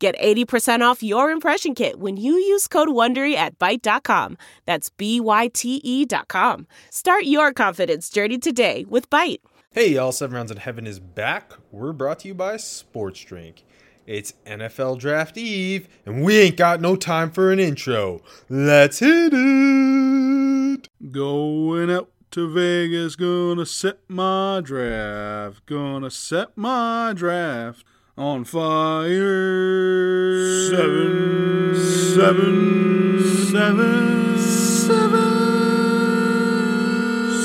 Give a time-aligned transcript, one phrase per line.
[0.00, 4.38] Get 80% off your impression kit when you use code WONDERY at Byte.com.
[4.64, 6.66] That's B-Y-T-E dot com.
[6.88, 9.40] Start your confidence journey today with Byte.
[9.72, 11.52] Hey y'all, Seven Rounds in Heaven is back.
[11.70, 13.62] We're brought to you by Sports Drink.
[14.06, 18.22] It's NFL Draft Eve, and we ain't got no time for an intro.
[18.48, 20.88] Let's hit it!
[21.12, 27.84] Going out to Vegas, gonna set my draft, gonna set my draft
[28.16, 29.10] on fire.
[30.68, 31.74] Seven,
[32.14, 35.30] seven, seven, seven,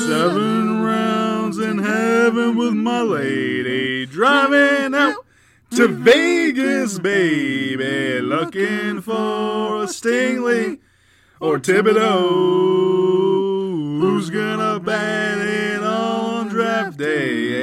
[0.06, 5.16] seven rounds in heaven with my lady, driving out
[5.72, 10.78] to Vegas, baby, looking for a Stingley
[11.40, 13.06] or Thibodeaux.
[14.00, 17.55] Who's gonna bat it on draft day?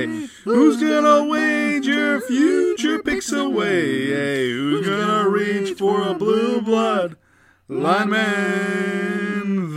[0.44, 4.08] Who's gonna wager future picks away?
[4.08, 7.16] Hey, Who's gonna reach for a blue blood
[7.69, 8.17] lineman?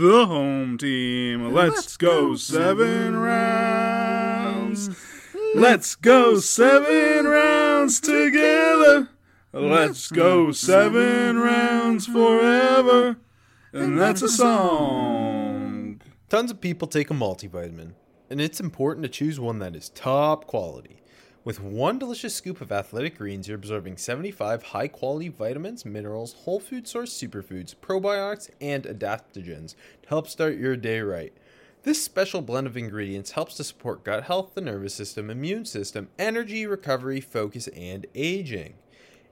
[0.01, 1.53] The home team.
[1.53, 4.89] Let's go seven rounds.
[5.55, 9.07] Let's go seven rounds together.
[9.53, 13.15] Let's go seven rounds forever.
[13.71, 16.01] And that's a song.
[16.29, 17.93] Tons of people take a multivitamin,
[18.29, 21.01] and it's important to choose one that is top quality.
[21.43, 26.59] With one delicious scoop of athletic greens, you're absorbing 75 high quality vitamins, minerals, whole
[26.59, 31.31] food source superfoods, probiotics, and adaptogens to help start your day right.
[31.83, 36.09] This special blend of ingredients helps to support gut health, the nervous system, immune system,
[36.19, 38.73] energy, recovery, focus, and aging.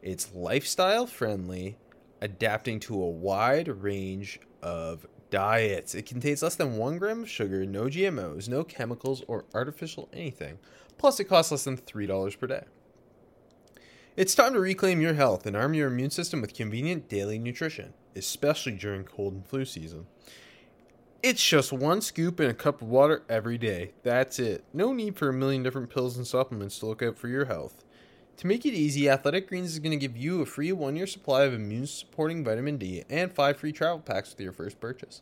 [0.02, 1.76] It's lifestyle friendly,
[2.22, 5.06] adapting to a wide range of
[5.36, 5.94] diets.
[5.94, 10.60] It contains less than one gram of sugar, no GMOs, no chemicals, or artificial anything.
[10.98, 12.64] Plus, it costs less than $3 per day.
[14.16, 17.94] It's time to reclaim your health and arm your immune system with convenient daily nutrition,
[18.16, 20.06] especially during cold and flu season.
[21.22, 23.92] It's just one scoop in a cup of water every day.
[24.04, 24.64] That's it.
[24.72, 27.84] No need for a million different pills and supplements to look out for your health.
[28.38, 31.08] To make it easy, Athletic Greens is going to give you a free one year
[31.08, 35.22] supply of immune supporting vitamin D and five free travel packs with your first purchase.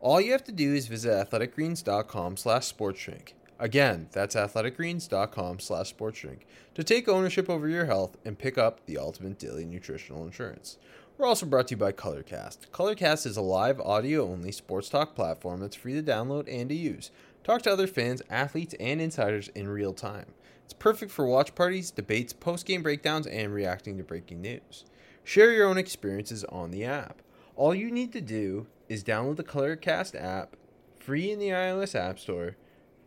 [0.00, 3.32] All you have to do is visit athleticgreens.com slash sportsdrink.
[3.58, 6.38] Again, that's athleticgreens.com slash sportsdrink
[6.74, 10.78] to take ownership over your health and pick up the ultimate daily nutritional insurance.
[11.18, 12.68] We're also brought to you by Colorcast.
[12.72, 16.74] Colorcast is a live audio only sports talk platform that's free to download and to
[16.74, 17.10] use.
[17.44, 20.32] Talk to other fans, athletes, and insiders in real time.
[20.70, 24.84] It's perfect for watch parties, debates, post game breakdowns, and reacting to breaking news.
[25.24, 27.22] Share your own experiences on the app.
[27.56, 30.54] All you need to do is download the Colorcast app,
[30.96, 32.54] free in the iOS App Store,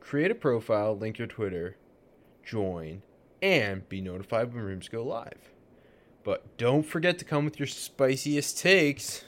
[0.01, 1.77] create a profile, link your Twitter,
[2.43, 3.01] join,
[3.41, 5.53] and be notified when rooms go live.
[6.25, 9.23] But don't forget to come with your spiciest takes.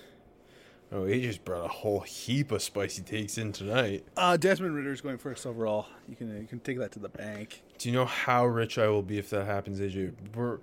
[0.92, 4.06] Oh, he just brought a whole heap of spicy takes in tonight.
[4.16, 5.88] Uh, Desmond Ridder's going first overall.
[6.08, 7.64] You can you can take that to the bank.
[7.78, 10.14] Do you know how rich I will be if that happens, AJ?
[10.36, 10.60] We're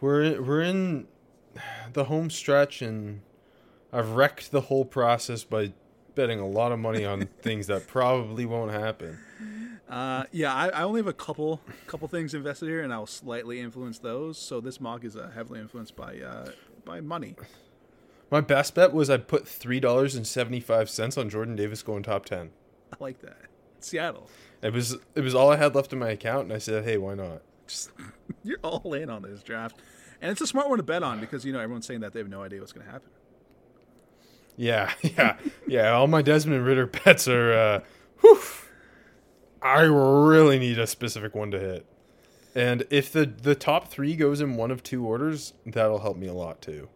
[0.00, 1.06] we're we're in
[1.92, 3.20] the home stretch, and
[3.92, 5.72] I've wrecked the whole process by
[6.14, 9.18] betting a lot of money on things that probably won't happen.
[9.88, 13.60] Uh, yeah, I, I only have a couple couple things invested here, and I'll slightly
[13.60, 14.38] influence those.
[14.38, 16.50] So this mock is uh, heavily influenced by uh,
[16.84, 17.36] by money.
[18.30, 21.82] My best bet was I put three dollars and seventy five cents on Jordan Davis
[21.82, 22.50] going top ten.
[22.92, 23.38] I like that.
[23.80, 24.28] Seattle.
[24.62, 26.96] It was it was all I had left in my account, and I said, "Hey,
[26.96, 27.90] why not?" Just
[28.44, 29.76] you're all in on this draft,
[30.20, 32.20] and it's a smart one to bet on because you know everyone's saying that they
[32.20, 33.10] have no idea what's going to happen.
[34.56, 35.90] Yeah, yeah, yeah.
[35.92, 37.52] All my Desmond Ridder bets are.
[37.52, 37.80] Uh,
[38.20, 38.40] whew,
[39.62, 41.86] I really need a specific one to hit,
[42.54, 46.26] and if the the top three goes in one of two orders, that'll help me
[46.26, 46.88] a lot too.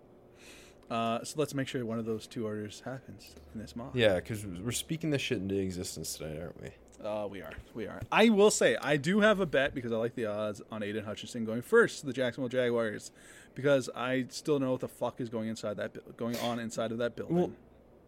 [0.95, 3.91] Uh, so let's make sure one of those two orders happens in this mock.
[3.95, 6.71] Yeah, because we're speaking this shit into existence tonight, aren't we?
[7.05, 7.51] Uh, we are.
[7.75, 8.01] We are.
[8.13, 11.05] I will say, I do have a bet because I like the odds on Aidan
[11.05, 13.11] Hutchinson going first to the Jacksonville Jaguars
[13.57, 16.93] because I still don't know what the fuck is going inside that going on inside
[16.93, 17.37] of that building.
[17.37, 17.51] Well,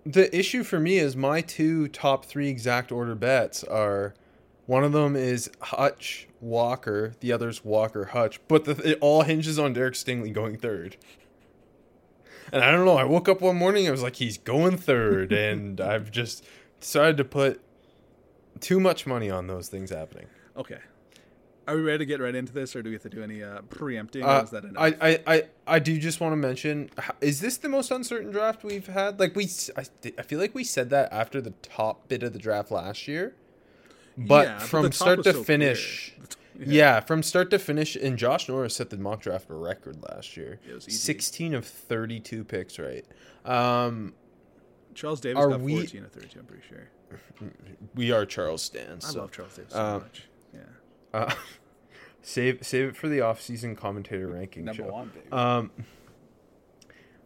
[0.05, 4.15] the issue for me is my two top three exact order bets are
[4.67, 9.59] one of them is Hutch Walker, the other's Walker Hutch, but the, it all hinges
[9.59, 10.97] on Derek Stingley going third.
[12.57, 12.97] And I don't know.
[12.97, 13.87] I woke up one morning.
[13.87, 16.45] I was like, he's going third, and I've just
[16.81, 17.61] decided to put
[18.61, 20.27] too much money on those things happening.
[20.57, 20.79] Okay.
[21.69, 23.43] Are we ready to get right into this, or do we have to do any
[23.43, 24.23] uh, preempting?
[24.23, 24.81] or Uh, is that enough?
[24.81, 28.63] I, I, I, I do just want to mention: is this the most uncertain draft
[28.65, 29.19] we've had?
[29.19, 29.85] Like we, I,
[30.17, 33.35] I feel like we said that after the top bit of the draft last year,
[34.17, 36.15] but Yeah, from start to so finish,
[36.65, 37.01] yeah.
[37.01, 40.61] from start to finish, and Josh Norris set the mock draft record last year.
[40.69, 40.97] It was easy.
[40.97, 43.05] Sixteen of thirty-two picks, right?
[43.45, 44.15] Um,
[44.95, 46.89] Charles Davis got we- 14 or 32, I'm pretty sure.
[47.95, 49.05] we are Charles Stans.
[49.05, 50.25] I so, love Charles Davis so um, much.
[50.55, 50.61] Yeah.
[51.13, 51.35] Uh,
[52.23, 54.91] save save it for the off-season commentator ranking Number show.
[54.91, 55.31] one, baby.
[55.31, 55.71] Um,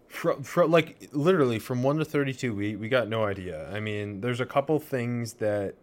[0.08, 3.70] from, from like literally from one to thirty-two, we we got no idea.
[3.72, 5.76] I mean, there's a couple things that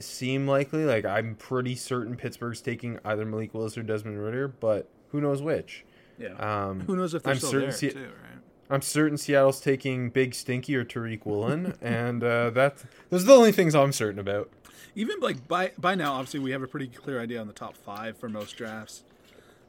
[0.00, 0.84] seem likely.
[0.84, 5.42] Like I'm pretty certain Pittsburgh's taking either Malik Willis or Desmond Ridder, but who knows
[5.42, 5.84] which?
[6.18, 6.34] yeah.
[6.34, 8.42] Um, Who knows if they're I'm still certain there, Se- too, right?
[8.68, 13.34] I'm certain Seattle's taking Big Stinky or Tariq Woolen, and uh, that's those are the
[13.34, 14.50] only things I'm certain about.
[14.94, 17.76] Even like by by now, obviously we have a pretty clear idea on the top
[17.76, 19.02] five for most drafts.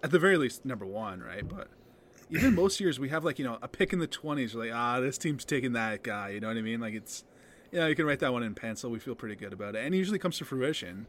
[0.04, 1.48] At the very least, number one, right?
[1.48, 1.68] But
[2.30, 4.54] even most years, we have like you know a pick in the twenties.
[4.56, 6.30] Like ah, this team's taking that guy.
[6.30, 6.80] You know what I mean?
[6.80, 7.24] Like it's
[7.72, 8.92] yeah, you can write that one in pencil.
[8.92, 11.08] We feel pretty good about it, and it usually comes to fruition.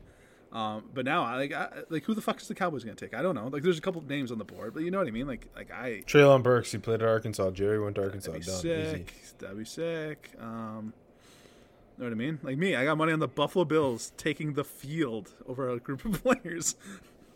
[0.53, 3.07] Um, but now, I like, I, like, who the fuck is the Cowboys going to
[3.07, 3.19] take?
[3.19, 3.49] I don't know.
[3.49, 5.27] Like, there's a couple names on the board, but you know what I mean.
[5.27, 7.53] Like, like I Treylon Burks, he played at Arkansas.
[7.53, 8.33] Jerry went to Arkansas.
[8.33, 8.61] That'd be Done.
[8.61, 9.15] sick.
[9.39, 10.31] That'd be sick.
[10.39, 10.93] Um,
[12.03, 12.39] know what I mean?
[12.43, 16.05] Like me, I got money on the Buffalo Bills taking the field over a group
[16.05, 16.77] of players.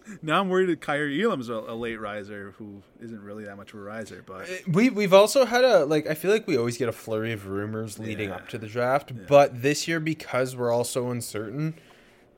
[0.23, 3.73] now I'm worried that Kaiir Elam's a, a late riser who isn't really that much
[3.73, 4.63] of a riser, but Easy.
[4.71, 7.47] We we've also had a like I feel like we always get a flurry of
[7.47, 8.37] rumors leading Yeah.
[8.37, 11.75] up to the draft, but this year because we're all so uncertain,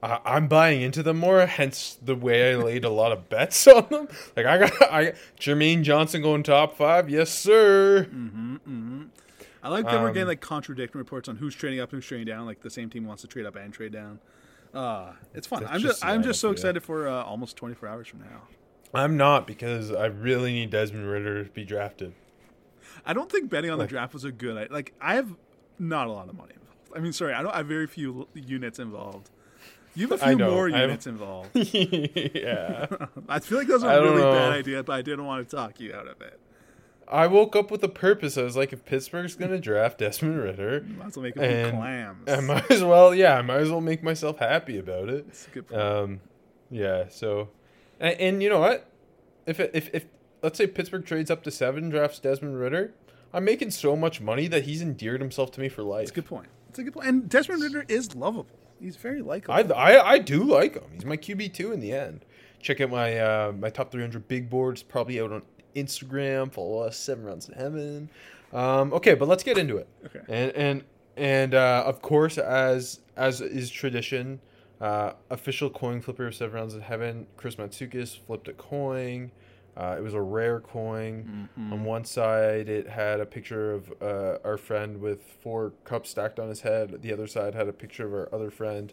[0.03, 1.44] uh, I'm buying into them more.
[1.47, 4.09] Hence the way I laid a lot of bets on them.
[4.37, 8.06] Like I got I Jermaine Johnson going top five, yes sir.
[9.62, 12.06] I like that we're Um, getting like contradicting reports on who's trading up, and who's
[12.06, 12.47] trading down.
[12.47, 14.21] Like the same team wants to trade up and trade down.
[14.75, 15.62] Uh, it's fun.
[15.62, 18.43] That's I'm just just I'm just so excited for uh, almost 24 hours from now.
[18.94, 22.15] I'm not because I really need Desmond Ridder to be drafted.
[23.05, 24.56] I don't think betting on the draft was a good.
[24.56, 25.35] i- Like I have
[25.79, 26.93] not a lot of money involved.
[26.97, 29.31] I mean, sorry, I don't I have very few units involved.
[29.94, 31.50] You have a few know, more I have- units involved.
[31.55, 32.87] yeah.
[33.29, 34.32] I feel like that's I a really know.
[34.32, 36.38] bad idea, but I didn't want to talk you out of it.
[37.10, 38.37] I woke up with a purpose.
[38.37, 41.76] I was like, if Pittsburgh's gonna draft Desmond Ridder, Might as well make it And
[41.76, 42.28] clams.
[42.28, 45.26] I might as well, yeah, I might as well make myself happy about it.
[45.26, 45.81] That's a good point.
[45.81, 46.20] Um,
[46.70, 47.08] yeah.
[47.08, 47.49] So,
[47.99, 48.90] and, and you know what?
[49.46, 50.06] If it, if if
[50.43, 52.93] let's say Pittsburgh trades up to seven, drafts Desmond Ridder,
[53.32, 56.00] I'm making so much money that he's endeared himself to me for life.
[56.06, 56.49] That's a good point.
[56.66, 57.06] That's a good point.
[57.06, 58.46] And Desmond Ridder is lovable.
[58.81, 59.54] He's very likable.
[59.54, 60.84] I, I I do like him.
[60.93, 62.25] He's my QB two in the end.
[62.61, 64.82] Check out my uh, my top 300 big boards.
[64.82, 65.43] Probably out on
[65.75, 66.53] Instagram.
[66.53, 66.97] Follow us.
[66.97, 68.11] Seven rounds in heaven.
[68.53, 69.88] Um, okay, but let's get into it.
[70.06, 70.20] Okay.
[70.29, 70.85] And and
[71.17, 74.41] and uh, of course, as as is tradition,
[74.81, 77.26] uh, official coin flipper of seven rounds in heaven.
[77.37, 79.31] Chris Matsukis flipped a coin.
[79.76, 81.49] Uh, it was a rare coin.
[81.56, 86.41] On one side, it had a picture of uh, our friend with four cups stacked
[86.41, 87.00] on his head.
[87.00, 88.93] The other side had a picture of our other friend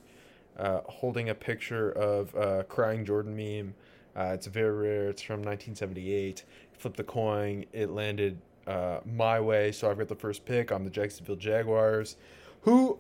[0.60, 3.74] uh, holding a picture of uh, crying Jordan meme.
[4.16, 5.10] Uh, it's very rare.
[5.10, 6.44] It's from 1978.
[6.78, 7.66] Flipped the coin.
[7.74, 8.38] It landed
[8.68, 10.72] uh, my way, so I've got the first pick.
[10.72, 12.18] I'm the Jacksonville Jaguars,
[12.62, 13.00] who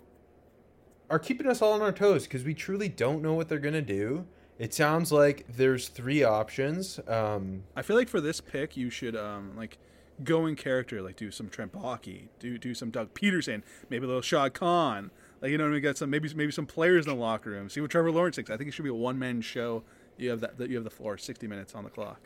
[1.10, 3.82] are keeping us all on our toes because we truly don't know what they're gonna
[3.82, 4.26] do.
[4.58, 7.00] It sounds like there's three options.
[7.08, 9.78] Um, I feel like for this pick, you should um like
[10.24, 14.08] go in character, like do some Trent Baalke, do do some Doug Pederson, maybe a
[14.08, 15.12] little Shad Khan.
[15.42, 17.70] Like you know, we got some maybe maybe some players in the locker room.
[17.70, 18.50] See what Trevor Lawrence thinks.
[18.50, 19.84] I think it should be a one man show.
[20.18, 22.22] You have that, that you have the floor, sixty minutes on the clock.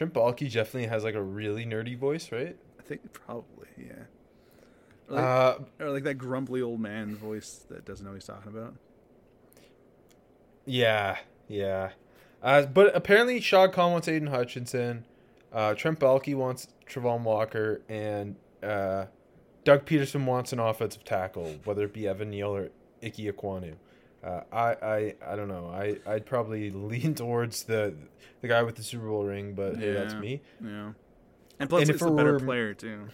[0.00, 2.56] Trent Baalke definitely has like a really nerdy voice, right?
[2.78, 4.04] I think probably yeah.
[5.10, 8.24] Or like, Uh, or like that grumbly old man voice that doesn't know what he's
[8.24, 8.76] talking about.
[10.64, 11.90] Yeah, yeah.
[12.42, 15.04] Uh, but apparently, Shad Khan wants Aidan Hutchinson.
[15.52, 19.04] Uh, Trent Baalke wants Travon Walker, and uh,
[19.64, 22.70] Doug Pederson wants an offensive tackle, whether it be Evan Neal or
[23.02, 23.74] Ike Ekwonu.
[24.22, 25.68] Uh, I, I, I don't know.
[25.72, 27.94] I, I'd probably lean towards the
[28.42, 30.40] the guy with the Super Bowl ring, but hey, that's me.
[30.64, 30.92] Yeah.
[31.58, 33.08] And plus, And it's if a better were- player too.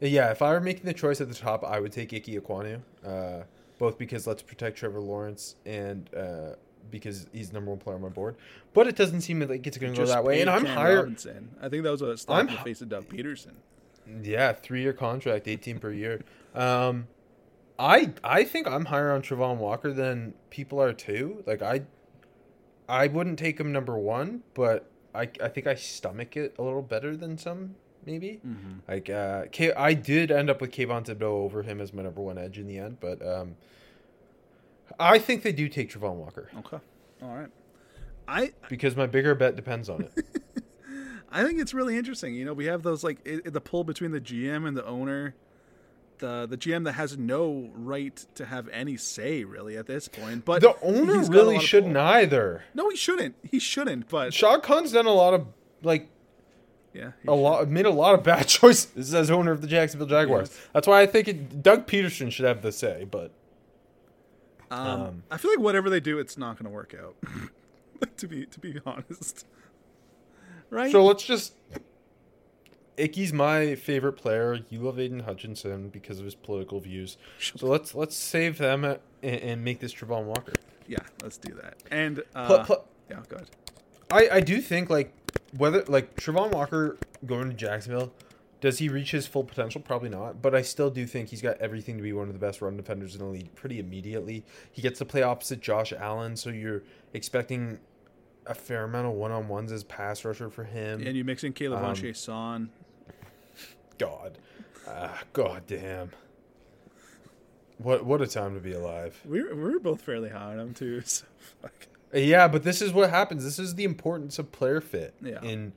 [0.00, 2.80] Yeah, if I were making the choice at the top, I would take Ike Ekwonu,
[3.06, 3.44] uh,
[3.78, 6.54] both because let's protect Trevor Lawrence and uh,
[6.90, 8.34] because he's number one player on my board.
[8.74, 10.96] But it doesn't seem like it's going to go that way, and I'm Cam higher.
[10.96, 11.50] Robinson.
[11.62, 13.52] I think that was a slap in the face of Doug Pederson.
[14.24, 16.22] Yeah, three year contract, eighteen per year.
[16.52, 17.06] Um,
[17.78, 21.42] I I think I'm higher on Travon Walker than people are too.
[21.46, 21.82] Like I,
[22.88, 26.82] I wouldn't take him number one, but I I think I stomach it a little
[26.82, 27.74] better than some
[28.04, 28.40] maybe.
[28.88, 32.20] Like, uh, K- I did end up with Kayvon Thibodeaux over him as my number
[32.20, 33.54] one edge in the end, but um,
[34.98, 36.78] I think they do take Travon Walker Okay.
[37.22, 37.48] All right.
[38.28, 40.12] I because my bigger bet depends on it.
[41.32, 42.34] I think it's really interesting.
[42.34, 45.34] You know, we have those like i the pull between the GM and the owner.
[46.22, 50.44] The the GM that has no right to have any say really at this point.
[50.44, 52.02] But the owner he's got a really shouldn't pull.
[52.02, 52.62] either.
[52.74, 53.34] No, he shouldn't.
[53.42, 54.08] He shouldn't.
[54.08, 55.48] But Shad Khan's done a lot of
[55.82, 56.08] like
[56.94, 60.50] yeah, a lot made a lot of bad choices as owner of the Jacksonville Jaguars.
[60.52, 60.68] Yes.
[60.72, 63.04] That's why I think it, Doug Pederson should have the say.
[63.10, 63.32] But
[64.70, 67.16] Um, Um, I feel like whatever they do, it's not going to work out.
[68.18, 69.44] to be to be honest,
[70.70, 70.92] right?
[70.92, 71.54] so let's just.
[72.98, 74.60] Icky's my favorite player.
[74.68, 77.16] You love Aidan Hutchinson because of his political views.
[77.40, 80.52] So let's let's save them and, and make this Travon Walker.
[80.86, 81.76] yeah, let's do that.
[81.90, 83.50] And uh, Pl- pl- yeah, go ahead.
[84.10, 85.12] I, I do think like
[85.56, 88.12] whether like Travon Walker going to Jacksonville,
[88.60, 89.80] does he reach his full potential?
[89.80, 90.42] Probably not.
[90.42, 92.76] But I still do think he's got everything to be one of the best run
[92.76, 94.44] defenders in the league pretty immediately.
[94.70, 96.82] He gets to play opposite Josh Allen, so you're
[97.14, 97.78] expecting
[98.46, 101.06] a fair amount of one on ones as pass rusher for him.
[101.06, 102.70] And you mix in Caleb Um, Von.
[103.98, 104.38] God,
[104.88, 106.10] ah, God damn.
[107.78, 109.20] What what a time to be alive.
[109.24, 111.02] We were, we were both fairly high on him too.
[111.06, 111.24] So
[111.60, 111.72] fuck.
[112.14, 113.42] Yeah, but this is what happens.
[113.42, 115.14] This is the importance of player fit.
[115.22, 115.40] Yeah.
[115.42, 115.72] In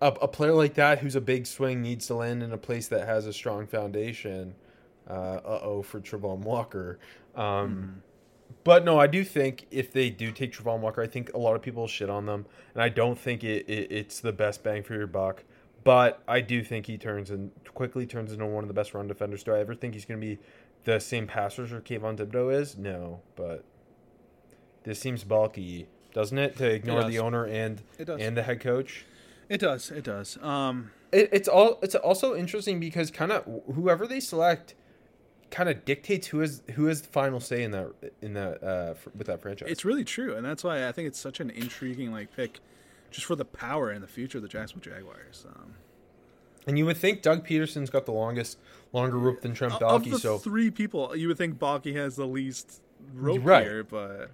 [0.00, 2.86] a, a player like that who's a big swing needs to land in a place
[2.88, 4.54] that has a strong foundation.
[5.08, 6.98] Uh oh for Travon Walker.
[7.34, 8.02] Um,
[8.64, 11.56] But no, I do think if they do take Travon Walker, I think a lot
[11.56, 14.82] of people shit on them, and I don't think it, it it's the best bang
[14.84, 15.42] for your buck.
[15.84, 19.08] But I do think he turns and quickly turns into one of the best run
[19.08, 19.42] defenders.
[19.42, 20.38] Do I ever think he's going to be
[20.84, 22.76] the same pass rusher Kayvon Thibodeaux is?
[22.76, 23.64] No, but
[24.84, 26.56] this seems bulky, doesn't it?
[26.58, 27.10] To ignore does.
[27.10, 28.20] the owner and It does.
[28.20, 29.04] and the head coach.
[29.48, 29.90] It does.
[29.90, 30.38] It does.
[30.42, 34.74] Um, It, it's all it's also interesting because kind of whoever they select
[35.50, 38.94] kind of dictates who is who has the final say in that in that uh,
[39.16, 39.68] with that franchise.
[39.70, 42.60] it's really true, and that's why I think it's such an intriguing like pick,
[43.12, 45.46] just for the power and the future of the Jacksonville Jaguars.
[45.48, 45.74] Um,
[46.66, 48.58] And you would think Doug Pederson's got the longest,
[48.92, 50.16] longer rope than Trent Baalke.
[50.18, 52.80] So three people, you would think Baalke has the least
[53.14, 53.64] rope Right.
[53.64, 54.30] here, but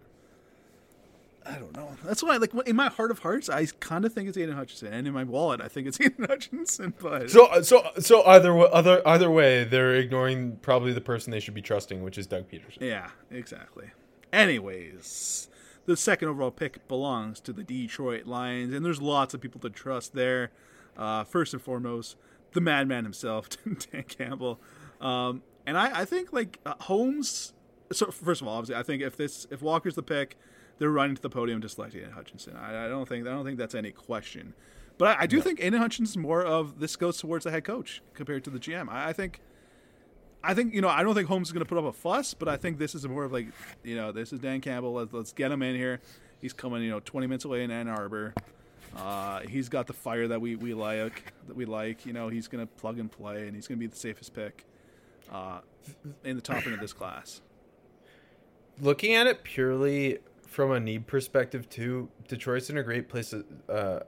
[1.46, 1.96] I don't know.
[2.04, 4.92] That's why, like, in my heart of hearts, I kind of think it's Aidan Hutchinson,
[4.92, 6.92] and in my wallet, I think it's Aidan Hutchinson.
[7.00, 11.54] But so so so either other either way, they're ignoring probably the person they should
[11.54, 12.80] be trusting, which is Doug Pederson.
[12.80, 13.86] yeah, exactly.
[14.30, 15.48] Anyways,
[15.88, 19.70] the second overall pick belongs to the Detroit Lions, and there's lots of people to
[19.70, 20.50] trust there.
[20.98, 22.16] Uh, first and foremost,
[22.52, 24.60] the madman himself, Dan Campbell.
[25.00, 27.54] Um, and I, I think like uh, Holmes.
[27.90, 30.36] So first of all, obviously, I think if this if Walker's the pick,
[30.78, 32.54] they're running to the podium to select Aidan Hutchinson.
[32.54, 34.52] I, I don't think I don't think that's any question.
[34.98, 38.02] But I, I do think Aidan Hutchinson's more of this goes towards the head coach
[38.12, 38.90] compared to the GM.
[38.90, 39.40] I, I think.
[40.42, 40.88] I think you know.
[40.88, 42.94] I don't think Holmes is going to put up a fuss, but I think this
[42.94, 43.48] is more of like,
[43.82, 44.92] you know, this is Dan Campbell.
[44.94, 46.00] Let's, let's get him in here.
[46.40, 48.34] He's coming, you know, 20 minutes away in Ann Arbor.
[48.96, 51.32] Uh, he's got the fire that we, we like.
[51.48, 52.06] That we like.
[52.06, 54.34] You know, he's going to plug and play, and he's going to be the safest
[54.34, 54.64] pick
[55.32, 55.60] uh,
[56.24, 57.40] in the top end of this class.
[58.80, 63.34] Looking at it purely from a need perspective, too, Detroit's in a great place.
[63.68, 64.00] Uh,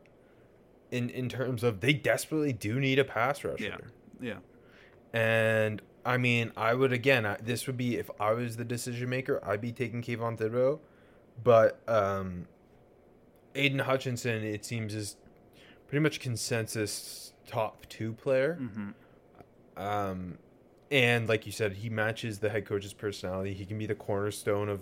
[0.91, 3.79] in in terms of they desperately do need a pass rusher.
[4.21, 4.39] Yeah,
[5.15, 7.27] yeah, And I mean, I would again.
[7.27, 10.79] I, this would be if I was the decision maker, I'd be taking Kayvon Thibodeaux,
[11.43, 12.47] but um,
[13.55, 15.17] Aidan Hutchinson, it seems, is
[15.89, 18.59] pretty much consensus top two player.
[19.77, 20.39] Um,
[20.91, 23.55] and like you said, he matches the head coach's personality.
[23.55, 24.81] He can be the cornerstone of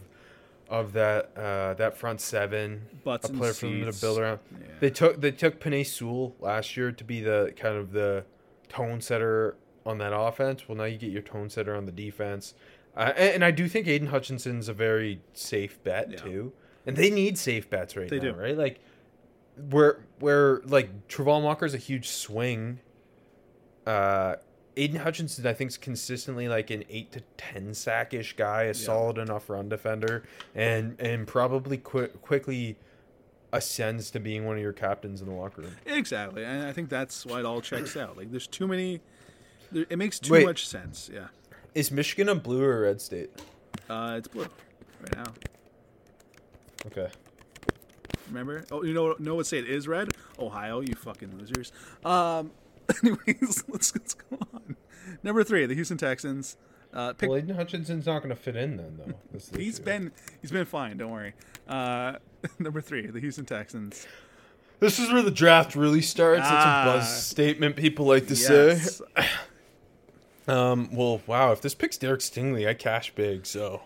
[0.69, 2.83] of that uh, that front seven.
[3.05, 4.41] Butts a player for them to build around.
[4.53, 4.67] Yeah.
[4.81, 8.25] They took they took Penei Sewell last year to be the kind of the
[8.69, 9.57] tone setter
[9.89, 10.69] on that offense.
[10.69, 12.55] Well, now you get your tone setter on the defense,
[12.97, 16.17] uh, and, and I do think Aidan Hutchinson's a very safe bet Yeah.
[16.19, 16.53] too.
[16.87, 18.35] And they need safe bets right They now, do.
[18.35, 18.57] right?
[18.57, 18.81] Like
[19.71, 22.79] where where like Travon Walker's a huge swing.
[23.87, 24.37] Uh,
[24.77, 29.19] Aidan Hutchinson, I think, is consistently like an eight to ten sackish guy, a solid
[29.19, 30.23] enough run defender,
[30.55, 32.77] and and probably qui- quickly
[33.53, 35.75] ascends to being one of your captains in the locker room.
[35.87, 36.45] exactly.
[36.45, 38.17] And I think that's why it all checks out.
[38.17, 39.01] Like, there's too many.
[39.73, 40.47] It makes too Wait.
[40.47, 41.11] much sense.
[41.13, 41.29] Yeah.
[41.75, 43.31] Is Michigan a blue or a red state?
[43.89, 44.47] Uh, it's blue
[45.03, 45.33] right now.
[46.87, 47.09] Okay.
[48.29, 48.65] Remember?
[48.71, 50.11] Oh, you know, know what state is red?
[50.39, 51.73] Ohio, you fucking losers.
[52.05, 52.51] Um,
[53.03, 54.77] anyways, let's let's go on.
[55.23, 56.57] Number three, the Houston Texans.
[56.93, 59.13] Uh, pick, Well, Aidan Hutchinson's not going to fit in then, though.
[59.31, 59.85] That's the he's issue.
[59.85, 60.97] been he's been fine.
[60.97, 61.35] Don't worry.
[61.69, 62.15] Uh,
[62.59, 64.07] number three, the Houston Texans.
[64.81, 66.43] This is where the draft really starts.
[66.45, 66.83] Ah.
[66.83, 68.99] a buzz statement people like to Yes.
[69.17, 69.27] say.
[70.49, 73.83] Um, well, wow, if this picks Derek Stingley, I cash big, so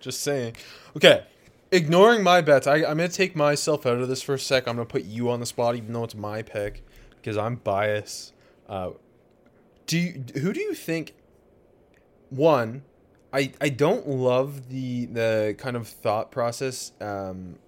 [0.00, 0.56] just saying.
[0.96, 1.24] Okay.
[1.70, 4.68] Ignoring my bets, I, I'm gonna take myself out of this for a sec.
[4.68, 6.84] I'm gonna put you on the spot, even though it's my pick,
[7.16, 8.32] because I'm biased.
[8.68, 8.90] Uh,
[9.86, 11.14] do you, who do you think?
[12.30, 12.82] One,
[13.32, 17.58] I I don't love the the kind of thought process um,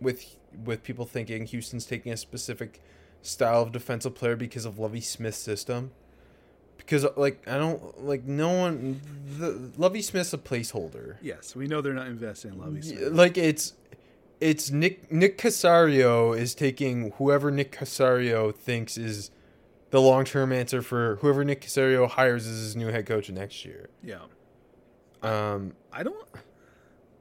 [0.00, 2.80] with with people thinking Houston's taking a specific
[3.22, 5.90] style of defensive player because of Lovie Smith's system.
[6.76, 9.00] Because like I don't like no one,
[9.38, 11.16] the Lovie Smith's a placeholder.
[11.20, 13.12] Yes, we know they're not investing in Lovie Smith.
[13.12, 13.72] Like it's
[14.40, 19.30] it's Nick Nick Caserio is taking whoever Nick Caserio thinks is
[19.90, 23.64] the long term answer for whoever Nick Caserio hires as his new head coach next
[23.64, 23.88] year.
[24.02, 24.18] Yeah.
[25.22, 26.28] Um, I don't.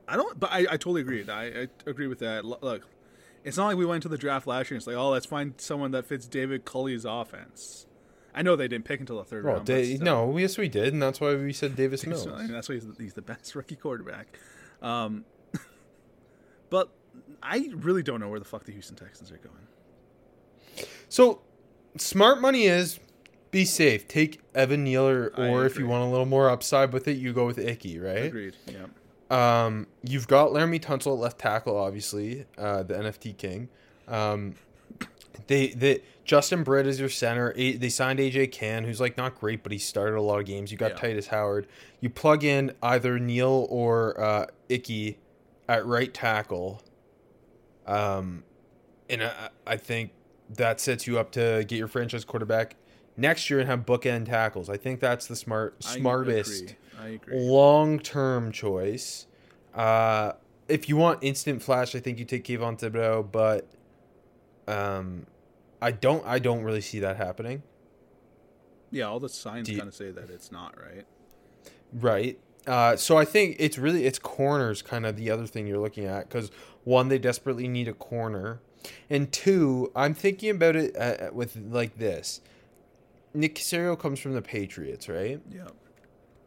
[0.08, 0.40] I don't.
[0.40, 1.26] But I, I totally agree.
[1.28, 2.46] I, I agree with that.
[2.46, 2.86] Lo- Look,
[3.44, 4.76] it's not like we went to the draft last year.
[4.76, 7.88] and It's like, oh, let's find someone that fits David Culley's offense.
[8.36, 9.65] I know they didn't pick until the third well, round.
[9.65, 12.27] Da- no, yes we did, and that's why we said Davis Mills.
[12.27, 14.38] I mean, that's why he's, he's the best rookie quarterback.
[14.82, 15.24] Um,
[16.70, 16.89] but
[17.42, 20.88] I really don't know where the fuck the Houston Texans are going.
[21.08, 21.42] So,
[21.98, 23.00] smart money is
[23.51, 24.06] be safe.
[24.06, 25.06] Take Evan Neal,
[25.38, 28.25] or if you want a little more upside with it, you go with Icky, right?
[28.25, 28.58] Agreed.
[28.68, 28.88] Yeah.
[29.30, 33.70] Um, you've got Laremy Tunsil at left tackle, obviously, uh, the NFT king.
[34.10, 34.56] Um,
[35.48, 37.54] they Justin Britt is your center.
[37.54, 40.72] They signed AJ Cann, who's like not great, but he started a lot of games.
[40.72, 41.10] You got Yeah.
[41.10, 41.68] Tytus Howard.
[42.01, 45.20] You plug in either Neal or uh, Icky
[45.70, 46.82] at right tackle.
[47.86, 48.44] Um,
[49.10, 50.12] and I, I think
[50.50, 52.75] that sets you up to get your franchise quarterback
[53.18, 54.70] next year and have bookend tackles.
[54.70, 56.75] I think that's the smart smartest agree.
[57.00, 57.39] I agree.
[57.39, 59.27] long term choice.
[59.74, 60.34] Uh,
[60.68, 63.68] if you want instant flash, I think you take Kayvon Thibodeaux, but
[64.68, 65.26] um,
[65.82, 66.26] I don't.
[66.26, 67.64] I don't really see that happening.
[68.92, 71.06] Yeah, all the signs kind of say that it's not right.
[71.94, 72.40] Right.
[72.66, 76.06] Uh, so I think it's really it's corners kind of the other thing you're looking
[76.06, 76.50] at because
[76.84, 78.60] one they desperately need a corner,
[79.10, 82.42] and two I'm thinking about it uh, with like this.
[83.34, 85.42] Nick Caserio comes from the Patriots, right?
[85.51, 85.68] Yeah.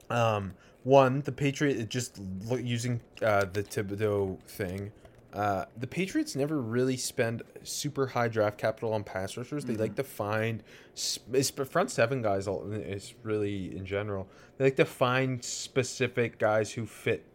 [0.09, 0.55] Um,
[0.85, 4.91] one, the Patriot just lo- using uh, the Thibodeaux thing.
[5.33, 9.65] Uh, the Patriots never really spend super high draft capital on pass rushers.
[9.65, 10.63] They like to find
[10.95, 12.49] front seven guys.
[12.49, 14.27] Is really in general.
[14.57, 17.27] They like to find specific guys who fit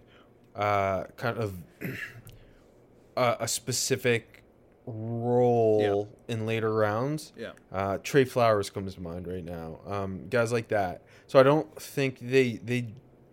[0.56, 1.56] uh, kind of
[3.18, 4.44] a, a specific
[4.86, 7.32] role in later rounds.
[7.38, 7.52] Yeah.
[7.72, 9.80] Uh, Trey Flowers comes to mind right now.
[9.86, 11.04] Um, guys like that.
[11.28, 12.88] So I don't think they they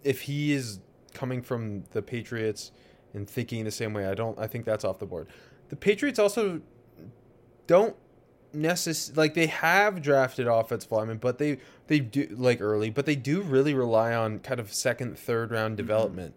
[0.04, 0.80] if he is
[1.12, 2.72] coming from the Patriots
[3.14, 4.38] and thinking the same way, I don't.
[4.38, 5.28] I think that's off the board.
[5.68, 6.60] The Patriots also
[7.66, 7.96] don't
[8.54, 13.16] necess like they have drafted offensive linemen, but they they do like early, but they
[13.16, 16.34] do really rely on kind of second, third round development.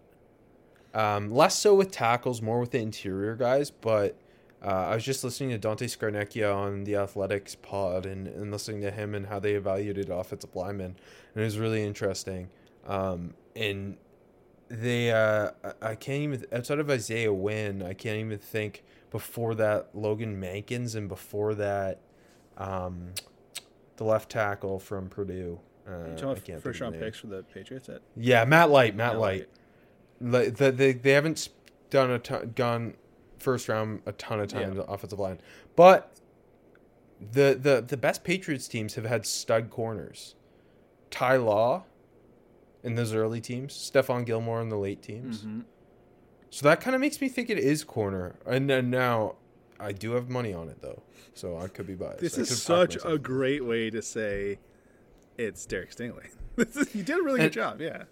[0.93, 3.71] Um, less so with tackles, more with the interior guys.
[3.71, 4.15] But
[4.63, 8.81] uh, I was just listening to Dante Scarnecchia on the Athletics pod and, and listening
[8.81, 10.95] to him and how they evaluated offensive linemen,
[11.33, 12.49] and it was really interesting.
[12.87, 13.97] Um, and
[14.81, 19.89] they, uh, I- can't even outside of Isaiah Wynn, I can't even think before that
[19.93, 21.99] Logan Mankins and before that,
[22.57, 23.13] um,
[23.97, 25.59] the left tackle from Purdue.
[25.87, 29.13] Uh, You I can't first round picks for the Patriots at Yeah, Matt Light, Matt,
[29.13, 29.49] Matt Light.
[30.21, 31.49] Like the, they they haven't
[31.89, 32.93] done a ton, gone
[33.37, 34.85] first round a ton of times Yeah.
[34.87, 35.39] offensive line,
[35.75, 36.09] but
[37.19, 40.35] the the the best Patriots teams have had stud corners.
[41.11, 41.83] Ty Law
[42.83, 45.39] in those early teams, Stephon Gilmore in the late teams.
[45.39, 45.61] Mm-hmm.
[46.49, 48.35] So that kind of makes me think it is corner.
[48.45, 49.35] And then now
[49.79, 51.01] I do have money on it though,
[51.33, 52.19] so I could be biased.
[52.19, 54.59] This is such a great way to say
[55.37, 56.27] it's Derek Stingley.
[56.93, 57.81] You did a really And- good job.
[57.81, 58.03] Yeah.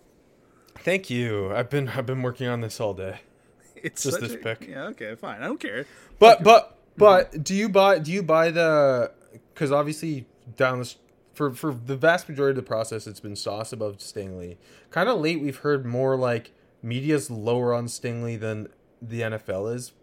[0.79, 1.53] Thank you.
[1.53, 3.19] I've been I've been working on this all day.
[3.75, 4.67] It's Just this a- pick.
[4.67, 4.85] Yeah.
[4.89, 5.13] Okay.
[5.15, 5.41] Fine.
[5.41, 5.85] I don't care.
[6.17, 9.11] But but but do you buy do you buy the
[9.53, 10.97] because obviously down this
[11.33, 14.57] for for the vast majority of the process it's been sauce above Stingley.
[14.89, 18.67] Kind of late we've heard more like media's lower on Stingley than
[19.01, 19.93] the NFL is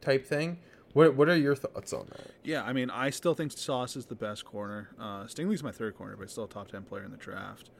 [0.00, 0.58] type thing.
[0.92, 2.30] What what are your thoughts on that?
[2.42, 4.90] Yeah, I mean, I still think Sauce is the best corner.
[4.98, 7.70] Uh, Stingley's my third corner, but still a top ten player in the draft.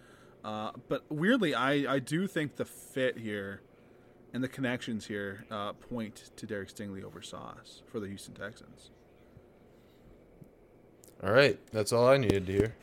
[0.44, 3.62] Uh, but weirdly, I, I do think the fit here
[4.32, 8.90] and the connections here uh, point to Derek Stingley over Sauce for the Houston Texans.
[11.22, 12.74] All right, that's all I needed to hear.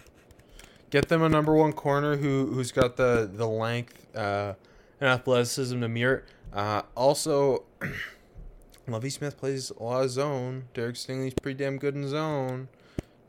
[0.89, 4.53] Get them a number one corner who who's got the the length uh,
[5.01, 6.17] and athleticism to mirror.
[6.17, 6.25] it.
[6.57, 7.63] Uh, also,
[8.87, 10.65] Lovie Smith plays a lot of zone.
[10.73, 12.69] Derek Stingley's pretty damn good in zone.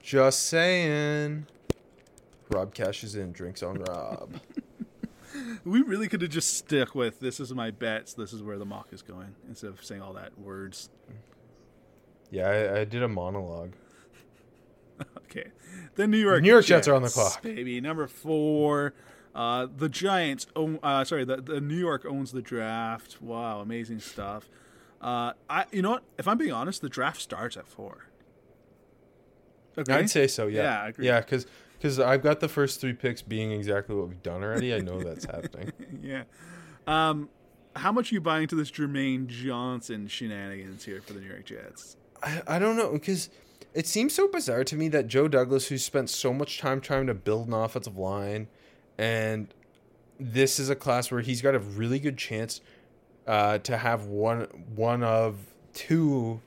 [0.02, 1.46] Just saying.
[2.50, 4.40] Rob cashes in, drinks on Rob.
[5.64, 8.14] We really could have just stuck with this is my bets.
[8.14, 10.88] This is where the mock is going instead of saying all that words.
[12.30, 13.72] yeah, I, I did a monologue.
[15.28, 15.50] Okay,
[15.94, 17.42] the New York New York Jets are on the clock.
[17.42, 17.80] baby.
[17.80, 18.94] Number four.
[19.34, 20.78] Uh, the Giants own.
[20.82, 23.20] Uh, sorry, the, the New York owns the draft.
[23.20, 24.48] Wow, amazing stuff.
[25.00, 26.04] Uh, I you know what?
[26.16, 28.06] If I'm being honest, the draft starts at four.
[29.78, 29.92] Okay.
[29.92, 30.62] I'd say so, yeah.
[30.62, 31.06] Yeah, I agree.
[31.06, 31.46] Yeah, because
[31.78, 34.74] because I've got the first three picks being exactly what we've done already.
[34.74, 35.72] I know that's happening.
[36.02, 36.24] yeah.
[36.86, 37.28] Um,
[37.74, 41.44] how much are you buying to this Jermaine Johnson shenanigans here for the New York
[41.44, 41.96] Jets?
[42.22, 43.28] I, I don't know because
[43.76, 47.06] it seems so bizarre to me that Joe Douglas, who spent so much time trying
[47.08, 48.48] to build an offensive line,
[48.96, 49.52] and
[50.18, 52.62] this is a class where he's got a really good chance
[53.26, 55.36] uh, to have one one of
[55.74, 56.40] two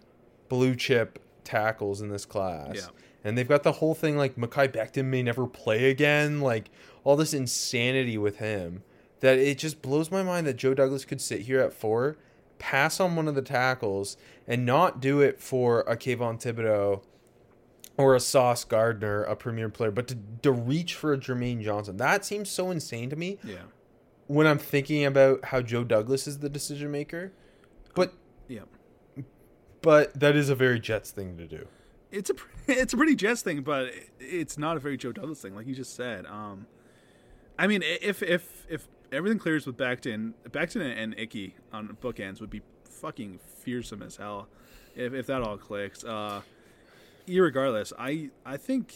[0.47, 2.75] blue chip tackles in this class.
[2.75, 2.87] Yeah.
[3.23, 6.71] And they've got the whole thing like Mekhi Becton may never play again, like
[7.03, 8.81] all this insanity with him
[9.19, 12.17] that it just blows my mind that Joe Douglas could sit here at four,
[12.57, 17.01] pass on one of the tackles, and not do it for a Kayvon Thibodeaux
[17.99, 21.97] or a Sauce Gardner, a premier player, but to, to reach for a Jermaine Johnson.
[21.97, 23.57] That seems so insane to me Yeah.
[24.27, 27.33] when I'm thinking about how Joe Douglas is the decision maker.
[27.93, 28.13] But
[28.47, 28.61] Yeah.
[29.81, 31.67] but that is a very Jets thing to do.
[32.11, 32.33] it's a
[32.67, 35.75] it's a pretty Jets thing, but it's not a very Joe Douglas thing, like you
[35.75, 36.25] just said.
[36.25, 36.67] Um,
[37.57, 42.49] I mean, if if if everything clears with Becton and, and Icky on bookends would
[42.49, 44.47] be fucking fearsome as hell.
[44.95, 46.41] If if that all clicks, uh,
[47.29, 48.93] irregardless, I I think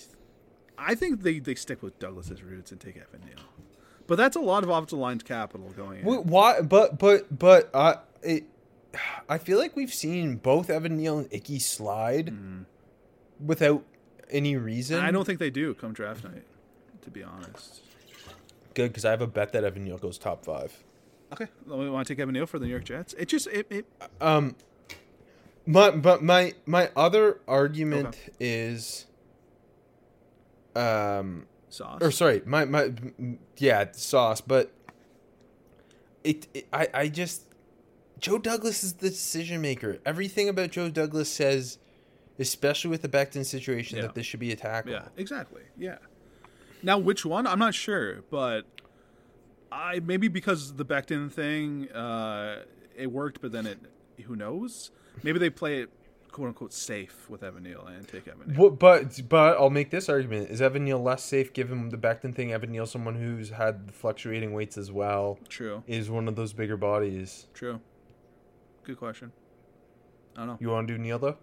[0.77, 3.43] I think they they stick with Douglas's roots and take Evan Neal.
[4.07, 6.05] But that's a lot of offensive line capital going in.
[6.05, 6.61] Wh- Why?
[6.61, 8.45] But but but uh, it.
[9.27, 12.31] I feel like we've seen both Evan Neal and Icky slide
[13.43, 13.83] without
[14.29, 14.99] any reason.
[14.99, 16.43] I don't think they do come draft night,
[17.01, 17.81] to be honest.
[18.75, 20.73] good because I have a bet that Evan Neal goes top five.
[21.31, 23.13] Okay, we want to take Evan Neal for the New York Jets.
[23.15, 23.85] It just it, it
[24.21, 24.55] Um,
[25.65, 28.31] my but my my other argument Okay.
[28.39, 29.05] is,
[30.75, 32.01] um, sauce.
[32.01, 32.91] or sorry, my my
[33.57, 34.71] yeah sauce, but
[36.23, 37.43] it, it I I just
[38.19, 39.99] Joe Douglas is the decision maker.
[40.05, 41.77] Everything about Joe Douglas says,
[42.39, 44.03] especially with the Becton situation, Yeah.
[44.03, 44.91] that this should be a tackle.
[44.91, 45.63] Yeah, exactly.
[45.77, 45.97] Yeah.
[46.81, 47.47] Now, which one?
[47.47, 48.63] I'm not sure, but
[49.71, 52.63] I maybe because the Becton thing, uh,
[52.95, 53.79] it worked, but then it,
[54.25, 54.91] who knows?
[55.21, 55.89] Maybe they play it
[56.33, 58.57] quote unquote safe with Evan Neal and take Evan Neal.
[58.57, 62.35] What, but but I'll make this argument: Is Evan Neal less safe given the Becton
[62.35, 62.51] thing?
[62.51, 65.83] Evan Neal, someone who's had fluctuating weights as well, True.
[65.87, 67.47] is one of those bigger bodies.
[67.53, 67.79] True.
[68.83, 69.31] Good question.
[70.35, 70.57] I don't know.
[70.59, 71.37] You want to do Neal though?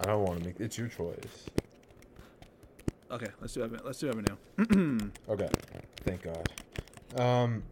[0.00, 0.60] I don't want to make.
[0.60, 1.46] It's your choice.
[3.10, 3.80] Okay, let's do Evan.
[3.84, 5.10] Let's do Evan Neal.
[5.28, 5.48] Okay,
[6.04, 6.48] thank God.
[7.16, 7.62] Um,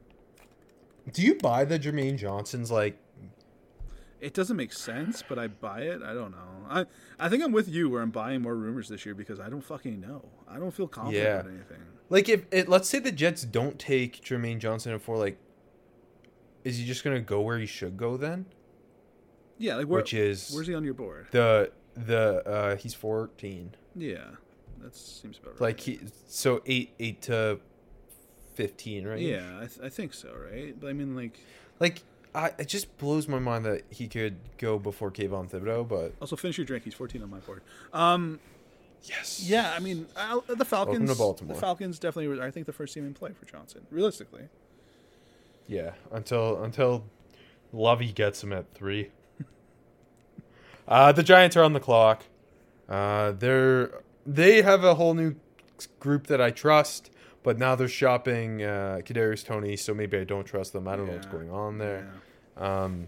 [1.12, 2.98] do you buy the Jermaine Johnsons like?
[4.20, 6.02] It doesn't make sense, but I buy it.
[6.02, 6.66] I don't know.
[6.70, 6.86] I
[7.18, 9.60] I think I'm with you where I'm buying more rumors this year because I don't
[9.64, 10.24] fucking know.
[10.48, 11.34] I don't feel confident Yeah.
[11.40, 11.82] about anything.
[12.08, 15.36] Like if it, let's say the Jets don't take Jermaine Johnson at four, like,
[16.64, 18.46] is he just gonna go where he should go then?
[19.58, 21.26] Yeah, like where, Which is where's he on your board?
[21.32, 23.74] the the uh he's fourteen.
[23.94, 24.24] Yeah,
[24.80, 25.60] that seems about right.
[25.60, 27.60] Like he so eight eight to
[28.54, 29.20] fifteen, right?
[29.20, 30.78] yeah, I, th- I think so, right?
[30.78, 31.38] But I mean, like,
[31.80, 32.02] Like
[32.36, 36.36] I it just blows my mind that he could go before Kayvon Thibodeaux, but also
[36.36, 36.84] finish your drink.
[36.84, 37.62] He's 14 on my board.
[37.94, 38.38] Um,
[39.04, 39.42] yes.
[39.48, 41.16] yeah, I mean, i the Falcons.
[41.16, 41.54] Baltimore.
[41.54, 43.86] The Falcons definitely, were, I think, the first team in play for Johnson.
[43.90, 44.42] Realistically,
[45.66, 45.92] Yeah.
[46.12, 47.04] Until until
[47.72, 49.10] Lovie gets him at three.
[50.88, 52.24] uh the Giants are on the clock.
[52.88, 55.36] Uh they're they have a whole new
[56.00, 57.10] group that I trust,
[57.46, 60.88] but now they're shopping uh Kadarius Toney, so maybe I don't trust them.
[60.88, 62.10] I don't know what's going on there.
[62.58, 62.82] Yeah.
[62.84, 63.06] Um,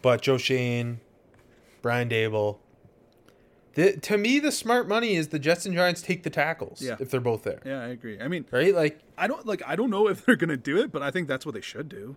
[0.00, 1.00] but Joe Schoen,
[1.82, 2.58] Brian Daboll.
[3.74, 6.96] The, to me, the smart money is the Jets and Giants take the tackles Yeah.
[7.00, 8.18] if they're both there, Yeah, I agree.
[8.20, 8.74] I mean, right?
[8.74, 9.62] Like, I don't like.
[9.66, 11.88] I don't know if they're gonna do it, but I think that's what they should
[11.90, 12.16] do.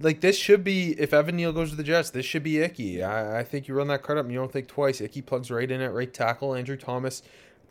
[0.00, 3.02] like this should be if Evan Neal goes to the Jets, this should be Icky.
[3.02, 5.00] I, I think you run that card up and you don't think twice.
[5.02, 6.54] Icky plugs right in at right tackle.
[6.54, 7.22] Andrew Thomas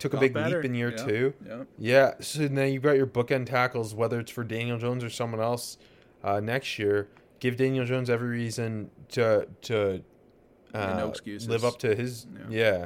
[0.04, 0.58] took a Got big better.
[0.58, 1.34] leap in year Yeah, two.
[1.46, 1.64] Yeah.
[1.80, 5.42] Yeah, so now you've got your bookend tackles, whether it's for Daniel Jones or someone
[5.42, 5.78] else
[6.24, 7.08] uh, next year.
[7.40, 10.04] Give Daniel Jones every reason to to
[10.74, 11.50] uh, no excuses.
[11.50, 12.86] live up to his yeah.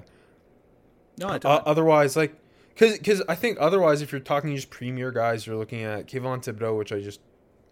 [1.17, 1.67] No, I Uh, don't.
[1.67, 2.35] otherwise, like,
[2.73, 6.43] because because I think otherwise, if you're talking just premier guys, you're looking at Kayvon
[6.43, 7.19] Thibodeaux, which I just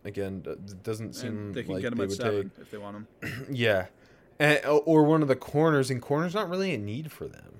[0.04, 0.44] again
[0.84, 3.08] doesn't seem and they can like get him at seven if they want him.
[3.52, 3.88] Yeah,
[4.40, 7.55] and, or one of the corners, and corners not really a need for them.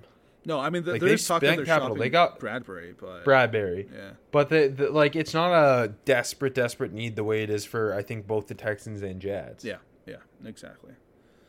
[0.46, 1.96] No, I mean th- Like, they're they've talking spent capital.
[1.96, 3.88] They got- Bradberry, but Bradberry.
[3.92, 7.64] yeah, But the, the like it's not a desperate, desperate need the way it is
[7.64, 9.64] for I think both the Texans and Jads.
[9.64, 10.92] yeah, yeah, exactly.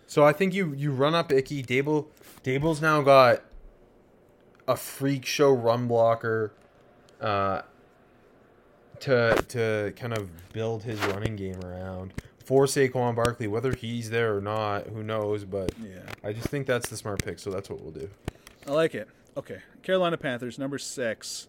[0.08, 1.62] So I think you you run up Icky.
[1.64, 2.08] Daboll
[2.44, 3.44] Daboll's now got
[4.68, 6.52] a freak show run blocker
[7.22, 7.62] uh
[9.02, 12.14] to to kind of build his running game around.
[12.44, 16.66] For Saquon Barkley, whether he's there or not, who knows, but Yeah, I just think
[16.66, 18.10] that's the smart pick, so that's what we'll do.
[18.68, 19.08] I like it.
[19.36, 21.48] Okay, Carolina Panthers number six.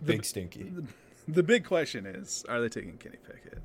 [0.00, 0.72] The- Big stinky.
[1.28, 3.62] The big question is, are they taking Kenny Pickett?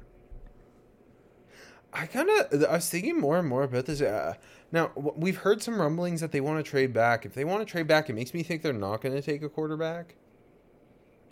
[1.94, 4.02] I kind of I was thinking more and more about this.
[4.02, 4.36] Uh,
[4.72, 7.26] now we've heard some rumblings that they want to trade back.
[7.26, 9.42] If they want to trade back, it makes me think they're not going to take
[9.42, 10.16] a quarterback.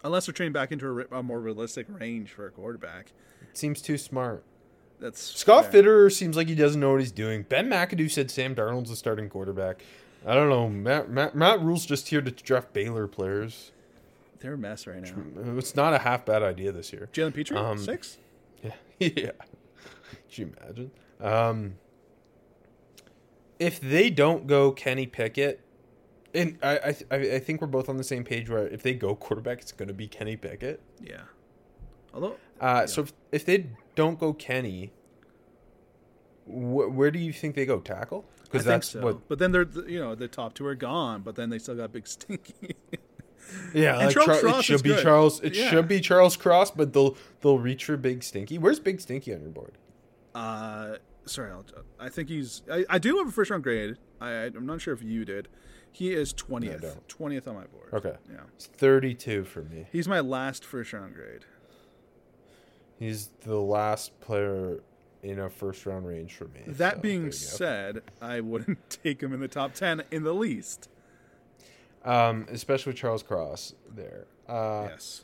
[0.03, 3.11] Unless they're trading back into a, a more realistic range for a quarterback.
[3.51, 4.43] It seems too smart.
[4.99, 5.83] That's Scott fair.
[5.83, 7.43] Fitterer seems like he doesn't know what he's doing.
[7.43, 9.83] Ben McAdoo said Sam Darnold's the starting quarterback.
[10.25, 10.67] I don't know.
[10.69, 13.71] Matt Matt, Matt Rhule's just here to draft Baylor players.
[14.39, 15.57] They're a mess right now.
[15.57, 17.09] It's not a half bad idea this year.
[17.13, 18.17] Jalen Pitre, Um, six.
[18.63, 18.71] Yeah.
[18.99, 19.31] yeah.
[20.27, 20.91] Could you imagine?
[21.21, 21.75] Um,
[23.59, 25.61] if they don't go Kenny Pickett,
[26.33, 29.15] and I, I, I think we're both on the same page where if they go
[29.15, 30.81] quarterback, it's going to be Kenny Pickett.
[31.01, 31.21] Yeah.
[32.13, 34.91] Although Uh, So if, if they don't go Kenny,
[36.45, 37.79] wh- where do you think they go?
[37.79, 38.25] Tackle?
[38.55, 39.01] I Because think that's so.
[39.01, 39.27] what.
[39.27, 41.75] But then they're the- you know the top two are gone, but then they still
[41.75, 42.75] got big stinky.
[43.75, 45.03] Yeah, like Charles Char- it should be good.
[45.03, 45.39] Charles.
[45.41, 45.69] It Yeah.
[45.69, 48.57] should be Charles Cross, but they'll they'll reach for Big Stinky.
[48.57, 49.73] Where's Big Stinky on your board?
[50.33, 51.63] uh, sorry, I'll,
[51.99, 52.63] I think he's.
[52.71, 53.97] I, I do have a first round grade.
[54.19, 55.47] I, I'm not sure if you did.
[55.91, 56.97] He is twentieth.
[57.07, 57.89] Twentieth on my board.
[57.93, 58.39] Okay, Yeah.
[58.55, 59.85] it's thirty-two for me.
[59.91, 61.45] He's my last first round grade.
[62.97, 64.79] He's the last player
[65.25, 66.61] in a first round range for me.
[66.67, 70.89] That so being said, I wouldn't take him in the top ten in the least.
[72.03, 74.27] um, especially with Charles Cross there.
[74.47, 75.23] Uh, yes.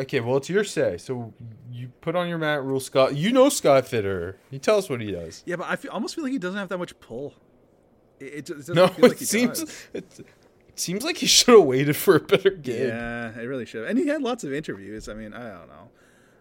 [0.00, 0.96] Okay, well it's your say.
[0.98, 1.32] So
[1.72, 3.16] you put on your Matt Rhule, Scott.
[3.16, 4.38] You know Scott Fitter.
[4.50, 5.42] You tell us what he does.
[5.46, 7.34] Yeah, but I feel, almost feel like he doesn't have that much pull.
[8.20, 9.88] It, it, it doesn't No, feel like it he seems does.
[9.94, 12.88] it, it seems like he should have waited for a better gig.
[12.88, 13.88] Yeah, it really should.
[13.88, 15.08] And he had lots of interviews.
[15.08, 15.88] I mean, I don't know.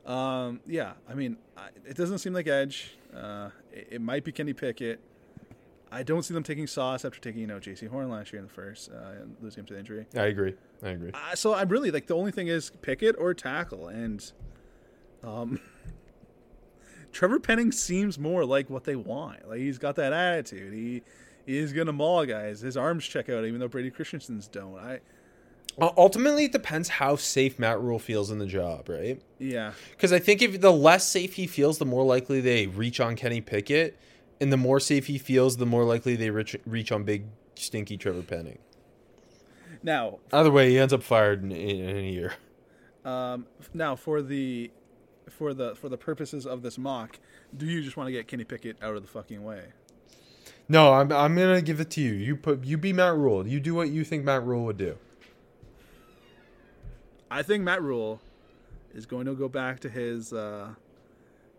[0.08, 2.96] Um, yeah, I mean, I, it doesn't seem like Edge.
[3.16, 5.00] Uh, it, it might be Kenny Pickett.
[5.92, 8.48] I don't see them taking Sauce after taking you know Jaycee Horn last year in
[8.48, 10.06] the first uh, and losing him to injury.
[10.16, 10.56] I agree.
[10.84, 11.12] I agree.
[11.14, 14.32] Uh, so I'm really like the only thing is Pickett or tackle, and
[15.24, 15.60] um,
[17.12, 19.48] Trevor Penning seems more like what they want.
[19.48, 20.74] Like he's got that attitude.
[20.74, 21.04] He,
[21.46, 22.62] he is gonna maul guys.
[22.62, 24.78] His arms check out, even though Brady Christensen's don't.
[24.78, 25.00] I
[25.80, 29.22] Ultimately, it depends how safe Matt Rhule feels in the job, right?
[29.38, 29.74] yeah.
[29.92, 33.16] Because I think if the less safe he feels, the more likely they reach on
[33.16, 33.96] Kenny Pickett,
[34.42, 37.96] and the more safe he feels, the more likely they reach, reach on big stinky
[37.96, 38.58] Trevor Penning.
[39.84, 42.34] Now, Either way, he ends up fired in, in, in a year.
[43.06, 44.72] um, now for the
[45.30, 47.20] for the for the purposes of this mock,
[47.56, 49.66] do you just want to get Kenny Pickett out of the fucking way?
[50.68, 52.14] No, I'm I'm gonna give it to you.
[52.14, 53.46] You put you be Matt Rhule.
[53.48, 54.98] You do what you think Matt Rhule would do.
[57.30, 58.22] I think Matt Rhule
[58.94, 60.70] is going to go back to his uh,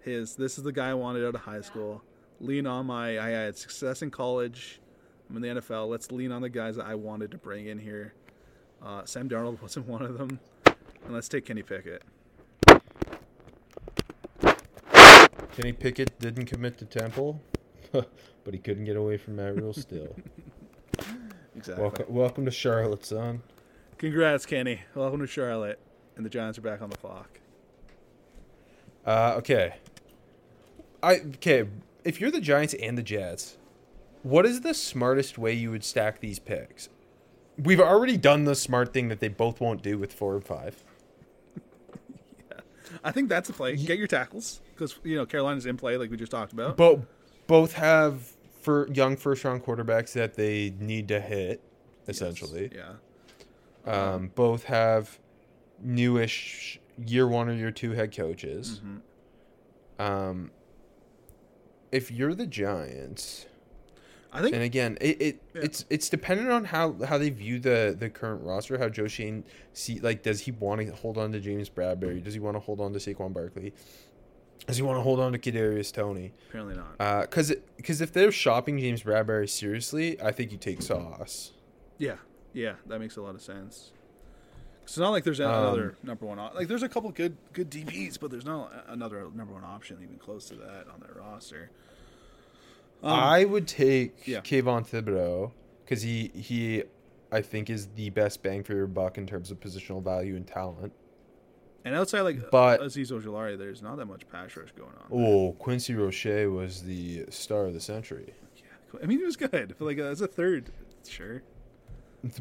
[0.00, 0.34] his.
[0.34, 2.02] This is the guy I wanted out of high school.
[2.40, 3.18] Lean on my.
[3.18, 4.80] I had success in college.
[5.28, 5.88] I'm in the NFL.
[5.88, 8.14] Let's lean on the guys that I wanted to bring in here.
[8.82, 12.02] Uh, Sam Darnold wasn't one of them, and let's take Kenny Pickett.
[15.52, 17.42] Kenny Pickett didn't commit to Temple,
[17.92, 18.06] but
[18.52, 20.14] he couldn't get away from Matt Rhule still.
[21.56, 21.82] Exactly.
[21.82, 23.42] welcome, welcome to Charlotte, son.
[23.98, 24.82] Congrats, Kenny.
[24.94, 25.80] Welcome to Charlotte,
[26.16, 27.40] and the Giants are back on the clock.
[29.04, 29.74] Uh, okay.
[31.02, 31.66] I okay.
[32.04, 33.56] If you're the Giants and the Jets,
[34.22, 36.88] what is the smartest way you would stack these picks?
[37.58, 40.84] We've already done the smart thing that they both won't do with four and five.
[41.56, 42.60] yeah.
[43.04, 43.74] I think that's the play.
[43.74, 46.76] Get your tackles because you know Carolina's in play, like we just talked about.
[46.76, 47.00] But
[47.48, 51.64] both have for young first round quarterbacks that they need to hit,
[52.06, 52.70] essentially.
[52.72, 52.92] yeah.
[53.86, 55.18] Um, both have
[55.82, 58.80] newish year one or year two head coaches.
[58.84, 60.02] Mm-hmm.
[60.02, 60.50] Um,
[61.90, 63.46] if you're the Giants,
[64.32, 65.62] I think and again, it, it Yeah.
[65.62, 68.78] it's it's dependent on how how they view the the current roster.
[68.78, 72.22] How Joe Schoen see like, does he want to hold on to James Bradberry?
[72.22, 73.72] Does he want to hold on to Saquon Barkley?
[74.66, 76.32] Does he want to hold on to Kadarius Toney?
[76.50, 77.22] apparently not.
[77.22, 81.52] Because because if they're shopping James Bradberry seriously, I think you take Sauce.
[81.96, 82.16] Yeah,
[82.52, 83.92] yeah, that makes a lot of sense.
[84.82, 86.38] It's not like there's another um, number one.
[86.38, 89.98] Op- like there's a couple good good DBs, but there's not another number one option
[90.02, 91.70] even close to that on their roster.
[93.02, 94.40] Um, I would take yeah.
[94.40, 95.52] Kayvon Thibodeaux
[95.84, 96.84] because he he
[97.30, 100.46] I think is the best bang for your buck in terms of positional value and
[100.46, 100.92] talent.
[101.84, 105.06] And outside like But- Azeez Ojulari, there's not that much pass rush going on.
[105.12, 108.34] Oh, Quincy Roche was the star of the century.
[108.56, 109.74] Yeah, I mean, it was good.
[109.78, 110.70] But like as a third,
[111.06, 111.42] sure.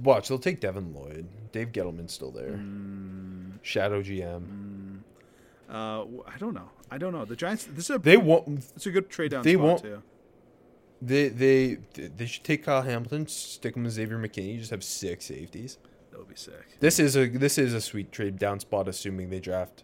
[0.03, 1.27] Watch, they'll take Devin Lloyd.
[1.51, 2.51] Dave Gettleman's still there.
[2.53, 4.99] Mm, Shadow GM.
[5.69, 6.69] uh, w- I don't know.
[6.89, 7.25] I don't know.
[7.25, 7.65] The Giants.
[7.65, 8.65] This is a They won't.
[8.75, 10.01] it's a good trade down they spot won't- too.
[10.99, 14.57] They they they should take Kyle Hamilton, stick him with Xavier McKinney.
[14.57, 15.77] Just have six safeties.
[16.09, 16.79] That would be sick.
[16.79, 19.83] This is a this is a sweet trade down spot, assuming they draft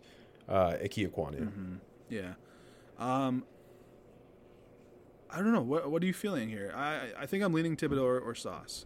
[0.50, 1.42] uh, Ike Ekwonu.
[1.42, 1.76] Mm-hmm.
[2.10, 2.34] Yeah.
[2.98, 3.44] Um.
[5.30, 5.62] I don't know.
[5.62, 6.74] What What are you feeling here?
[6.76, 8.86] I I think I'm leaning Thibodeaux or, or Sauce.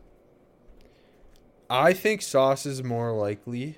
[1.69, 3.77] I think Sauce is more likely,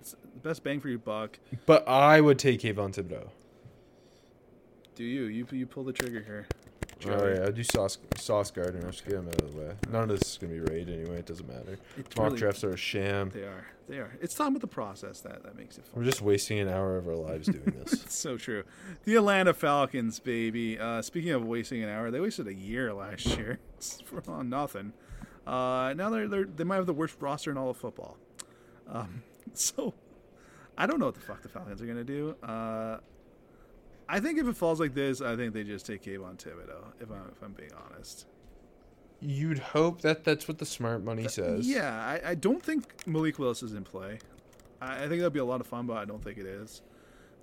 [0.00, 1.38] It's the best bang for your buck.
[1.66, 3.28] but I would take Kayvon Thibodeaux.
[4.94, 5.24] Do you?
[5.24, 6.46] You you pull the trigger here.
[7.06, 8.80] All right, I'll do Sauce Sauce Gardner.
[8.84, 9.72] I'll just get him out of the way.
[9.90, 11.18] None of this is gonna be right anyway.
[11.18, 11.78] It doesn't matter.
[11.98, 13.30] It's Mock really- drafts are a sham.
[13.30, 13.66] They are.
[13.88, 14.12] They are.
[14.22, 15.98] It's talking about the process that that makes it fun.
[16.00, 17.92] We're just wasting an hour of our lives doing this.
[17.94, 18.62] It's so true.
[19.04, 20.78] The Atlanta Falcons, baby.
[20.78, 23.58] Uh, speaking of wasting an hour, they wasted a year last year
[24.04, 24.92] for on nothing.
[25.46, 28.16] Uh, now they're, they're they might have the worst roster in all of football.
[28.88, 29.22] Um,
[29.54, 29.94] so
[30.76, 32.36] I don't know what the fuck the Falcons are gonna do.
[32.42, 32.98] Uh,
[34.08, 36.92] I think if it falls like this, I think they just take Kayvon Thibodeaux.
[37.00, 38.26] If I'm if I'm being honest.
[39.20, 41.66] You'd hope that that's what the smart money says.
[41.66, 44.18] Yeah, I, I don't think Malik Willis is in play.
[44.82, 46.82] I, I think that'd be a lot of fun, but I don't think it is.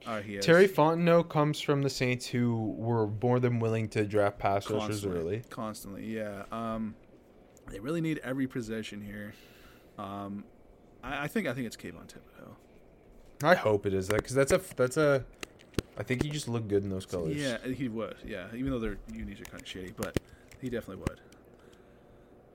[0.06, 0.46] Uh, he is.
[0.46, 5.06] Terry Fontenot comes from the Saints, who were more than willing to draft pass rushers
[5.06, 5.44] early.
[5.50, 6.44] Constantly, yeah.
[6.52, 6.96] Um,
[7.72, 9.34] they really need every position here.
[9.98, 10.44] Um,
[11.04, 12.56] I, I think I think it's Kayvon Thibodeaux.
[13.44, 15.24] I hope it is that because that's a that's a.
[15.98, 17.36] I think he just looked good in those colors.
[17.36, 18.16] Yeah, he would.
[18.26, 20.20] Yeah, even though their unis are kind of shitty, but
[20.62, 21.20] he definitely would.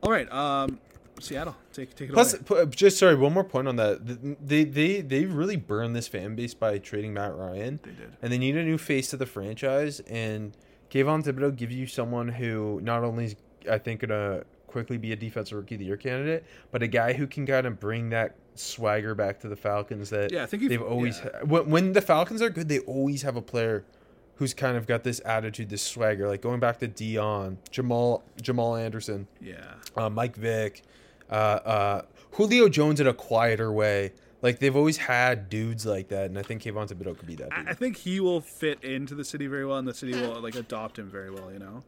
[0.02, 0.78] All right, um,
[1.20, 2.66] Seattle, take take it Plus, away.
[2.66, 4.06] just sorry, one more point on that.
[4.06, 8.12] Th- They they they really burned this fan base by trading Matt Ryan, They did.
[8.22, 10.00] and they need a new face to the franchise.
[10.00, 10.56] And
[10.90, 13.36] Kayvon Thibodeaux gives you someone who not only is
[13.70, 14.44] I think gonna
[14.76, 17.66] quickly be a defensive rookie of the year candidate, but a guy who can kind
[17.66, 21.44] of bring that swagger back to the Falcons that Yeah, I think they've always yeah.
[21.44, 23.86] when, when the Falcons are good, they always have a player
[24.34, 26.28] who's kind of got this attitude, this swagger.
[26.28, 29.64] Like going back to Deion, Jamal Jamal Anderson Yeah,
[29.96, 30.82] uh, Mike Vick,
[31.30, 34.12] uh, uh, Julio Jones in a quieter way.
[34.42, 37.50] Like they've always had dudes like that, and I think Kayvon Thibodeaux could be that
[37.50, 40.38] I, I think he will fit into the city very well, and the city will
[40.42, 41.50] like adopt him very well.
[41.50, 41.82] You know.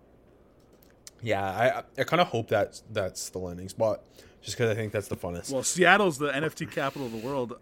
[1.23, 4.03] Yeah, I I kind of hope that that's the landing spot,
[4.41, 5.53] just because I think that's the funnest.
[5.53, 7.59] Well, Seattle's the NFT capital of the world.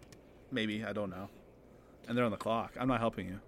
[0.51, 1.29] Maybe I don't know,
[2.09, 2.73] and they're on the clock.
[2.79, 3.41] I'm not helping you.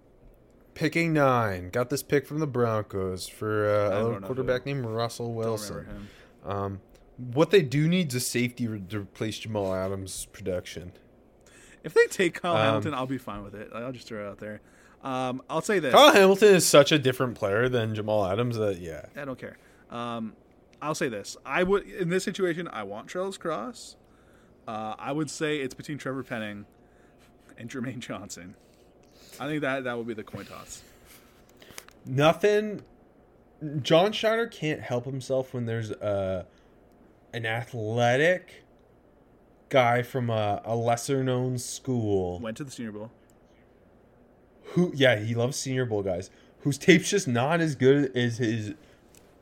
[0.73, 5.33] Picking nine, got this pick from the Broncos for uh, a little quarterback named Russell
[5.33, 6.07] Wilson.
[6.45, 6.79] Um,
[7.17, 10.93] what they do need is a safety to replace Jamal Adams' production.
[11.83, 13.69] If they take Kyle Um, Hamilton, I'll be fine with it.
[13.73, 14.61] I'll just throw it out there.
[15.03, 15.93] Um, I'll say this.
[15.93, 19.05] Kyle Hamilton is such a different player than Jamal Adams that yeah.
[19.15, 19.57] I don't care.
[19.89, 20.33] Um,
[20.81, 21.35] I'll say this.
[21.45, 22.67] I would in this situation.
[22.67, 23.95] I want Charles Cross.
[24.67, 26.65] Uh, I would say it's between Trevor Penning
[27.57, 28.55] and Jermaine Johnson.
[29.39, 30.83] I think that that would be the coin toss.
[32.05, 32.81] Nothing.
[33.81, 36.45] John Schneider can't help himself when there's a
[37.33, 38.63] an athletic
[39.69, 43.11] guy from a, a lesser known school Went to the Senior Bowl.
[44.63, 48.73] who yeah he loves Senior Bowl guys whose tape's just not as good as his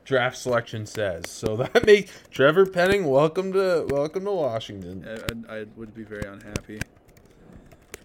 [0.07, 1.29] draft selection says.
[1.29, 5.05] So that makes Trevor Penning welcome to welcome to Washington.
[5.07, 6.79] I, I, I would be very unhappy.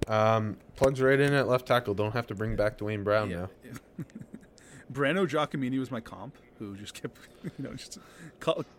[0.09, 1.95] Um, plugs right in at left tackle.
[1.95, 3.49] Don't have to bring back Duane Brown now.
[4.93, 7.99] Breno Giacomini was my comp, who just kept, you know, just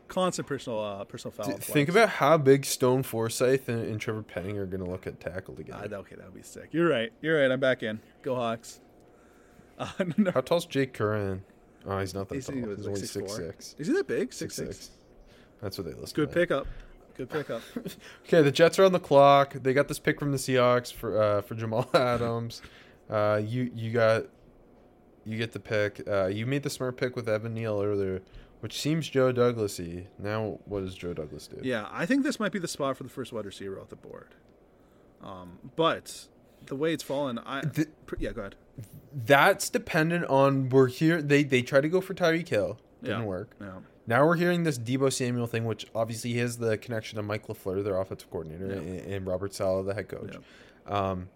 [0.10, 1.46] constant personal, uh, personal foul.
[1.46, 1.66] Flags.
[1.66, 5.20] Think about how big Stone Forsyth and, and Trevor Penning are going to look at
[5.20, 5.96] tackle together.
[5.96, 6.70] Uh, okay, that would be sick.
[6.72, 7.12] You're right.
[7.22, 7.50] You're right.
[7.50, 8.00] I'm back in.
[8.22, 8.82] Go Hawks.
[9.80, 11.42] Uh, no, How tall's Jake Curhan?
[11.86, 12.56] Oh, he's not that He's- tall.
[12.56, 13.06] he He's, was like only 6'4".
[13.08, 13.76] six six.
[13.78, 14.32] is he that big?
[14.34, 14.92] Six six.
[15.62, 16.16] That's what they list.
[16.16, 16.34] Good at.
[16.34, 16.68] pickup.
[17.16, 17.62] Good pickup.
[18.28, 19.54] Okay, the Jets are on the clock.
[19.54, 22.62] They got this pick from the Seahawks for uh, for Jamal Adams.
[23.10, 24.26] Uh, you you got
[25.26, 26.02] you get the pick.
[26.08, 28.22] Uh, you made the smart pick with Evan Neal earlier,
[28.62, 30.06] which seems Joe Douglasy.
[30.18, 31.60] Now, what does Joe Douglas do?
[31.62, 33.96] yeah, I think this might be the spot for the first wide receiver off the
[33.96, 34.30] board.
[35.22, 36.28] Um, but
[36.68, 38.56] the way it's fallen, I The- pr- yeah, go ahead.
[39.14, 41.22] That's dependent on we're here.
[41.22, 43.26] They they tried to go for Tyreek Hill, didn't Yeah.
[43.26, 43.56] work.
[43.62, 43.80] Yeah.
[44.08, 47.84] Now we're hearing this Deebo Samuel thing, which obviously has the connection to Mike LaFleur,
[47.84, 48.74] their offensive coordinator, Yeah.
[48.74, 50.36] and, and Robert Saleh, the head coach.
[50.88, 51.30] Um,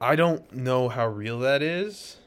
[0.00, 2.18] I don't know how real that is,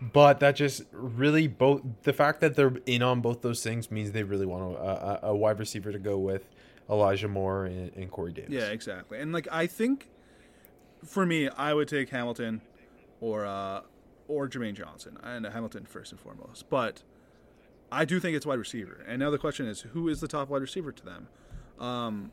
[0.00, 4.12] but that just really both the fact that they're in on both those things means
[4.12, 6.48] they really want a, a, a wide receiver to go with
[6.90, 8.50] Elijah Moore and, and Corey Davis.
[8.50, 9.20] Yeah, exactly.
[9.20, 10.08] And like I think
[11.04, 12.62] for me, I would take Hamilton
[13.20, 13.82] or uh
[14.28, 16.68] or Jermaine Johnson and Hamilton first and foremost.
[16.70, 17.02] But
[17.90, 19.04] I do think it's wide receiver.
[19.06, 21.28] And now the question is, who is the top wide receiver to them?
[21.78, 22.32] Um,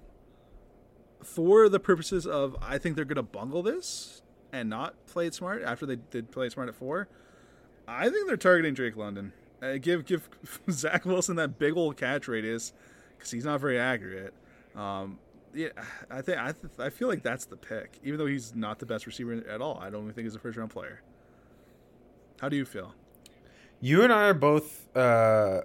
[1.24, 4.22] for the purposes of, I think they're going to bungle this
[4.54, 7.10] and not play it smart after they did play it smart at four.
[7.88, 9.34] I think they're targeting Drake London.
[9.62, 10.30] Uh, give give
[10.72, 12.72] Zach Wilson that big old catch radius
[13.18, 14.34] because he's not very accurate.
[14.76, 15.20] Um,
[15.54, 15.70] yeah,
[16.12, 18.86] I think I, th- I feel like that's the pick, even though he's not the
[18.86, 19.80] best receiver at all.
[19.82, 21.02] I don't even think he's a first round player.
[22.40, 22.94] How do you feel?
[23.82, 25.62] You and I are both uh,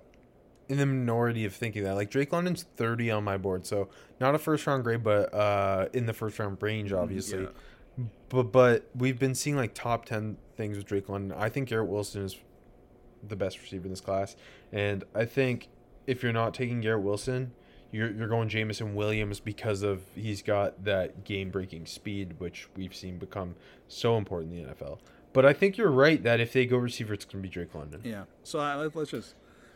[0.69, 1.95] in the minority of thinking that.
[1.95, 3.89] Like Drake London's 30 on my board, so
[4.21, 7.43] not a first round grade, but uh, in the first round range, obviously.
[7.43, 8.05] Yeah.
[8.29, 11.37] But but we've been seeing like top 10 things with Drake London.
[11.39, 12.37] I think Garrett Wilson is
[13.27, 14.37] the best receiver in this class,
[14.73, 15.69] and I think
[16.07, 17.53] if you're not taking Garrett Wilson,
[17.95, 22.95] you're you're going Jameson Williams because of he's got that game breaking speed, which we've
[22.95, 23.55] seen become
[23.89, 24.99] so important in the NFL.
[25.33, 27.75] But I think you're right that if they go receiver, it's going to be Drake
[27.75, 28.01] London.
[28.05, 28.25] Yeah.
[28.43, 29.35] So uh, let- let's just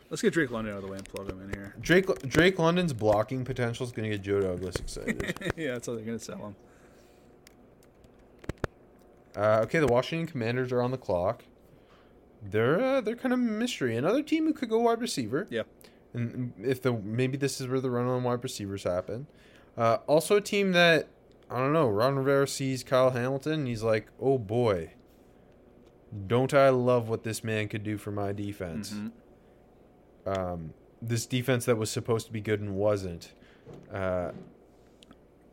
[0.09, 1.75] let's get Drake London out of the way and plug him in here.
[1.81, 5.53] Drake Drake London's blocking potential is going to get Joe Douglas excited.
[5.57, 6.55] yeah, that's how they're gonna sell him.
[9.35, 11.43] uh, okay, the Washington Commanders are on the clock.
[12.41, 13.95] They're uh, they're kind of a mystery.
[13.97, 15.45] Another team who could go wide receiver.
[15.49, 15.63] Yeah.
[16.13, 19.27] And if the maybe this is where the run on wide receivers happen.
[19.77, 21.07] Uh, also, a team that
[21.49, 21.87] I don't know.
[21.89, 23.53] Ron Rivera sees Kyle Hamilton.
[23.53, 24.91] And he's like, oh boy,
[26.27, 28.93] don't I love what this man could do for my defense?
[28.93, 29.11] Mhm.
[30.25, 33.31] um, this defense that was supposed to be good and wasn't.
[33.91, 34.31] Uh,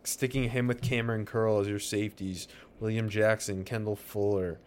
[0.02, 2.48] sticking him with Kamren Curl as your safeties,
[2.80, 4.58] William Jackson, Kendall Fuller.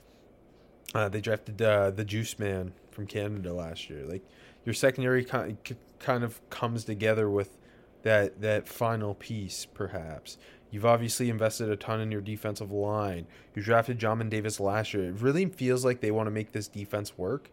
[0.95, 4.05] Uh, they drafted uh, the Juice Man from Canada last year.
[4.05, 4.23] Like
[4.65, 5.57] your secondary kind
[5.99, 7.57] kind of comes together with
[8.03, 10.37] that that final piece, perhaps.
[10.71, 13.25] You've obviously invested a ton in your defensive line.
[13.55, 15.05] You drafted John Davis last year.
[15.05, 17.49] It really feels like they want to make this defense work.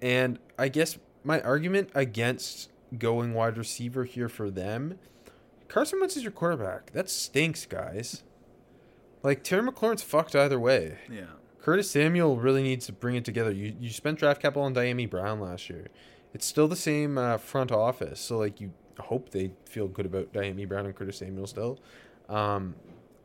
[0.00, 4.98] And I guess my argument against going wide receiver here for them,
[5.68, 6.92] Carson Wentz is your quarterback.
[6.92, 8.22] That stinks, guys.
[9.22, 10.98] Like Terry McLaurin's fucked either way.
[11.10, 11.24] Yeah.
[11.60, 13.52] Curtis Samuel really needs to bring it together.
[13.52, 15.88] You you spent draft capital on Dyami Brown last year.
[16.34, 20.32] It's still the same uh, front office, so like you hope they feel good about
[20.32, 21.78] Dyami Brown and Curtis Samuel still.
[22.28, 22.74] Um,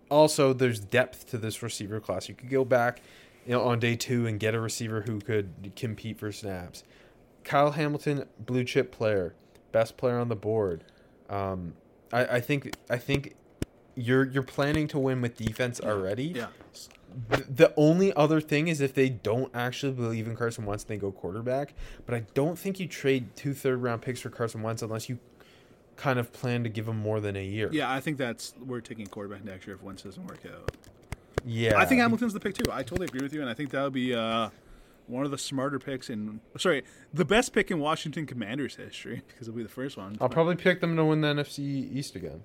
[0.09, 2.29] also, there's depth to this receiver class.
[2.29, 3.01] You could go back,
[3.45, 6.83] you know, on day two and get a receiver who could compete for snaps.
[7.43, 9.33] Kyle Hamilton, blue chip player,
[9.71, 10.83] best player on the board.
[11.29, 11.73] Um,
[12.11, 13.35] I, I think I think
[13.95, 16.25] you're you're planning to win with defense already.
[16.25, 16.47] Yeah.
[17.49, 21.11] The, only other thing is if they don't actually believe in Carson Wentz, they go
[21.11, 21.73] quarterback.
[22.05, 25.17] But I don't think you trade two third round picks for Carson Wentz unless you
[25.95, 27.69] kind of plan to give him more than a year.
[27.71, 30.75] Yeah, I think that's we're taking quarterback next year if Wentz doesn't work out.
[31.43, 31.79] Yeah.
[31.79, 32.71] I think Hamilton's the pick too.
[32.71, 34.49] I totally agree with you, and I think that would be uh,
[35.07, 36.39] one of the smarter picks in.
[36.57, 36.83] Sorry,
[37.13, 40.17] the best pick in Washington Commanders history because it'll be the first one.
[40.21, 42.43] I'll probably pick them to win the NFC East again.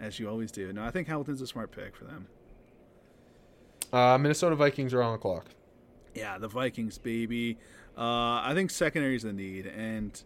[0.00, 0.72] as you always do.
[0.72, 2.26] No, I think Hamilton's a smart pick for them.
[3.92, 5.46] Uh, Minnesota Vikings are on the clock.
[6.14, 7.58] Yeah, the Vikings, baby.
[7.96, 10.22] Uh, I think secondary is the need, and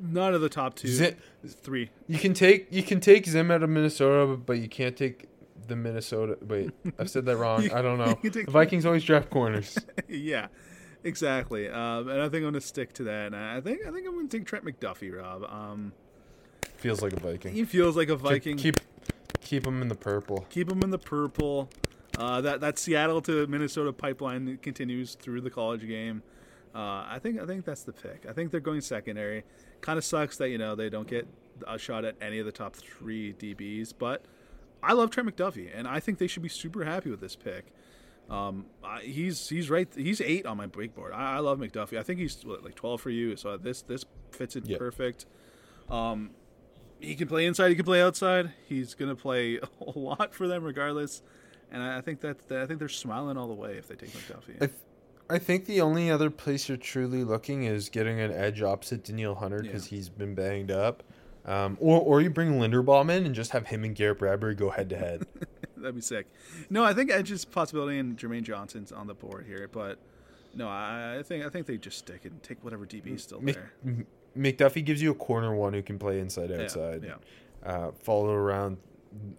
[0.00, 1.16] none of the top two, Zi-
[1.46, 1.90] three.
[2.06, 5.28] You can take you can take Zim out of Minnesota, but you can't take
[5.66, 6.36] the Minnesota.
[6.42, 7.70] Wait, I've said that wrong.
[7.74, 8.06] I don't know.
[8.22, 9.78] You can take- The Vikings always draft corners.
[10.08, 10.48] yeah,
[11.04, 11.68] exactly.
[11.68, 13.26] Um, and I think I'm going to stick to that.
[13.26, 15.44] And I think I think I'm going to take Trent McDuffie, Rob.
[15.44, 15.92] Um,
[16.76, 17.54] Feels like a Viking.
[17.54, 18.56] he feels like a Viking.
[18.56, 18.76] Keep
[19.40, 20.46] keep him in the purple.
[20.50, 21.68] keep him in the purple.
[22.18, 26.22] Uh, that that Seattle to Minnesota pipeline continues through the college game.
[26.74, 28.26] Uh, I think I think that's the pick.
[28.28, 29.44] I think they're going secondary.
[29.80, 31.26] Kind of sucks that you know they don't get
[31.66, 34.24] a shot at any of the top three DBs, but
[34.82, 37.66] I love Trent McDuffie, and I think they should be super happy with this pick.
[38.28, 39.88] Um, I, he's he's right.
[39.94, 41.12] He's eight on my big board.
[41.12, 41.98] I, I love McDuffie.
[41.98, 43.36] I think he's what, like twelve for you.
[43.36, 44.76] So this this fits it Yeah.
[44.78, 45.24] perfect.
[45.88, 46.30] Um,
[47.00, 47.68] he can play inside.
[47.70, 48.52] He can play outside.
[48.68, 51.22] He's gonna play a lot for them regardless.
[51.70, 54.56] And I think that I think they're smiling all the way if they take McDuffie.
[54.56, 54.72] I, th-
[55.30, 59.34] I think the only other place you're truly looking is getting an edge opposite Danielle
[59.34, 59.96] Hunter because Yeah.
[59.96, 61.02] he's been banged up.
[61.44, 64.70] Um, or, or you bring Linderbaum in and just have him and Garrett Bradbury go
[64.70, 65.26] head to head.
[65.76, 66.26] That'd be sick.
[66.68, 69.98] No, I think Edge's possibility and Jermaine Johnson's on the board here, but
[70.54, 73.40] no, I, I think I think they just stick and take whatever DB is still
[73.40, 73.72] Mc, there.
[74.36, 77.04] McDuffie gives you a corner one who can play inside Yeah, outside.
[77.04, 77.14] yeah.
[77.64, 78.76] Uh, follow around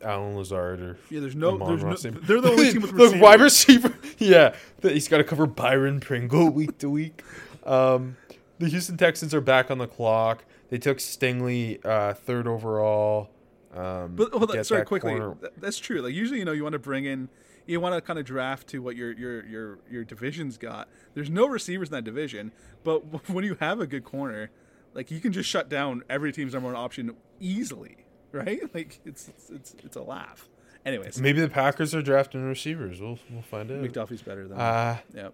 [0.01, 3.19] Allen Lazard or Yeah, there's no- Amon there's no- they're the only team with the
[3.21, 3.93] wide receiver.
[4.17, 7.23] yeah, he's got to cover Byron Pringle week to week.
[7.65, 8.17] Um,
[8.59, 10.43] the Houston Texans are back on the clock.
[10.69, 13.29] They took Stingley uh, third overall.
[13.73, 15.11] Um, But hold on, sorry, quickly.
[15.17, 16.01] corner- That's true.
[16.01, 17.29] Like usually, you know, you want to bring in,
[17.67, 20.89] you want to kind of draft to what your your your your division's got.
[21.13, 22.51] There's no receivers in that division,
[22.83, 24.49] but when you have a good corner,
[24.95, 28.61] like you can just shut down every team's number one option easily, right?
[28.73, 30.47] Like it's it's it's, a laugh.
[30.85, 33.01] Anyways, Maybe the Packers are drafting receivers.
[33.01, 33.81] We'll we'll find out.
[33.81, 34.57] McDuffie's better than.
[34.59, 35.29] Uh, yeah.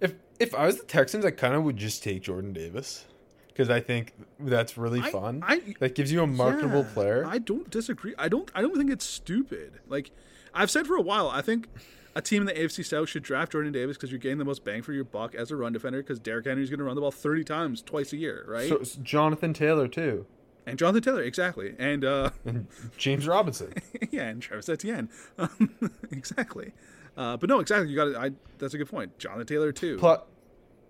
[0.00, 3.06] if if I was the Texans, I kind of would just take Jordan Davis
[3.48, 5.42] because I think that's really I- fun.
[5.46, 7.24] I- that gives you a marketable Yeah, player.
[7.26, 8.14] I don't disagree.
[8.18, 8.50] I don't.
[8.54, 9.80] I don't think it's stupid.
[9.88, 10.10] Like
[10.52, 11.68] I've said for a while, I think
[12.16, 14.64] a team in the AFC South should draft Jordan Davis because you're getting the most
[14.64, 17.00] bang for your buck as a run defender because Derrick Henry's going to run the
[17.00, 18.68] ball 30 times twice a year, right?
[18.68, 20.26] so Jonathan Taylor too,
[20.70, 22.66] and Jonathan Taylor, exactly, and uh, and
[22.96, 23.72] James Robinson.
[24.10, 25.08] yeah, and Travis Etienne,
[25.38, 25.70] um,
[26.10, 26.72] exactly.
[27.16, 27.90] Uh, but no, exactly.
[27.90, 28.16] You got it.
[28.16, 28.30] I.
[28.58, 29.18] That's a good point.
[29.18, 29.98] Jonathan Taylor too.
[29.98, 30.20] plus,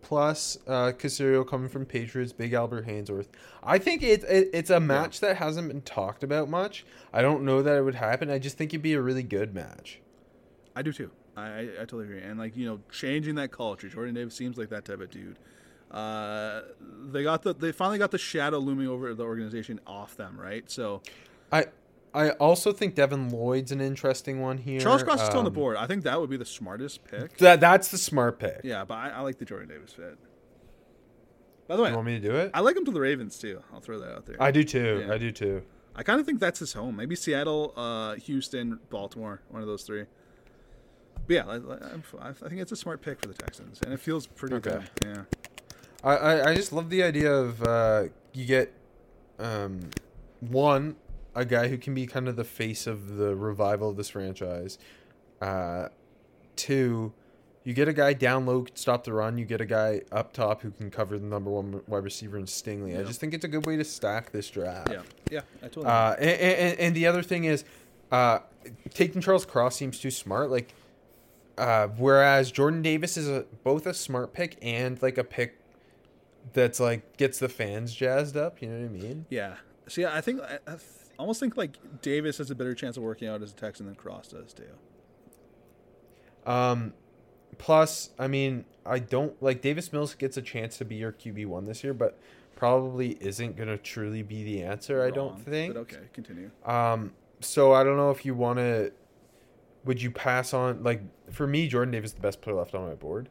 [0.03, 3.28] plus uh, Caserio coming from Patriots, Big Albert Haynesworth.
[3.62, 6.85] I think it, it it's a match that hasn't been talked about much.
[7.12, 8.31] I don't know that it would happen.
[8.31, 10.01] I just think it'd be a really good match.
[10.76, 11.11] I do too.
[11.37, 12.22] I, I, I totally agree.
[12.22, 13.89] And like you know, changing that culture.
[13.89, 15.39] Jordan Davis seems like that type of dude.
[15.91, 16.62] Uh,
[17.11, 20.70] they got the they finally got the shadow looming over the organization off them, right?
[20.70, 21.03] So
[21.51, 21.66] I
[22.14, 24.80] I also think Devin Lloyd's an interesting one here.
[24.80, 25.76] Charles Cross is still on the Um, board.
[25.76, 27.36] I think that would be the smartest pick.
[27.38, 28.61] That that's the smart pick.
[28.64, 30.16] Yeah, but I, I like the Jordan Davis fit.
[31.66, 32.51] By the way, You want me to do it?
[32.55, 33.62] I like him to the Ravens too.
[33.72, 34.36] I'll throw that out there.
[34.41, 35.05] I do too.
[35.07, 35.14] Yeah.
[35.14, 35.62] I do too.
[35.95, 36.97] I kind of think that's his home.
[36.97, 40.05] Maybe Seattle, uh, Houston, Baltimore, one of those three.
[41.26, 41.57] But yeah, I,
[42.26, 44.70] I, I think it's a smart pick for the Texans, and it feels pretty Okay.
[44.70, 45.05] good.
[45.05, 45.22] Yeah.
[46.03, 48.72] I, I, I just love the idea of uh, you get
[49.38, 49.90] um,
[50.40, 50.96] one
[51.34, 54.78] a guy who can be kind of the face of the revival of this franchise.
[55.40, 55.88] Uh,
[56.57, 57.12] two,
[57.64, 59.38] you get a guy down low stop the run.
[59.38, 62.46] You get a guy up top who can cover the number one wide receiver in
[62.46, 62.98] Stingley.
[62.98, 64.90] I just think it's a good way to stack this draft.
[64.90, 65.03] Yeah.
[65.30, 65.40] Yeah.
[65.62, 65.86] I totally.
[65.86, 67.64] Uh, and, and, and the other thing is,
[68.11, 68.40] uh,
[68.92, 70.51] taking Charles Cross seems too smart.
[70.51, 70.74] Like,
[71.59, 75.59] uh, whereas Jordan Davis is a, both a smart pick and like a pick
[76.53, 78.61] that's like gets the fans jazzed up.
[78.61, 79.26] You know what I mean?
[79.30, 79.57] Yeah.
[79.88, 80.76] See, I think I, I
[81.18, 83.95] almost think like Davis has a better chance of working out as a Texan than
[83.95, 84.64] Cross does too.
[86.51, 86.95] Um,
[87.59, 91.47] plus, I mean, I don't like Davis Mills gets a chance to be your QB
[91.47, 92.18] one this year, but
[92.57, 95.03] probably isn't gonna truly be the answer.
[95.03, 95.74] I don't think.
[95.74, 96.51] But okay, continue.
[96.64, 98.93] Um, so I don't know if you want to.
[99.84, 102.86] Would you pass on like for me, Jordan Davis is the best player left on
[102.86, 103.28] my board.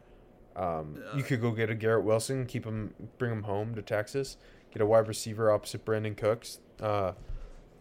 [0.59, 4.35] Um, you could go get a Garrett Wilson, keep him, bring him home to Texas,
[4.71, 7.13] get a wide receiver opposite Brandin Cooks, uh,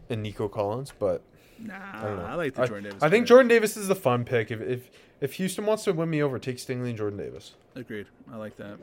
[0.09, 0.93] and Nico Collins.
[0.97, 1.23] But
[1.59, 2.07] Nah, I.
[2.07, 3.03] I, like the I, Jordan Davis.
[3.03, 3.27] I think.
[3.27, 4.51] Jordan Davis is the fun pick.
[4.51, 7.55] If if if Houston wants to win me over, take Stingley and Jordan Davis.
[7.75, 8.07] Agreed.
[8.33, 8.79] I like that.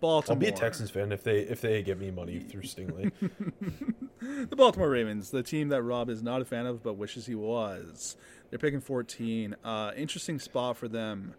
[0.00, 0.36] Baltimore.
[0.36, 3.12] I'll be a Texans fan if they if they give me money through Stingley.
[4.22, 7.34] The Baltimore Ravens, the team that Rob is not a fan of but wishes he
[7.34, 8.16] was.
[8.50, 9.56] They're picking 14.
[9.64, 11.34] Uh, interesting spot for them.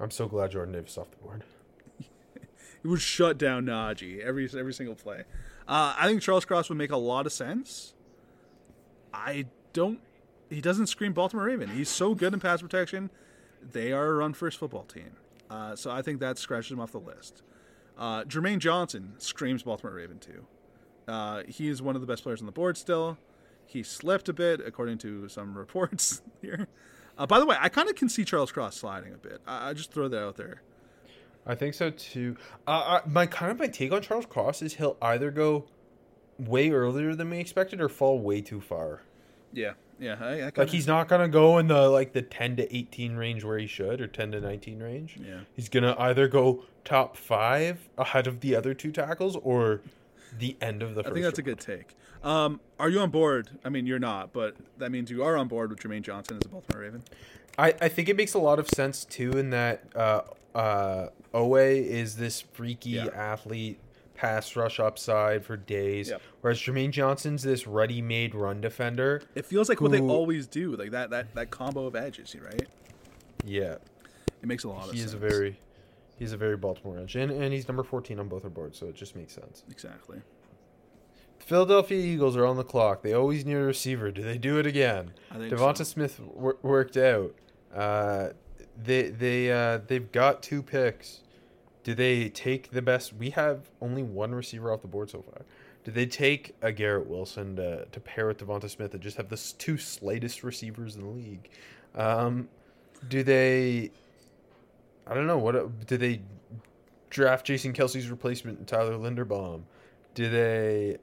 [0.00, 1.44] I'm so glad Jordan Davis is off the board.
[2.82, 5.24] It would shut down Najee every every single play.
[5.68, 7.92] Uh, I think Charles Cross would make a lot of sense.
[9.12, 10.00] I don't.
[10.48, 11.68] He doesn't scream Baltimore Raven.
[11.68, 13.10] He's so good in pass protection.
[13.60, 15.10] They are a run first football team.
[15.50, 17.42] Uh, so I think that scratches him off the list.
[17.98, 20.46] Uh, Jermaine Johnson screams Baltimore Raven too.
[21.06, 23.18] Uh, he is one of the best players on the board still.
[23.66, 26.66] He slipped a bit, according to some reports here.
[27.20, 29.42] Uh, by the way, I kind of can see Charles Cross sliding a bit.
[29.46, 30.62] I, I just throw that out there.
[31.46, 32.36] I think so too.
[32.66, 35.66] Uh, I, my kind of my take on Charles Cross is he'll either go
[36.38, 39.02] way earlier than we expected or fall way too far.
[39.52, 40.16] Yeah, yeah.
[40.18, 43.16] I, I Like kinda- he's not gonna go in the like the ten to eighteen
[43.16, 45.18] range where he should, or ten to nineteen range.
[45.22, 45.40] Yeah.
[45.54, 49.82] He's gonna either go top five ahead of the other two tackles or
[50.38, 51.02] the end of the.
[51.06, 51.96] I think that's a good take.
[52.22, 53.50] Um, are you on board?
[53.64, 56.46] I mean, you're not, but that means you are on board with Jermaine Johnson as
[56.46, 57.02] a Baltimore Raven.
[57.58, 60.22] I, I think it makes a lot of sense too in that uh,
[60.54, 63.06] uh, Owe is this freaky Yeah.
[63.06, 63.78] athlete,
[64.14, 66.22] pass rush upside for days, Yep.
[66.42, 69.22] whereas Jermaine Johnson's this ready-made run defender.
[69.34, 72.68] It feels like what they always do, like that that that combo of edges, right?
[73.44, 73.76] Yeah,
[74.42, 75.10] It makes a lot of he sense.
[75.10, 75.58] is a very
[76.18, 78.86] he's a very Baltimore edge, and, and he's number fourteen on both our boards, so
[78.86, 79.64] it just makes sense.
[79.70, 80.18] exactly.
[81.40, 83.02] Philadelphia Eagles are on the clock.
[83.02, 84.10] They always need a receiver.
[84.10, 85.12] Do they do it again?
[85.32, 85.84] Devonta so.
[85.84, 87.34] Smith wor- worked out.
[87.74, 88.28] Uh,
[88.82, 91.20] they they uh, they've got two picks.
[91.82, 93.14] Do they take the best?
[93.14, 95.42] We have only one receiver off the board so far.
[95.82, 99.30] Do they take a Garrett Wilson to, to pair with Devonta Smith and just have
[99.30, 101.48] the two slightest receivers in the league?
[101.94, 102.48] Um,
[103.08, 103.90] Do they?
[105.06, 105.38] I don't know.
[105.38, 106.20] What do they
[107.08, 107.46] draft?
[107.46, 109.62] Jason Kelce's replacement, Tyler Linderbaum.
[110.14, 110.98] Do they?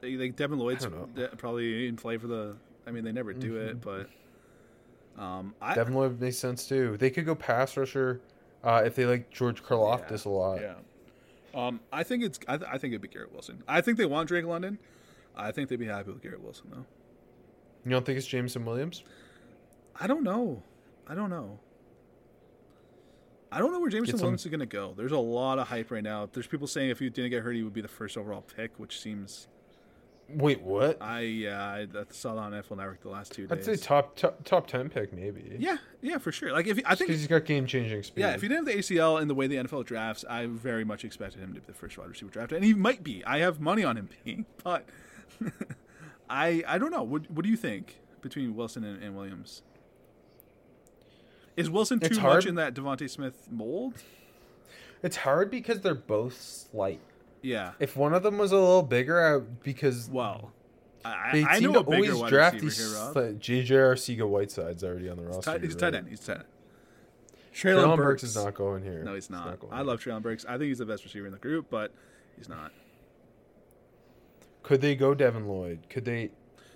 [0.00, 1.26] They, like Devin Lloyd's I don't know.
[1.26, 2.56] de- probably in play for the.
[2.86, 4.08] I mean, they never do it, but
[5.18, 6.96] um, I Devin Lloyd makes sense too.
[6.96, 8.20] They could go pass rusher
[8.64, 10.60] uh, if they like George Karlaftis a lot.
[10.60, 10.74] yeah.
[11.54, 12.38] Um, I think it's.
[12.46, 13.62] I, th- I think it'd be Garrett Wilson.
[13.66, 14.78] I think they want Drake London.
[15.36, 16.84] I think they'd be happy with Garrett Wilson though.
[17.84, 19.02] You don't think it's Jameson Williams?
[20.00, 20.62] I don't know.
[21.06, 21.58] I don't know.
[23.50, 24.92] I don't know where Jameson some- Williams is going to go.
[24.96, 26.28] There's a lot of hype right now.
[26.32, 28.72] There's people saying if he didn't get hurt, he would be the first overall pick,
[28.78, 29.48] which seems.
[30.30, 31.00] Wait, what?
[31.00, 33.58] I yeah, I, I saw that on NFL Network the last two days.
[33.58, 35.56] I'd say top, top top ten pick maybe.
[35.58, 36.52] Yeah, yeah, for sure.
[36.52, 38.20] Like if I think because he's got game changing speed.
[38.20, 40.84] Yeah, if he didn't have the ACL in the way the NFL drafts, I very
[40.84, 43.24] much expected him to be the first wide receiver drafted, and he might be.
[43.24, 44.84] I have money on him being, but
[46.28, 47.02] I I don't know.
[47.02, 49.62] What what do you think between Wilson and, and Williams?
[51.56, 52.36] Is Wilson It's too hard.
[52.36, 53.94] much in that Devonta Smith mold?
[55.02, 57.00] it's hard because they're both slight.
[57.42, 57.72] Yeah.
[57.78, 60.52] If one of them was a little bigger, I, because Well,
[61.04, 62.78] I, they I seem know to a bigger always wide draft these.
[62.78, 63.14] here, Rob.
[63.14, 65.42] sli- JJ Arcega Whiteside's already on the roster.
[65.52, 66.08] Tight, he's you're tight end.
[66.08, 66.44] He's tight end.
[67.54, 69.02] Treylon Treylon Burks is not going here.
[69.02, 69.58] No, he's not.
[69.60, 69.84] going I here.
[69.84, 70.44] love Treylon Burks.
[70.46, 71.92] I think he's the best receiver in the group, but
[72.36, 72.72] he's not.
[74.62, 75.80] Could they go Devin Lloyd?
[75.88, 76.30] Could they?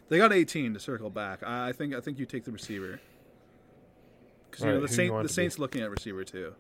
[0.09, 1.43] They got 18 to circle back.
[1.43, 3.01] I I think I think you take the receiver.
[4.51, 5.43] Because you know Alright, the who you Saint, want the it to be?
[5.43, 6.55] Saints looking at receiver too.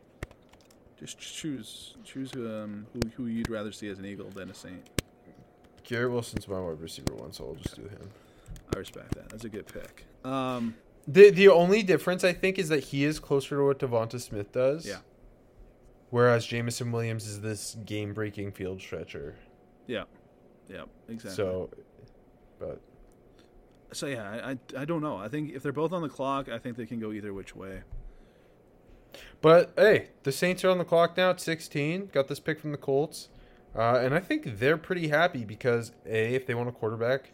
[1.05, 4.55] Just choose choose who um who, who you'd rather see as an Eagle than a
[4.55, 4.88] Saint.
[5.84, 8.09] Garrett Wilson's my wide receiver one, so I'll just do him.
[8.74, 9.28] I respect that.
[9.30, 10.07] That's a good pick.
[10.24, 10.74] Um,
[11.09, 14.53] The the only difference I think is that he is closer to what Devonta Smith
[14.53, 14.86] does.
[14.86, 14.98] Yeah.
[16.11, 19.34] Whereas Jameson Williams is this game breaking field stretcher.
[19.86, 20.05] yeah,
[20.68, 21.34] yeah, exactly.
[21.34, 21.70] So,
[22.61, 22.80] but
[23.92, 25.16] so yeah, I, I I don't know.
[25.16, 27.57] I think if they're both on the clock, I think they can go either which
[27.57, 27.82] way.
[29.41, 32.11] But hey, the Saints are on the clock now at 16.
[32.13, 33.29] Got this pick from the Colts,
[33.77, 37.33] uh, and I think they're pretty happy because a if they want a quarterback,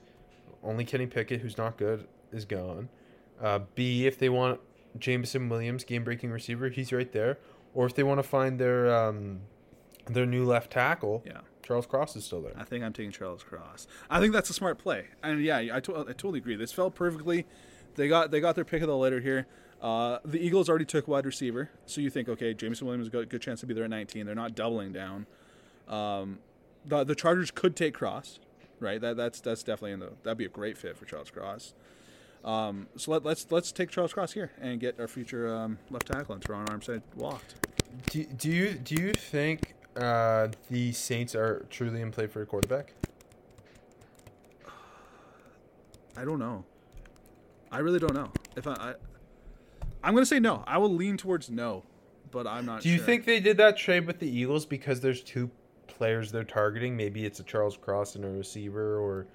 [0.62, 2.88] only Kenny Pickett, who's not good, is gone.
[3.40, 4.60] Uh, B if they want
[4.98, 7.38] Jameson Williams, game breaking receiver, he's right there.
[7.74, 9.40] Or if they want to find their um,
[10.06, 11.40] their new left tackle, Yeah.
[11.62, 12.54] Charles Cross is still there.
[12.56, 13.86] I think I'm taking Charles Cross.
[14.08, 15.08] I think that's a smart play.
[15.22, 16.56] And yeah, I, to- I totally agree.
[16.56, 17.46] This fell perfectly.
[17.94, 19.46] They got they got their pick of the litter here.
[19.80, 23.26] Uh, the Eagles already took wide receiver, so you think okay, Jameson Williams got a
[23.26, 24.26] good chance to be there at 19.
[24.26, 25.26] They're not doubling down.
[25.86, 26.40] Um,
[26.84, 28.40] the the Chargers could take Cross,
[28.80, 29.00] right?
[29.00, 31.74] That that's that's definitely in the that'd be a great fit for Charles Cross.
[32.44, 36.06] Um, so let, let's let's take Charles Cross here and get our future um, left
[36.06, 37.54] tackle and Terron Armstead walked.
[38.10, 42.46] Do, do you do you think uh, the Saints are truly in play for a
[42.46, 42.92] quarterback?
[46.16, 46.64] I don't know.
[47.70, 48.32] I really don't know.
[48.56, 48.94] If I, I
[50.02, 50.64] I'm gonna say no.
[50.66, 51.84] I will lean towards no,
[52.30, 52.82] but I'm not.
[52.82, 53.06] Do you sure.
[53.06, 55.50] think they did that trade with the Eagles because there's two
[55.86, 56.96] players they're targeting?
[56.96, 59.26] Maybe it's a Charles Cross and a receiver, or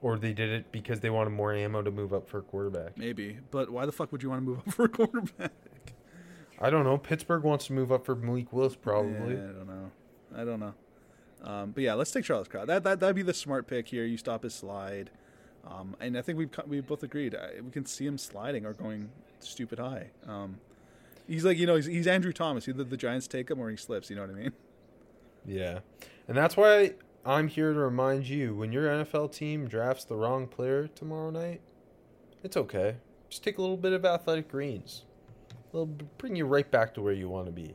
[0.00, 2.96] or they did it because they wanted more ammo to move up for a quarterback.
[2.96, 3.38] maybe?
[3.50, 5.52] But why the fuck would you want to move up for a quarterback?
[6.60, 6.98] I don't know.
[6.98, 9.34] Pittsburgh wants to move up for Malik Willis, probably.
[9.34, 9.90] Yeah, I don't know.
[10.36, 10.74] I don't know.
[11.42, 12.66] Um, but yeah, let's take Charles Cross.
[12.66, 14.04] That that that'd be the smart pick here.
[14.04, 15.10] You stop his slide,
[15.66, 18.72] um, and I think we we both agreed uh, we can see him sliding or
[18.72, 20.10] going stupid high.
[20.26, 20.58] Um,
[21.26, 22.68] he's like you know he's, he's Andrew Thomas.
[22.68, 24.10] Either the Giants take him or he slips.
[24.10, 24.52] You know what I mean?
[25.48, 25.80] Yeah.
[26.28, 26.92] And that's why
[27.24, 31.62] I'm here to remind you when your NFL team drafts the wrong player tomorrow night,
[32.42, 32.96] it's okay.
[33.30, 35.04] Just take a little bit of athletic greens.
[35.70, 37.74] It'll bring you right back to where you want to be.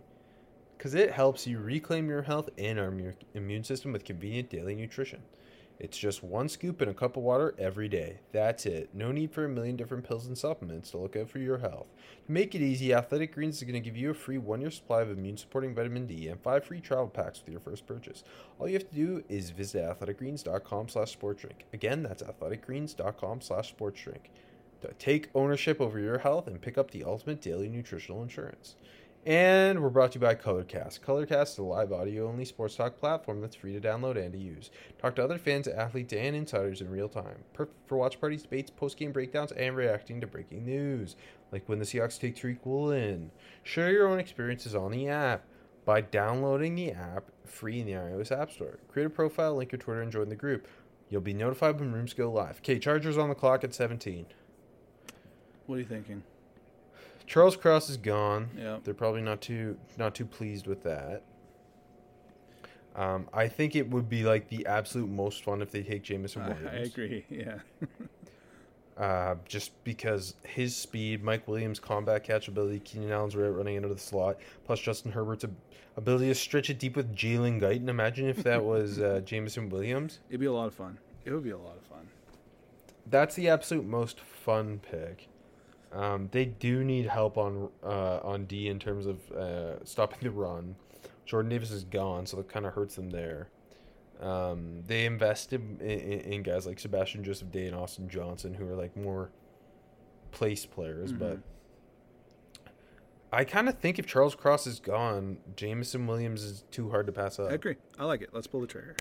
[0.78, 4.76] Because it helps you reclaim your health and arm your immune system with convenient daily
[4.76, 5.22] nutrition.
[5.84, 8.20] It's just one scoop in a cup of water every day.
[8.32, 8.92] That's it.
[8.94, 11.88] No need for a million different pills and supplements to look out for your health.
[12.26, 14.72] To make it easy, Athletic Greens is going to give you a free one year
[14.72, 18.24] supply of immune supporting vitamin D and five free travel packs with your first purchase.
[18.58, 21.64] All you have to do is visit athleticgreens.com slash sportsdrink.
[21.74, 24.30] Again, that's athleticgreens.com slash sportsdrink.
[25.00, 28.78] Take ownership over your health and pick up the ultimate daily nutritional insurance.
[29.26, 31.00] And we're brought to you by Colorcast.
[31.00, 34.38] Colorcast is a live audio only sports talk platform that's free to download and to
[34.38, 34.70] use.
[35.02, 37.46] Talk to other fans, athletes, and insiders in real time.
[37.54, 41.16] Perfect for watch parties, debates, post game breakdowns, and reacting to breaking news,
[41.54, 43.32] like when the Seahawks take Tariq Woolen.
[43.64, 45.46] Share your own experiences on the app
[45.86, 48.80] by downloading the app free in the iOS App Store.
[48.92, 50.68] Create a profile, link your Twitter, and join the group.
[51.10, 52.58] You'll be notified when rooms go live.
[52.58, 54.26] Okay, Chargers on the clock at 17.
[55.66, 56.24] What are you thinking?
[57.28, 58.50] Charles Cross is gone.
[58.58, 58.78] Yeah.
[58.84, 61.24] They're probably not too not too pleased with that.
[62.96, 66.44] Um, I think it would be like the absolute most fun if they take Jameson
[66.46, 66.70] Williams.
[66.72, 67.26] I agree.
[67.30, 67.60] Yeah.
[68.96, 73.98] Uh, just because his speed, Mike Williams' combat catchability, Keenan Allen's route running into the
[73.98, 75.56] slot, plus Justin Herbert's ab-
[75.98, 77.88] ability to stretch it deep with Jalen Guyton.
[77.90, 80.20] Imagine if that was uh, Jameson Williams.
[80.30, 81.00] It'd be a lot of fun.
[81.26, 82.08] It would be a lot of fun.
[83.08, 85.28] That's the absolute most fun pick.
[85.94, 90.32] Um, they do need help on uh, on D in terms of uh, stopping the
[90.32, 90.76] run.
[91.26, 93.50] Jordan Davis is gone, so that kind of hurts them there.
[94.22, 98.68] Um, they invested in, in, in guys like Sebastian Joseph Day and Austin Johnson, who
[98.68, 99.32] are like more
[100.32, 101.12] place players.
[101.12, 101.40] But
[103.32, 107.12] I kind of think if Charles Cross is gone, Jameson Williams is too hard to
[107.12, 107.52] pass up.
[107.52, 107.76] I agree.
[108.00, 108.30] I like it.
[108.34, 108.96] Let's pull the trigger.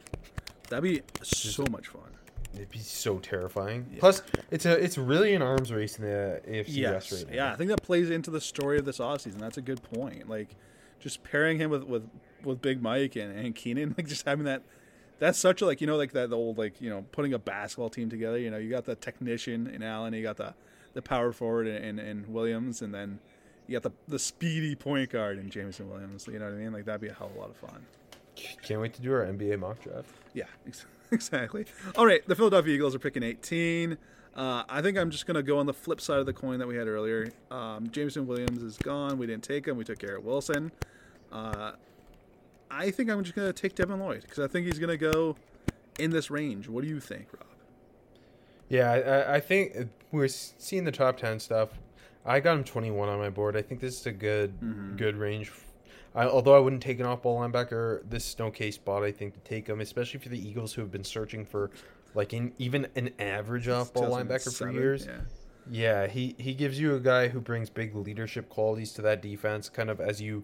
[0.68, 2.16] That'd be so much fun.
[2.54, 3.86] It'd be so terrifying.
[3.98, 7.12] Plus, it's a it's really an arms race in the AFC West Yes.
[7.12, 7.34] right now.
[7.34, 9.38] Yeah, I think that plays into the story of this offseason.
[9.38, 10.28] That's a good point.
[10.28, 10.54] Like,
[11.00, 12.08] just pairing him with with,
[12.44, 14.62] with Big Mike and, and Keenan, like just having that.
[15.18, 17.38] That's such a like you know like that the old like you know putting a
[17.38, 18.38] basketball team together.
[18.38, 20.54] You know you got the technician in Allen, you got the
[20.94, 23.18] the power forward in, in, in Williams, and then
[23.66, 26.26] you got the the speedy point guard in Jameson Williams.
[26.30, 26.72] You know what I mean?
[26.72, 27.86] Like that'd be a hell of a lot of fun.
[28.34, 30.08] Can't wait to do our NBA mock draft.
[30.34, 30.86] Yeah, ex-
[31.16, 31.66] exactly.
[31.96, 33.96] All right, the Philadelphia Eagles are picking 18.
[34.34, 36.58] Uh, I think I'm just going to go on the flip side of the coin
[36.58, 37.30] that we had earlier.
[37.50, 39.18] Um, Jameson Williams is gone.
[39.18, 39.76] We didn't take him.
[39.76, 40.72] We took Garrett Wilson.
[41.30, 41.72] Uh,
[42.70, 44.96] I think I'm just going to take Devin Lloyd because I think he's going to
[44.96, 45.36] go
[45.98, 46.66] in this range.
[46.68, 47.46] What do you think, Rob?
[48.70, 51.68] Yeah, I, I- think we're seeing the top ten stuff.
[52.24, 53.56] I got him 21 on my board.
[53.56, 54.96] I think this is a good Mm-hmm.
[54.96, 55.50] good range.
[56.14, 59.02] I, although I wouldn't take an off-ball linebacker, this is an okay spot.
[59.02, 61.70] I think to take him, especially for the Eagles who have been searching for
[62.14, 65.06] like in, even an average off-ball linebacker for years.
[65.06, 65.20] Yeah.
[65.70, 69.68] Yeah, he he gives you a guy who brings big leadership qualities to that defense.
[69.68, 70.42] Kind of as you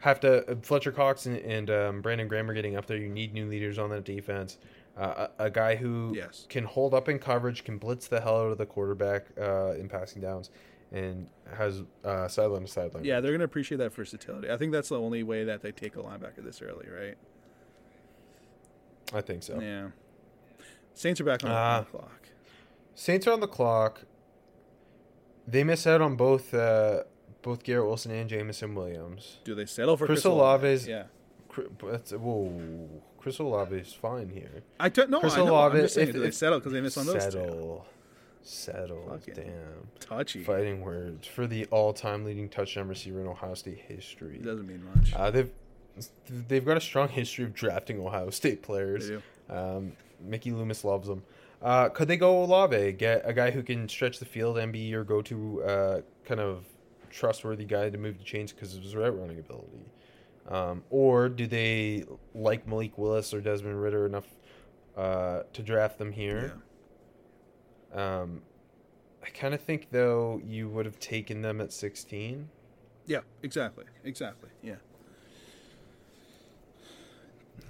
[0.00, 2.98] have to uh, Fletcher Cox and, and um, Brandon Graham are getting up there.
[2.98, 4.58] You need new leaders on that defense.
[4.96, 6.46] Uh, a, a guy who Yes.
[6.50, 9.88] can hold up in coverage, can blitz the hell out of the quarterback uh, in
[9.88, 10.50] passing downs,
[10.92, 13.04] and has uh, sideline to sideline.
[13.04, 14.50] Yeah, they're going to appreciate that versatility.
[14.50, 17.16] I think that's the only way that they take a linebacker this early, right?
[19.12, 19.60] I think so.
[19.60, 19.88] Yeah.
[20.94, 21.80] Saints are back on Ah.
[21.80, 22.28] the clock.
[22.94, 24.02] Saints are on the clock.
[25.46, 27.04] They miss out on both uh,
[27.42, 29.38] both Garrett Wilson and Jameson Williams.
[29.44, 31.04] Do they settle for Chris Chris Olave's- Yeah.
[31.50, 34.62] Chri- but That's, whoa, Chris Olave is fine here.
[34.78, 35.20] I don't know.
[35.20, 35.36] Chris.
[35.36, 37.82] Olave, I'm just saying, if- do they settle because they miss on those two?
[38.48, 39.06] Settle.
[39.10, 39.88] Fucking Damn.
[40.00, 40.42] Touchy.
[40.42, 44.36] Fighting words for the all-time leading touchdown receiver in Ohio State history.
[44.36, 45.12] It doesn't mean much.
[45.14, 45.50] Uh, they've
[46.48, 49.10] they've got a strong history of drafting Ohio State players.
[49.50, 51.22] Um, Mickey Loomis loves them.
[51.60, 54.78] Uh, could they go Olave, get a guy who can stretch the field and be
[54.78, 56.64] your go-to uh, kind of
[57.10, 59.90] trustworthy guy to move the chains because of his route running ability?
[60.48, 64.26] Um, or do they like Malik Willis or Desmond Ridder enough
[64.96, 66.54] uh, to draft them here?
[67.94, 68.42] Um,
[69.22, 72.48] I kind of think though you would have taken them at 16.
[73.06, 74.50] Yeah, exactly, exactly.
[74.62, 74.74] Yeah.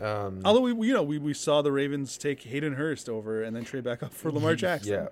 [0.00, 3.54] Um, Although we, you know, we, we saw the Ravens take Hayden Hurst over and
[3.56, 4.92] then trade back up for Lamar Jackson.
[4.92, 5.08] Yeah.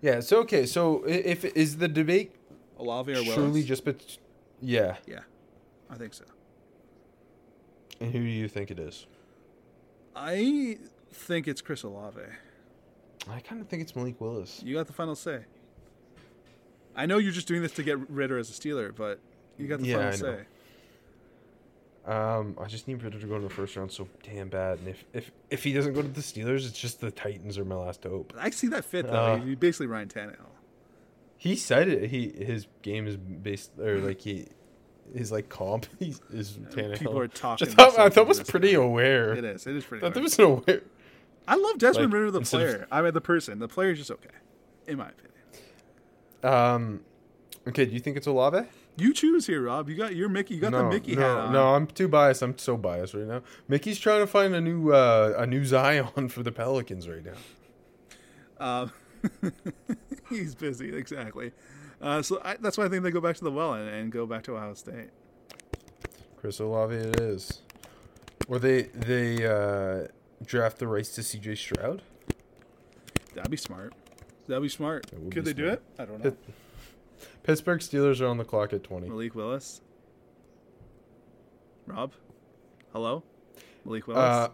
[0.00, 0.20] Yeah.
[0.20, 0.66] So okay.
[0.66, 2.34] So if is the debate
[2.78, 3.34] Olave or Willis?
[3.34, 4.18] truly just bet,
[4.60, 4.96] yeah.
[5.06, 5.20] Yeah,
[5.88, 6.24] I think so.
[8.00, 9.06] And who do you think it is?
[10.14, 10.78] I
[11.12, 12.20] think it's Chris Olave.
[13.30, 14.62] I kind of think it's Malik Willis.
[14.64, 15.40] You got the final say.
[16.94, 19.18] I know you're just doing this to get Ridder as a Steeler, but
[19.56, 20.38] you got the Yeah, final I know.
[20.38, 20.44] say.
[22.04, 24.80] Um, I just need Ridder to go in the first round so damn bad.
[24.80, 27.64] And if if if he doesn't go to the Steelers, it's just the Titans are
[27.64, 28.32] my last hope.
[28.38, 29.12] I see that fit though.
[29.12, 30.48] Uh, He's basically Ryan Tannehill.
[31.36, 32.10] He said it.
[32.10, 34.48] He his game is based or like he.
[35.14, 36.98] His like comp is is Tannehill.
[36.98, 38.78] people are talking I thought I thought was pretty guy.
[38.82, 39.34] aware.
[39.34, 39.66] It is.
[39.66, 40.04] It is pretty.
[40.04, 40.24] I thought hard.
[40.24, 40.82] was aware.
[41.48, 42.86] I love Desmond like, Ridder, the instead of- player.
[42.90, 43.58] I mean, the person.
[43.58, 44.28] The player is just okay,
[44.86, 45.32] in my opinion.
[46.42, 47.00] Um,
[47.68, 47.84] okay.
[47.84, 48.66] Do you think it's Olave?
[48.96, 49.88] You choose here, Rob.
[49.88, 50.54] You got your Mickey.
[50.54, 51.52] You got the Mickey no, hat on.
[51.52, 52.42] No, I'm too biased.
[52.42, 53.42] I'm so biased right now.
[53.66, 57.32] Mickey's trying to find a new uh, a new Zion for the Pelicans right now.
[58.60, 58.92] Um,
[60.28, 61.52] he's busy, exactly.
[62.00, 64.12] Uh, so I, that's why I think they go back to the well and, and
[64.12, 65.10] go back to Ohio State.
[66.36, 67.62] Chris Olave it is.
[68.48, 70.08] Or they they uh,
[70.46, 72.02] draft the rights to CJ Stroud.
[73.34, 73.94] That'd be smart.
[74.48, 75.06] That'd be smart.
[75.06, 75.82] That Could be they do it?
[75.98, 76.28] I don't know.
[76.30, 76.38] It-
[77.44, 79.08] Pittsburgh Steelers are on the clock at 20.
[79.08, 79.80] Malik Willis.
[81.86, 82.12] Rob,
[82.92, 83.24] hello,
[83.84, 84.20] Malik Willis.
[84.22, 84.48] Uh,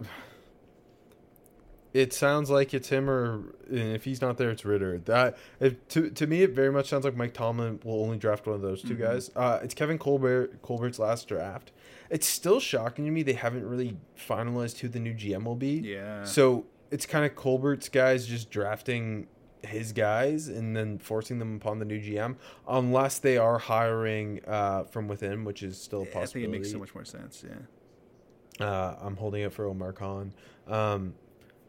[1.94, 4.98] it sounds like it's him, or if he's not there, it's Ridder.
[5.06, 8.46] That if, to to me, it very much sounds like Mike Tomlin will only draft
[8.46, 9.02] one of those 2 Mm-hmm.
[9.02, 9.30] guys.
[9.34, 11.72] Uh, it's Kevin Colbert Colbert's last draft.
[12.10, 15.74] It's still shocking to me they haven't really finalized who the new GM will be.
[15.84, 16.24] yeah.
[16.24, 19.26] So it's kind of Colbert's guys just drafting
[19.62, 22.36] his guys and then forcing them upon the new GM,
[22.68, 26.70] unless they are hiring uh, from within, which is still a I think it makes
[26.70, 27.44] so much more sense.
[27.46, 28.64] Yeah.
[28.64, 30.32] Uh, I'm holding it for Omar Khan.
[30.66, 31.14] Um,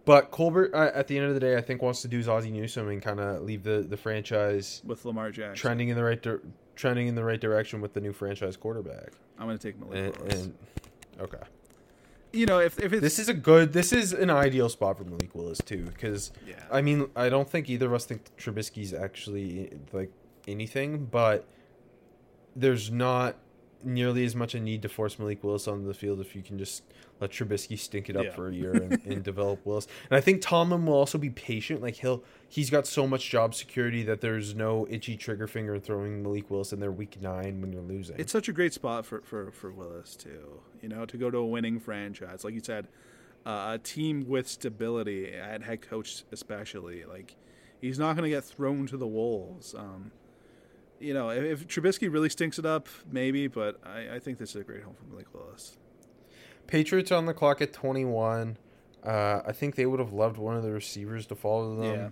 [0.09, 2.27] but Colbert, uh, at the end of the day, I think wants to do his
[2.27, 6.03] Ozzie Newsome and kind of leave the, the franchise With Lamar Jackson, trending in the
[6.03, 6.41] right dir-
[6.75, 9.11] trending in the right direction with the new franchise quarterback.
[9.37, 10.33] I'm going to take Malik And, Willis.
[10.45, 10.57] and
[11.19, 11.43] okay,
[12.33, 13.71] you know, if if it's this is a good.
[13.71, 17.47] This is an ideal spot for Malik Willis too, because yeah, I mean, I don't
[17.47, 20.11] think either of us think Trubisky's actually like
[20.47, 21.45] anything, but
[22.55, 23.35] there's not
[23.83, 26.57] nearly as much a need to force Malik Willis on the field if you can
[26.57, 26.81] just
[27.19, 28.31] let Trubisky stink it up Yeah.
[28.31, 29.87] for a year and, and develop Willis.
[30.09, 31.81] And I think Tomlin will also be patient.
[31.81, 35.81] Like he'll he's got so much job security that there's no itchy trigger finger in
[35.81, 38.15] throwing Malik Willis in their week nine when you're losing.
[38.19, 40.61] it's such a great spot for for for Willis too.
[40.81, 42.87] You know, to go to a winning franchise, like you said,
[43.45, 47.03] uh, a team with stability at head coach, especially.
[47.05, 47.35] Like
[47.81, 49.73] he's not going to get thrown to the wolves.
[49.75, 50.11] Um,
[51.01, 54.49] you know, if, if Trubisky really stinks it up, maybe, but I, I think this
[54.49, 55.77] is a great home for Malik Willis.
[56.69, 58.57] Patriots on the clock at 21.
[59.03, 61.95] Uh, I think they would have loved one of the receivers to follow them.
[61.95, 62.09] Yeah.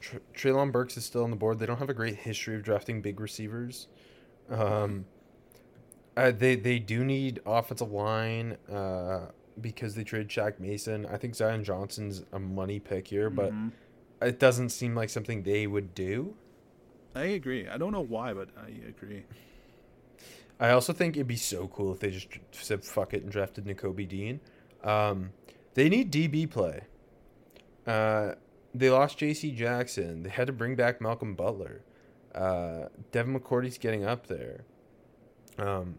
[0.00, 1.58] Tr- Treylon Burks is still on the board.
[1.58, 3.86] They don't have a great history of drafting big receivers.
[4.48, 5.04] Um,
[6.16, 9.26] uh, they they do need offensive line uh,
[9.60, 11.06] because they traded Shaq Mason.
[11.06, 13.72] I think Zion Johnson's a money pick here, but Mhm.
[14.22, 16.34] it doesn't seem like something they would do.
[17.14, 17.68] I agree.
[17.68, 19.24] I don't know why, but I agree.
[20.60, 23.64] I also think it'd be so cool if they just said fuck it and drafted
[23.64, 24.40] Nakobe Dean.
[24.84, 25.30] Um,
[25.74, 26.82] they need DB play.
[27.86, 28.34] Uh,
[28.74, 29.50] they lost J.C.
[29.52, 30.22] Jackson.
[30.22, 31.82] They had to bring back Malcolm Butler.
[32.34, 34.64] Uh, Devin McCourty's getting up there.
[35.58, 35.96] Um,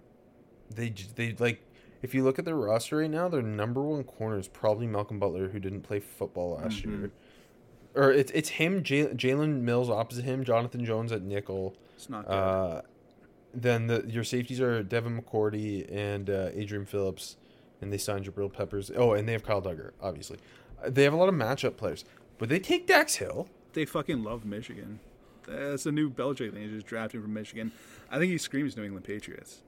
[0.74, 1.62] they they like
[2.02, 5.20] if you look at their roster right now, their number one corner is probably Malcolm
[5.20, 6.86] Butler, who didn't play football last Mhm.
[7.00, 7.12] year.
[7.94, 11.76] Or it's it's him, Jalen Mills opposite him, Jonathan Jones at nickel.
[11.96, 12.34] It's not good.
[12.34, 12.82] Uh,
[13.54, 17.38] then the your safeties are Devin McCourty and uh, Adrian Phillips,
[17.82, 18.92] and they signed Jabril Peppers.
[18.96, 20.38] Oh, and they have Kyle Dugger, obviously.
[20.88, 22.06] They have a lot of matchup players,
[22.38, 23.48] but they take Dax Hill.
[23.74, 25.00] they fucking love Michigan.
[25.48, 26.62] That's a new Belichick thing.
[26.64, 27.72] He just drafted from Michigan.
[28.10, 29.62] I think he screams New England Patriots.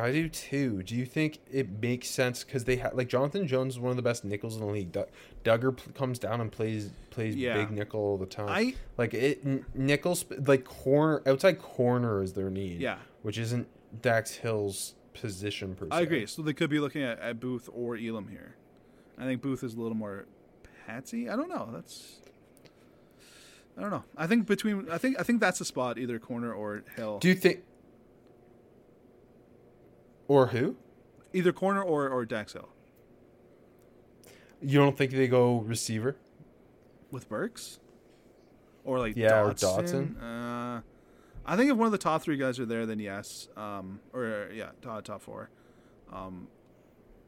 [0.00, 0.82] I do too.
[0.82, 3.96] Do you think it makes sense because they have like Jonathan Jones is one of
[3.96, 4.92] the best nickels in the league.
[4.92, 5.06] Du-
[5.44, 7.54] Dugger p- comes down and plays plays Yeah.
[7.54, 8.48] big nickel all the time.
[8.48, 12.80] I like it n- nickels like corner outside corner is their need.
[12.80, 13.66] yeah, which isn't
[14.02, 15.90] Dax Hill's position per se.
[15.92, 16.26] I agree.
[16.26, 18.54] So they could be looking at, at Booth or Elam here.
[19.18, 20.26] I think Booth is a little more
[20.86, 21.28] patsy.
[21.28, 21.68] I don't know.
[21.72, 22.20] That's
[23.76, 24.04] I don't know.
[24.16, 27.18] I think between I think I think that's a spot either corner or Hill.
[27.20, 27.62] Do you think?
[30.28, 30.76] Or who?
[31.34, 32.68] either corner or or Dax Hill
[34.62, 36.16] You don't think they go receiver?
[37.10, 37.80] with Burks
[38.84, 40.16] or like Yeah, or Dotson.
[40.22, 40.80] Uh,
[41.46, 43.48] I think if one of the top three guys are there, then yes.
[43.56, 45.48] Um, or yeah, top top four.
[46.12, 46.48] Um,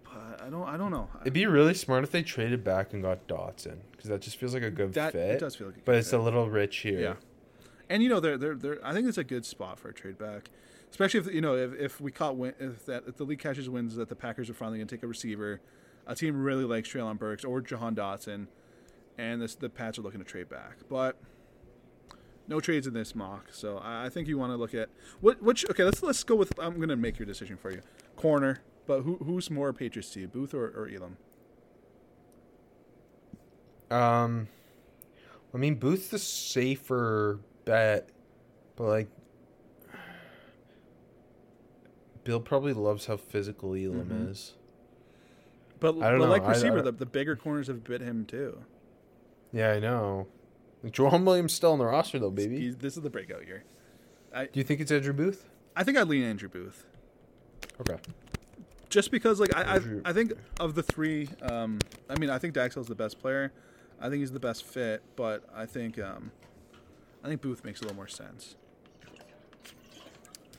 [0.05, 1.09] but I don't I don't know.
[1.23, 4.53] It'd be really smart if they traded back and got Dotson because that just feels
[4.55, 5.37] like a good that fit.
[5.37, 6.21] it does feel like but it's fit.
[6.21, 7.01] a little rich here.
[7.01, 7.15] Yeah.
[7.89, 10.17] And you know, they're, they're, they're, I think it's a good spot for a trade
[10.19, 10.51] back,
[10.91, 13.68] especially if you know if, if we caught win, if that if the league catches
[13.68, 15.61] wins that the Packers are finally going to take a receiver,
[16.07, 18.47] a team really likes Treylon Burks or Jahan Dotson,
[19.18, 21.16] and this the Pats are looking to trade back, but
[22.49, 23.47] no trades in this mock.
[23.53, 26.34] So I, I think you want to look at what which okay let's let's go
[26.34, 27.80] with I'm going to make your decision for you,
[28.16, 28.61] corner.
[28.86, 31.16] But who who's more Patriots to you, Booth or, or Elam?
[33.91, 34.49] Um,
[35.55, 38.11] I mean Booth's the safer bet,
[38.76, 39.09] but like,
[42.31, 44.31] Bill probably loves how physical Elam Mhm.
[44.31, 44.55] is.
[45.81, 46.31] But, I don't but know.
[46.31, 48.62] like receiver, I- the, the bigger corners have bit him too.
[49.53, 50.28] Yeah, I know.
[50.93, 52.61] Joel Williams still on the roster though, baby.
[52.61, 53.64] he's- this is the breakout year.
[54.33, 55.49] Do you think it's Andrew Booth?
[55.74, 56.87] I think I'd lean Andrew Booth.
[57.81, 57.97] Okay.
[58.91, 61.78] just because like I Andrew- I, I think of the three, um,
[62.09, 63.53] I mean I think Daxel's the best player.
[64.01, 66.31] I think he's the best fit, but I think um,
[67.24, 68.55] I think Booth makes a little more sense.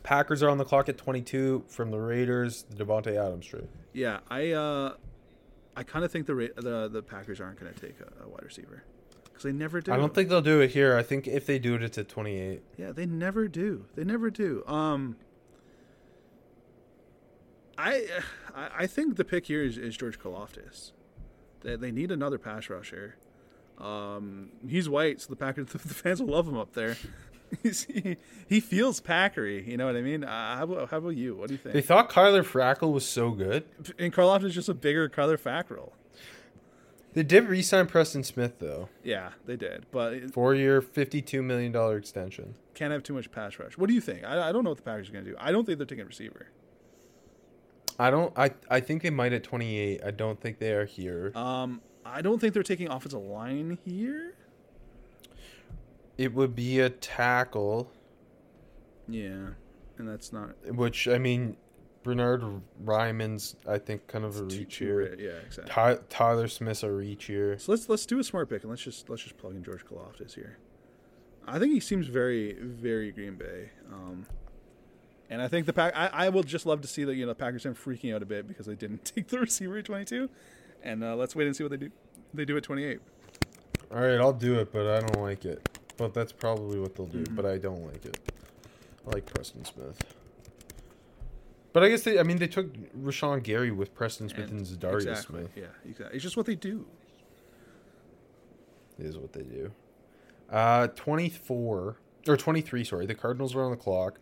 [0.04, 2.64] Packers are on the clock at 22 from the Raiders.
[2.64, 3.68] The Davante Adams trade.
[3.94, 4.96] Yeah, I uh,
[5.76, 8.28] I kind of think the Ra- the the Packers aren't going to take a, a
[8.28, 8.84] wide receiver
[9.24, 9.92] because they never do.
[9.92, 10.96] I don't think they'll do it here.
[10.98, 12.62] I think if they do it, it's at 28.
[12.78, 13.86] Yeah, they never do.
[13.96, 14.64] They never do.
[14.66, 15.18] Um,
[17.78, 18.08] I
[18.56, 20.92] I, I think the pick here is, is George Karlaftis.
[21.62, 23.18] They, they need another pass rusher.
[23.78, 26.98] Um, he's white, so the Packers the fans will love him up there.
[27.64, 29.68] He, he feels Packery.
[29.68, 30.24] You know what I mean?
[30.24, 31.36] Uh, how about how about you?
[31.36, 31.74] What do you think?
[31.74, 33.66] They thought Kyler Fackrell was so good.
[34.00, 35.92] And Karlaftis just a bigger Kyler Fackrell.
[37.14, 42.56] They did re-sign Preston Smith though, Yeah, they did, but four-year, fifty-two million dollar extension.
[42.74, 43.78] can't have too much pass rush.
[43.78, 44.24] What do you think?
[44.24, 45.38] I, I don't know what the Packers are going to do.
[45.38, 46.48] I don't think they're taking a receiver.
[48.00, 48.32] I don't.
[48.38, 50.02] I I think they might at twenty-eight.
[50.06, 51.34] I don't think they are here.
[51.36, 54.36] Um, I don't think they're taking offensive line here.
[56.22, 57.92] It would be a tackle,
[59.08, 59.50] Yeah,
[59.98, 61.58] and that's not which I mean,
[62.04, 62.44] Bernhard
[62.84, 65.16] Raimann's I think kind of a reach here.
[65.20, 65.72] Yeah, exactly.
[65.74, 67.58] Ty- Tyler Smith's a reach here.
[67.58, 69.84] So let's let's do a smart pick and let's just let's just plug in George
[69.84, 70.60] Karlaftis here.
[71.48, 74.28] I think he seems very very Green Bay, um,
[75.28, 75.94] and I think the pack.
[75.96, 78.22] I, I will just love to see that you know the Packers are freaking out
[78.22, 80.30] a bit because they didn't take the receiver at twenty two,
[80.84, 81.90] and uh, let's wait and see what they do.
[82.32, 83.00] They do at twenty eight.
[83.92, 85.68] All right, I'll do it, but I don't like it.
[86.02, 87.20] But that's probably what they'll do.
[87.20, 87.36] Mm-hmm.
[87.36, 88.18] But I don't like it.
[89.08, 90.16] I like Preston Smith.
[91.74, 92.20] But I guess they.
[92.20, 95.52] I mean, they took Rashan Gary with Preston Smith and, Zadarius exactly, Smith.
[95.56, 96.16] Yeah, exactly.
[96.16, 96.88] It's just what they do.
[98.98, 99.72] Is what they do.
[100.50, 101.98] Uh, twenty-four
[102.28, 102.84] or twenty-three.
[102.84, 104.20] Sorry, the Cardinals are on the clock.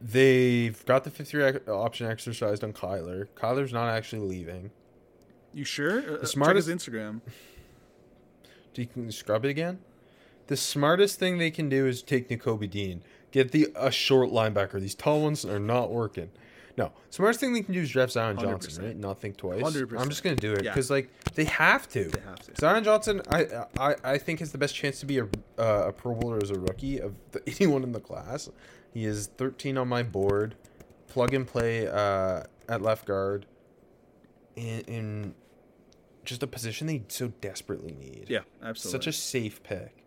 [0.00, 3.28] They've got the fifth-year option exercised on Kyler.
[3.36, 4.72] Kyler's not actually leaving.
[5.54, 6.00] You sure?
[6.00, 7.20] Uh, The smartest- Instagram.
[8.76, 9.78] Do you can scrub it again?
[10.48, 13.02] The smartest thing they can do is take Nakobe Dean.
[13.30, 14.78] Get the a short linebacker.
[14.78, 16.28] These tall ones are not working.
[16.76, 18.86] No, smartest thing they can do is draft Zion Johnson, 100%.
[18.86, 18.96] right?
[18.98, 19.62] Not think twice.
[19.62, 19.98] 100%.
[19.98, 20.72] I'm just gonna do it Yeah.
[20.72, 22.04] because like they have to.
[22.04, 22.52] They have to.
[22.60, 23.46] Zion Johnson, I
[23.78, 25.24] I, I think has the best chance to be a
[25.58, 28.50] uh, a Pro Bowler as a rookie of the, anyone in the class.
[28.92, 30.54] He is 13 on my board.
[31.08, 33.46] Plug and play uh, at left guard.
[34.54, 35.34] In, in
[36.26, 38.26] just a position they so desperately need.
[38.28, 38.98] Yeah, absolutely.
[38.98, 40.04] Such a safe pick.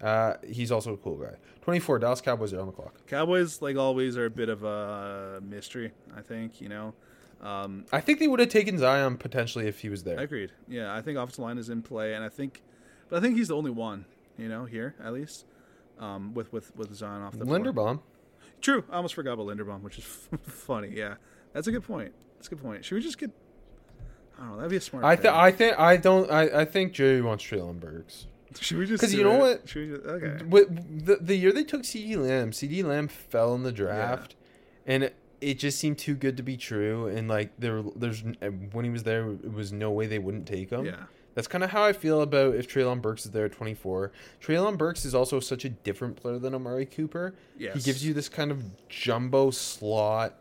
[0.00, 1.36] Uh, he's also a cool guy.
[1.62, 3.06] 24, Dallas Cowboys are on the clock.
[3.06, 5.92] Cowboys, like always, are a bit of a mystery.
[6.16, 6.94] I think you know.
[7.40, 10.18] Um, I think they would have taken Zion potentially if he was there.
[10.18, 10.50] Agreed.
[10.68, 12.62] Yeah, I think offensive line is in play, and I think,
[13.08, 14.04] but I think he's the only one,
[14.38, 15.44] you know, here at least,
[15.98, 17.62] um, with with with Zion off the board.
[17.62, 18.00] Linderbaum.
[18.60, 18.84] True.
[18.90, 20.04] I almost forgot about Linderbaum, which is
[20.46, 20.92] funny.
[20.94, 21.14] Yeah,
[21.52, 22.12] that's a good point.
[22.36, 22.84] That's a good point.
[22.84, 23.30] Should we just get?
[24.38, 24.56] I don't know.
[24.56, 25.04] That'd be a smart.
[25.04, 28.26] I think I think I don't I, I think Jerry wants Treylon Burks.
[28.60, 29.00] Should we just?
[29.00, 29.38] Because you know it?
[29.38, 29.68] what?
[29.68, 30.44] Should we just, okay.
[30.44, 34.34] The the year they took CeeDee Lamb, CeeDee Lamb fell in the draft,
[34.86, 37.06] and it, it just seemed too good to be true.
[37.06, 40.46] And like there there's eh, when he was there, it was no way they wouldn't
[40.46, 40.86] take him.
[40.86, 41.04] Yeah.
[41.34, 44.12] That's kind of how I feel about if Treylon Burks is there at 24.
[44.42, 47.34] Treylon Burks is also such a different player than Amari Cooper.
[47.72, 50.34] He gives you this kind of jumbo slot.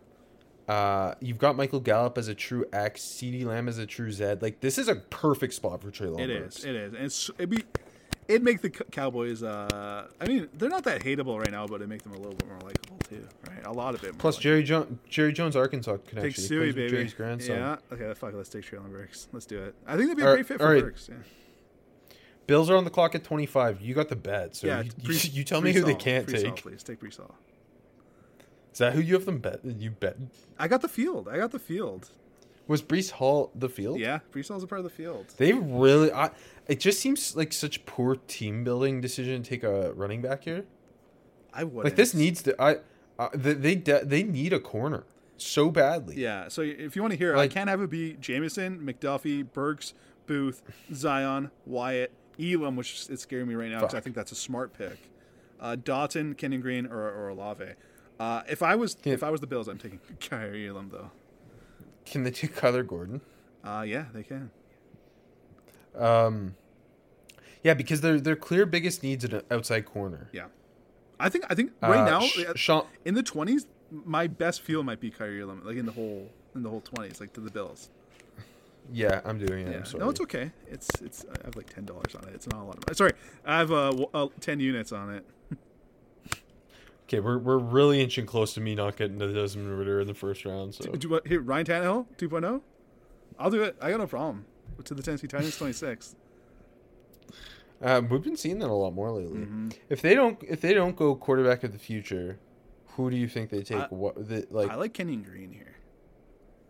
[0.71, 4.35] Uh, you've got Michael Gallup as a true X, CeeDee Lamb as a true Z.
[4.39, 6.59] Like this is a perfect spot for Treylon It Burks.
[6.59, 6.65] is.
[6.65, 6.93] It is.
[6.93, 7.63] And it's, it'd be.
[8.29, 9.43] It'd make the Cowboys.
[9.43, 12.35] Uh, I mean, they're not that hateable right now, but it'd make them a little
[12.35, 13.65] bit more likable too, right?
[13.65, 14.13] A lot of it.
[14.13, 14.37] More Plus.
[14.37, 16.41] Jerry Jones, Jerry Jones, Arkansas Take connection.
[16.41, 16.89] He Suey, baby.
[16.89, 17.57] Jerry's grandson.
[17.57, 17.77] Yeah.
[17.91, 18.13] Okay.
[18.13, 18.33] Fuck.
[18.33, 19.27] Let's take Treylon Burks.
[19.33, 19.75] Let's do it.
[19.85, 20.83] I think that'd be a All great fit for right.
[20.83, 21.09] Burks.
[21.11, 21.17] Yeah.
[22.47, 23.81] Bills are on the clock at 25.
[23.81, 24.83] You got the bet, so yeah.
[24.83, 26.55] you, you, you tell me who they can't take.
[26.55, 27.19] please take Breece.
[28.71, 29.59] Is that who you have them bet?
[29.65, 30.17] You bet.
[30.57, 31.27] I got the field.
[31.27, 32.09] I got the field.
[32.67, 33.99] Was Breece Hall the field?
[33.99, 35.25] Yeah, Breece Hall's a part of the field.
[35.37, 36.11] They really.
[36.13, 36.29] I,
[36.67, 40.63] it just seems like such poor team building decision to take a running back here.
[41.53, 42.61] I would Like this needs to.
[42.61, 42.77] I.
[43.19, 45.03] Uh, they they, de- they need a corner
[45.37, 46.15] so badly.
[46.15, 46.47] Yeah.
[46.47, 49.93] So if you want to hear, Like- I can't have it be Jameson, McDuffie, Burks,
[50.25, 50.61] Booth,
[50.93, 54.73] Zion, Wyatt, Elam, which is scaring me right now because I think that's a smart
[54.73, 54.97] pick.
[55.59, 57.65] Uh, Dotson, Kenyon Green, or, or Olave.
[58.21, 59.13] Uh, if I was Yeah.
[59.13, 61.09] if I was the Bills, I'm taking Kaiir Elam though.
[62.05, 63.21] Can they take Kyler Gordon?
[63.63, 64.51] Uh, yeah, they can.
[65.95, 66.55] Um.
[67.63, 70.29] Yeah, because their their clear biggest needs an outside corner.
[70.31, 70.45] Yeah,
[71.19, 74.61] I think I think right Uh, now Sh- uh, Sean, in the twenties, my best
[74.61, 77.41] feel might be Kaiir Elam, like in the whole in the whole twenties, like to
[77.41, 77.89] the Bills.
[78.91, 79.71] yeah, I'm doing it.
[79.71, 79.77] Yeah.
[79.79, 80.03] I'm sorry.
[80.03, 80.51] No, it's okay.
[80.67, 81.25] It's it's.
[81.25, 82.35] I have like ten dollars on it.
[82.35, 82.95] It's not a lot of money.
[82.95, 83.13] Sorry,
[83.45, 85.25] I have uh, uh ten units on it.
[87.11, 90.13] Okay, we're we're really inching close to me not getting the Desmond Ridder in the
[90.13, 90.73] first round.
[90.73, 92.61] So Do you want here Ryan Tannehill 2.0?
[93.37, 93.75] I'll do it.
[93.81, 94.45] I got no problem.
[94.85, 96.15] To the Tennessee Titans 26.
[97.83, 99.39] uh, we've been seeing that a lot more lately.
[99.41, 99.69] Mm-hmm.
[99.89, 102.39] If they don't if they don't go quarterback of the future,
[102.95, 103.79] who do you think they take?
[103.79, 104.71] I- what the, like?
[104.71, 105.70] I like Kenyon Green here.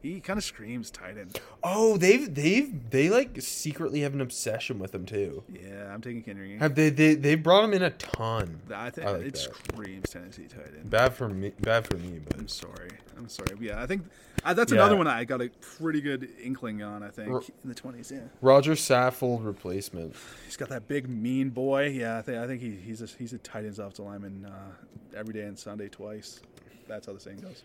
[0.01, 1.39] He kind of screams tight end.
[1.63, 5.43] oh, they've they've they like secretly have an obsession with him too.
[5.53, 6.57] Yeah, I'm taking Green.
[6.59, 8.59] Have they they they brought him in a ton?
[8.73, 9.37] I think I like it that.
[9.37, 10.89] screams Tennessee tight end.
[10.89, 11.51] Bad for me.
[11.61, 12.89] Bad for me, but I'm sorry.
[13.17, 13.49] I'm sorry.
[13.59, 14.01] Yeah, I think
[14.43, 14.79] that's Yeah.
[14.79, 17.03] another one I got a pretty good inkling on.
[17.03, 18.11] I think R- in the 20s.
[18.11, 20.15] Yeah, Roger Saffold replacement.
[20.45, 21.89] he's got that big mean boy.
[21.89, 24.45] Yeah, I think I think he, he's a, he's a tight ends off the lineman
[24.45, 26.39] uh, every day and Sunday twice.
[26.87, 27.61] That's how the saying goes.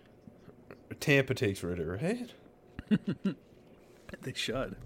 [0.94, 3.36] Tampa takes Ridder, right?
[4.22, 4.76] They should.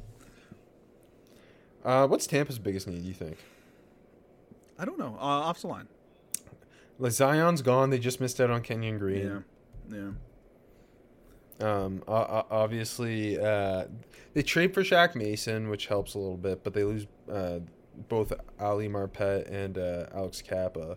[1.85, 3.03] Uh, what's Tampa's biggest need?
[3.03, 3.37] You think?
[4.79, 5.15] I don't know.
[5.19, 5.89] Uh, off the line.
[6.99, 7.91] Like Zion's gone.
[7.91, 9.43] They just missed out on Kenyon Green.
[9.91, 9.99] Yeah.
[11.61, 11.67] Yeah.
[11.85, 13.85] Um, o- obviously, uh,
[14.33, 17.59] they trade for Shaq Mason, which helps a little bit, but they lose uh,
[18.09, 20.97] both Ali Marpet and uh, Alex Cappa.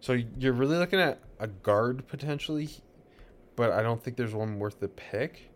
[0.00, 2.68] So you're really looking at a guard potentially,
[3.56, 5.50] but I don't think there's one worth the pick.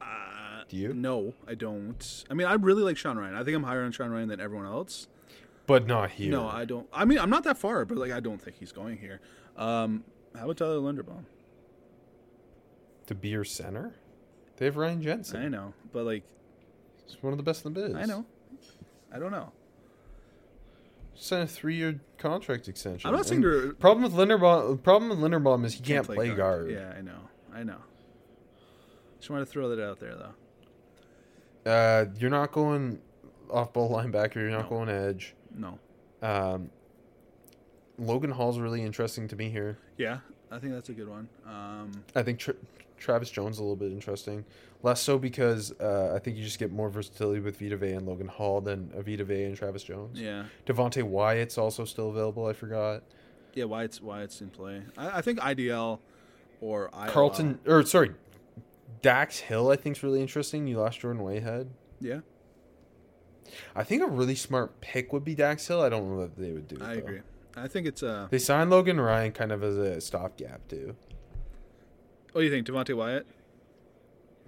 [0.00, 0.92] Uh, Do you?
[0.92, 2.24] No, I don't.
[2.30, 3.34] I mean, I really like Sean Rhyan.
[3.34, 5.06] I think I'm higher on Sean Rhyan than everyone else.
[5.66, 6.30] But not here.
[6.30, 6.88] No, I don't.
[6.92, 9.20] I mean, I'm not that far, but like, I don't think he's going here.
[9.56, 11.24] Um, how about Tyler Linderbaum?
[13.06, 13.94] to be your center.
[14.56, 15.42] They have Ryan Jensen.
[15.42, 16.24] I know, but like,
[17.06, 17.94] He's one of the best in the biz.
[17.94, 18.24] I know.
[19.12, 19.52] I don't know.
[21.14, 23.08] Signed a three-year contract extension.
[23.08, 23.42] I'm not saying
[23.78, 24.82] problem with Linderbaum.
[24.82, 26.70] Problem with Linderbaum is he can't, play, guard.
[26.70, 27.18] Yeah, I know.
[27.54, 27.78] I know.
[29.18, 31.70] Just want to throw that out there, though.
[31.70, 33.00] Uh, you're not going
[33.50, 34.36] off-ball linebacker.
[34.36, 34.76] You're not No.
[34.78, 35.34] going edge.
[35.54, 35.78] No.
[36.22, 36.70] Um,
[37.98, 39.78] Logan Hall's really interesting to me here.
[39.96, 40.18] Yeah,
[40.50, 41.28] I think that's a good one.
[41.46, 42.54] Um, I think Tra-
[42.98, 44.44] Travis Jones a little bit interesting.
[44.82, 48.06] Less so because uh, I think you just get more versatility with Vita Vea and
[48.06, 50.18] Logan Hall than uh, Vita Vea and Travis Jones.
[50.18, 50.44] yeah.
[50.66, 52.46] Devonte Wyatt's also still available.
[52.46, 53.02] I forgot.
[53.54, 54.82] Yeah, Wyatt's Wyatt's in play.
[54.96, 55.98] I, I think IDL
[56.62, 56.88] or.
[57.08, 58.12] Carlton, or sorry,
[59.02, 60.66] Dax Hill, I think is really interesting.
[60.66, 61.68] You lost Jordan Whitehead.
[62.00, 62.20] Yeah,
[63.76, 65.82] I think a really smart pick would be Dax Hill.
[65.82, 66.76] I don't know that they would do.
[66.76, 67.00] It, I though.
[67.00, 67.20] agree.
[67.54, 70.96] I think it's uh They signed Logan Ryan kind of as a stopgap too.
[72.32, 73.26] What do you think, Devonte Wyatt?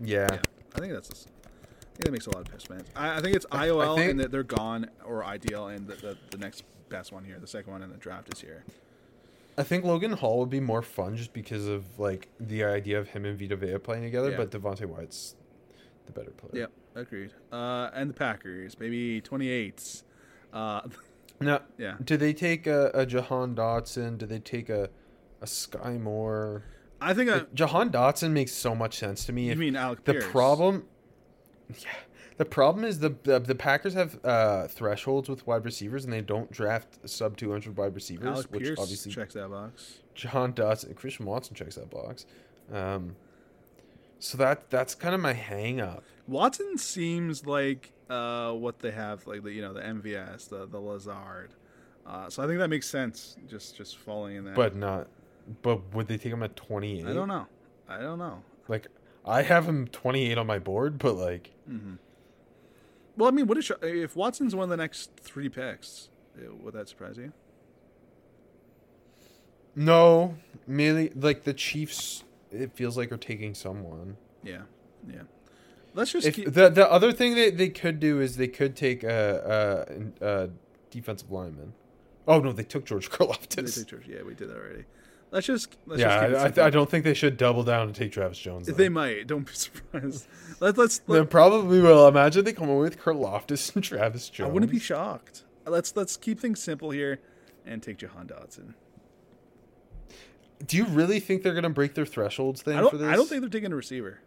[0.02, 0.26] Yeah.
[0.32, 0.40] Yeah,
[0.74, 1.10] I think that's.
[1.10, 2.68] I think that makes a lot of sense.
[2.70, 2.82] man.
[2.96, 6.18] I, I think it's IOL think- and that they're gone, or IDL and the, the
[6.30, 8.64] the next best one here, the second one in the draft is here.
[9.56, 13.08] I think Logan Hall would be more fun just because of like the idea of
[13.08, 14.36] him and Vita Vea playing together, Yeah.
[14.38, 15.36] but Devonte Wyatt's
[16.06, 16.62] the better player.
[16.62, 17.32] Yep, agreed.
[17.52, 20.02] Uh, and the Packers, maybe 28s.
[20.52, 20.82] Uh,
[21.40, 24.18] Now, yeah, do they take a, a Jahan Dotson?
[24.18, 24.88] Do they take a
[25.42, 26.62] a Sky Moore?
[27.00, 27.42] I think I.
[27.52, 29.46] Jahan Dotson makes so much sense to me.
[29.46, 30.26] You If mean Alec the Pierce?
[30.30, 30.84] problem?
[31.70, 31.88] Yeah,
[32.36, 36.20] the problem is the the, the Packers have uh, thresholds with wide receivers, and they
[36.20, 39.98] don't draft sub two hundred wide receivers, Alec which Pierce obviously checks that box.
[40.14, 42.26] Jahan Dotson, Christian Watson checks that box.
[42.72, 43.16] Um,
[44.18, 46.02] so that that's kind of my hang up.
[46.26, 50.80] Watson seems like uh, what they have, like the you know the MVS, the the
[50.80, 51.50] Lazard.
[52.06, 53.36] Uh, so I think that makes sense.
[53.48, 54.54] Just just falling in that.
[54.54, 55.08] but not.
[55.62, 57.06] But would they take him at twenty eight?
[57.06, 57.46] I don't know.
[57.88, 58.42] I don't know.
[58.66, 58.86] Like
[59.26, 61.50] I have him twenty eight on my board, but like
[63.16, 66.08] Well, I mean, what is if Watson's one of the next three picks?
[66.36, 67.32] uh, Would that surprise you?
[69.76, 70.36] no,
[70.66, 72.24] merely like the Chiefs.
[72.50, 74.16] It feels like are taking someone.
[74.42, 74.62] Yeah,
[75.08, 75.22] yeah.
[75.94, 76.52] Let's just If keep.
[76.52, 79.86] the the other thing that they could do is they could take a,
[80.20, 80.50] a, a
[80.90, 81.72] defensive lineman.
[82.26, 83.74] Oh no, they took George They Karlaftis.
[83.78, 84.84] took George- yeah, we did that already.
[85.30, 85.76] Let's just.
[85.86, 86.62] Let's Yeah, just I.
[86.62, 88.66] I, I don't think they should double down and take Travis Jones.
[88.68, 88.72] though.
[88.74, 89.26] They might.
[89.26, 90.26] Don't be surprised.
[90.60, 90.98] Let, let's.
[90.98, 92.06] They Let, probably will.
[92.06, 94.48] Imagine they come away with Karlaftis and Travis Jones.
[94.48, 95.42] I wouldn't be shocked.
[95.66, 97.20] Let's let's keep things simple here,
[97.66, 98.74] and take Jahan Dotson.
[100.66, 103.00] Do you really think they're gonna break their thresholds thing I for don't.
[103.00, 103.08] this?
[103.12, 104.20] I don't think they're taking a receiver.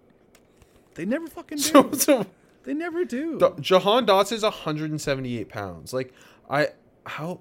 [0.95, 1.63] They never fucking do.
[1.63, 1.91] so.
[1.93, 2.25] So
[2.63, 3.39] they never do.
[3.39, 5.93] D- Jahan Dotson is 178 pounds.
[5.93, 6.13] Like
[6.49, 6.69] I
[7.05, 7.39] how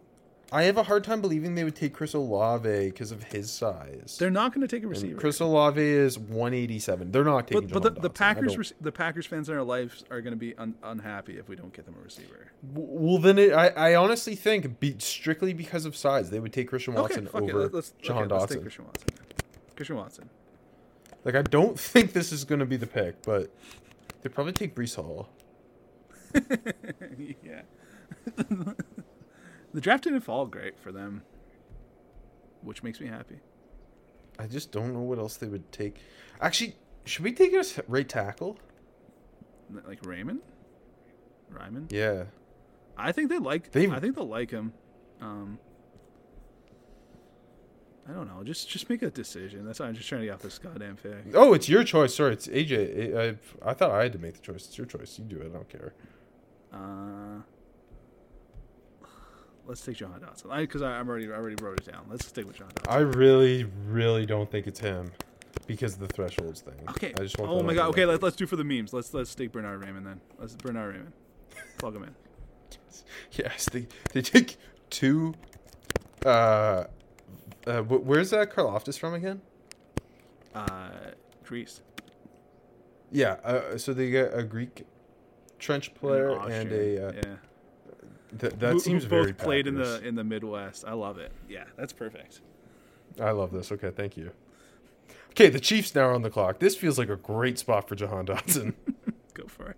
[0.52, 4.16] I have a hard time believing they would take Chris Olave because of his size.
[4.18, 5.18] They're not going to take a And receiver.
[5.18, 7.10] Chris Olave is 187.
[7.10, 7.66] They're not taking.
[7.66, 10.56] but but the, the Packers the Packers fans in our lives are going to be
[10.56, 12.52] un- unhappy if we don't get them a receiver.
[12.74, 16.68] Well, then it, I, I honestly think be, strictly because of size, they would take
[16.68, 17.74] Christian Watson okay, over it.
[17.74, 19.08] Let, us Jahan okay, let's take Christian Watson.
[19.74, 20.30] Christian Watson.
[21.24, 23.50] Like I don't think this is going to be the pick, but
[24.22, 25.28] they'd probably take Breece Hall.
[27.42, 27.62] yeah.
[29.76, 31.20] the draft didn't fall great for them,
[32.62, 33.36] which makes me happy.
[34.38, 35.98] I just don't know what else they would take.
[36.40, 38.58] Actually, should we take a right tackle?
[39.86, 40.40] Like Raymond,
[41.52, 41.92] Raimann.
[41.92, 42.24] Yeah.
[42.96, 43.70] I think they like.
[43.72, 44.72] They- I think they'll like him.
[45.20, 45.58] Um,
[48.08, 48.42] I don't know.
[48.44, 49.66] Just just make a decision.
[49.66, 51.34] That's why I'm just trying to get off this goddamn pick.
[51.34, 52.14] Oh, it's your choice.
[52.14, 53.14] Sorry, it's AJ.
[53.14, 53.28] I,
[53.68, 54.64] I, I thought I had to make the choice.
[54.68, 55.18] It's your choice.
[55.18, 55.50] You do it.
[55.50, 55.92] I don't care.
[56.72, 57.42] Uh,
[59.66, 60.56] let's take Jahan Dotson.
[60.58, 62.06] Because I, I'm already I already wrote it down.
[62.08, 62.92] Let's stick with Jahan Dotson.
[62.92, 65.12] I really, really don't think it's him
[65.66, 66.74] because of the thresholds thing.
[66.90, 67.12] Okay.
[67.18, 67.88] I just want oh my god.
[67.90, 68.04] Okay.
[68.04, 68.92] Let, let's do for the memes.
[68.92, 70.20] Let's let's take Bernhard Raimann then.
[70.38, 71.12] Let's Bernhard Raimann.
[71.78, 72.14] Plug him in.
[73.32, 74.56] Yes, they they take
[74.90, 75.34] two.
[76.24, 76.84] Uh,
[77.66, 79.40] uh, where's that Karlaftis from again?
[80.54, 80.90] Uh,
[81.44, 81.82] Greece.
[83.10, 83.36] Yeah.
[83.44, 84.86] Uh, so they get a Greek
[85.58, 87.36] trench player An and a uh, yeah.
[88.38, 90.84] Th- that who, seems who very both played in the in the Midwest.
[90.86, 91.32] I love it.
[91.48, 92.40] Yeah, that's perfect.
[93.20, 93.72] I love this.
[93.72, 94.32] Okay, thank you.
[95.30, 96.58] Okay, the Chiefs now are on the clock.
[96.58, 98.74] This feels like a great spot for Jahan Dotson.
[99.34, 99.76] Go for it.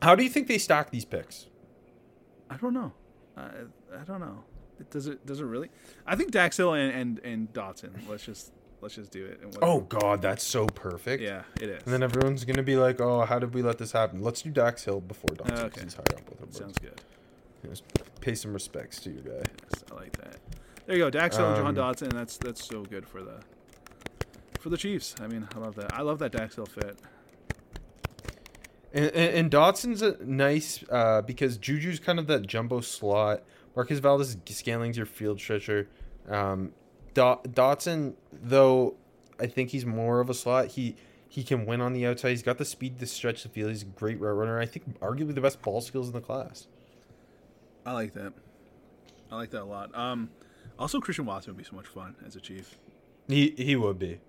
[0.00, 1.46] How do you think they stock these picks?
[2.50, 2.92] I don't know.
[3.36, 3.48] I
[3.94, 4.44] I don't know.
[4.80, 5.70] It does it does it really?
[6.06, 7.90] I think Dax Hill and and, and Dotson.
[8.08, 8.52] Let's just
[8.82, 9.40] let's just do it.
[9.42, 11.22] And Oh God, that's so perfect.
[11.22, 11.82] yeah, it is.
[11.84, 14.50] And then everyone's gonna be like, "Oh, how did we let this happen?" Let's do
[14.50, 15.48] Dax Hill before Dotson.
[15.48, 15.80] 'cause Okay.
[15.84, 16.52] He's higher up with him.
[16.52, 17.00] Sounds good.
[17.66, 17.84] Just
[18.20, 19.44] pay some respects to your guy.
[19.72, 20.36] Yes, I like that.
[20.86, 22.12] There you go, Dax Hill and John Um, Dotson.
[22.12, 23.36] That's that's so good for the
[24.58, 25.14] for the Chiefs.
[25.20, 25.94] I mean, I love that.
[25.94, 26.98] I love that Dax Hill fit.
[28.94, 33.42] And, and, and Dotson's a nice uh, because Juju's kind of that jumbo slot.
[33.74, 35.88] Marcus Valdez Scaling's your field stretcher.
[36.28, 36.72] Um,
[37.14, 38.94] Dot, Dotson, though,
[39.38, 40.68] I think he's more of a slot.
[40.68, 40.96] He
[41.28, 42.30] he can win on the outside.
[42.30, 43.70] He's got the speed to stretch the field.
[43.70, 44.58] He's a great route runner.
[44.58, 46.66] I think arguably the best ball skills in the class.
[47.86, 48.32] I like that.
[49.30, 49.94] I like that a lot.
[49.96, 50.30] Um,
[50.78, 52.76] also Christian Watson would be so much fun as a Chief.
[53.28, 54.20] He he would be.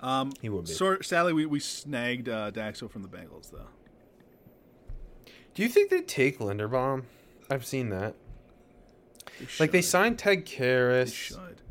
[0.00, 0.72] Um, He would be.
[0.72, 3.68] So, sadly, we, we snagged uh, Dax Hill from the Bengals though.
[5.54, 7.04] Do you think they take Linderbaum?
[7.50, 8.14] I've seen that.
[9.38, 11.14] They Like they signed Ted They Karras.
[11.14, 11.62] should.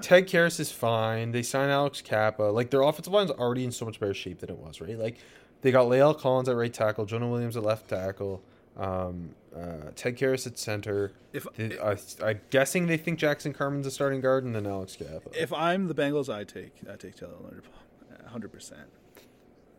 [0.00, 1.32] Ted Karras is fine.
[1.32, 2.44] They signed Alex Cappa.
[2.44, 4.98] Like their offensive line's already in so much better shape than it was, right?
[4.98, 5.18] Like
[5.62, 8.42] they got La'el Collins at right tackle, Jonah Williams at left tackle,
[8.76, 11.12] um, uh, Ted Karras at center.
[11.32, 14.96] If They- I, I'm guessing they think Jackson Carman's a starting guard, and then Alex
[14.96, 15.30] Cappa.
[15.34, 18.88] if I'm the Bengals, I take I take Taylor Linderbaum, hundred percent.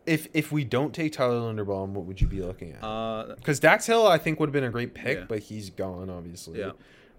[0.06, 2.84] If if we don't take Tyler Linderbaum, what would you be looking at?
[2.84, 5.24] Uh, Because Dax Hill, I think, would have been a great pick, Yeah.
[5.26, 6.60] but he's gone, obviously.
[6.60, 6.72] Yeah.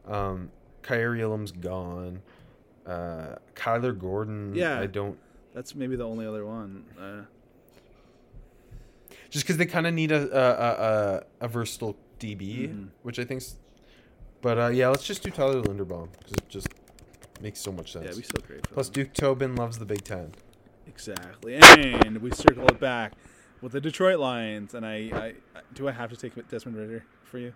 [0.07, 0.51] Um,
[0.83, 2.21] Kaiir Elam's gone.
[2.85, 4.53] Uh, Kyler Gordon.
[4.55, 4.79] Yeah.
[4.79, 5.17] I don't.
[5.53, 6.85] that's maybe the only other one.
[6.99, 7.21] Uh,
[9.29, 12.87] just because they kind of need a a, a a versatile DB, Mhm.
[13.03, 13.55] which I think's.
[14.41, 16.67] But uh, yeah, let's just do Tyler Linderbaum because it just
[17.41, 18.05] makes so much sense.
[18.05, 18.61] yeah, we so great.
[18.63, 18.89] Plus.
[18.89, 20.31] Duke Tobin loves the Big Ten.
[20.87, 23.13] Exactly, and we circle it back
[23.61, 24.75] with the Detroit Lions.
[24.75, 25.25] And I, I,
[25.57, 27.53] I do I have to take Desmond Ridder for you?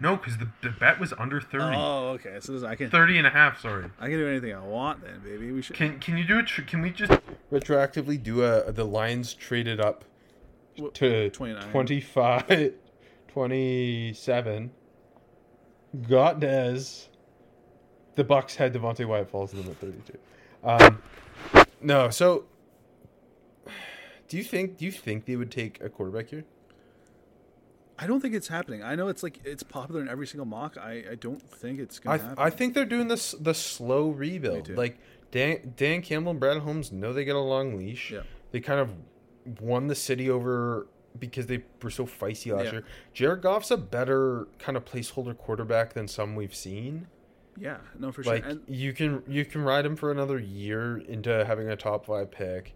[0.00, 1.76] No, because the, the bet was under 30.
[1.76, 2.38] Oh, okay.
[2.40, 3.90] So this, I can 30 and a half, sorry.
[4.00, 5.52] I can do anything I want then, baby.
[5.52, 5.76] We should.
[5.76, 6.46] Can can you do it?
[6.46, 7.12] Tr- can we just
[7.52, 10.04] retroactively do a the Lions traded up
[10.94, 11.70] to 29.
[11.70, 12.72] 25,
[13.28, 14.70] 27,
[16.08, 17.06] got Dez.
[18.16, 20.18] The Bucks had Devonte Wyatt falls to them at 32.
[20.62, 21.02] Um,
[21.80, 22.44] no, so
[24.28, 26.44] do you think do you think they would take a quarterback here?
[27.98, 28.82] I don't think it's happening.
[28.82, 30.76] I know it's like it's popular in every single mock.
[30.76, 32.44] I, I don't think it's I gonna happen.
[32.44, 34.68] I think they're doing this the slow rebuild.
[34.70, 34.98] Like
[35.30, 38.10] Dan Dan Campbell and Brad Holmes know they get a long leash.
[38.10, 38.22] Yeah.
[38.52, 38.90] They kind of
[39.60, 40.86] won the city over
[41.18, 42.72] because they were so feisty last Yeah.
[42.72, 42.84] year.
[43.12, 47.06] Jared Goff's a better kind of placeholder quarterback than some we've seen.
[47.56, 48.54] yeah, no, for Like sure.
[48.54, 52.32] Like you can you can ride him for another year into having a top five
[52.32, 52.74] pick,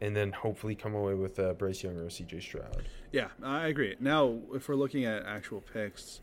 [0.00, 2.40] and then hopefully come away with uh, Bryce Young or C.J.
[2.40, 2.88] Stroud.
[3.12, 3.96] yeah, I agree.
[4.00, 6.20] Now, if we're looking at actual picks,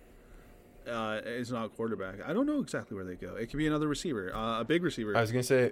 [0.87, 2.15] uh, it's not quarterback.
[2.25, 3.35] I don't know exactly where they go.
[3.35, 5.15] It could be another receiver, uh, a big receiver.
[5.17, 5.71] I was gonna say.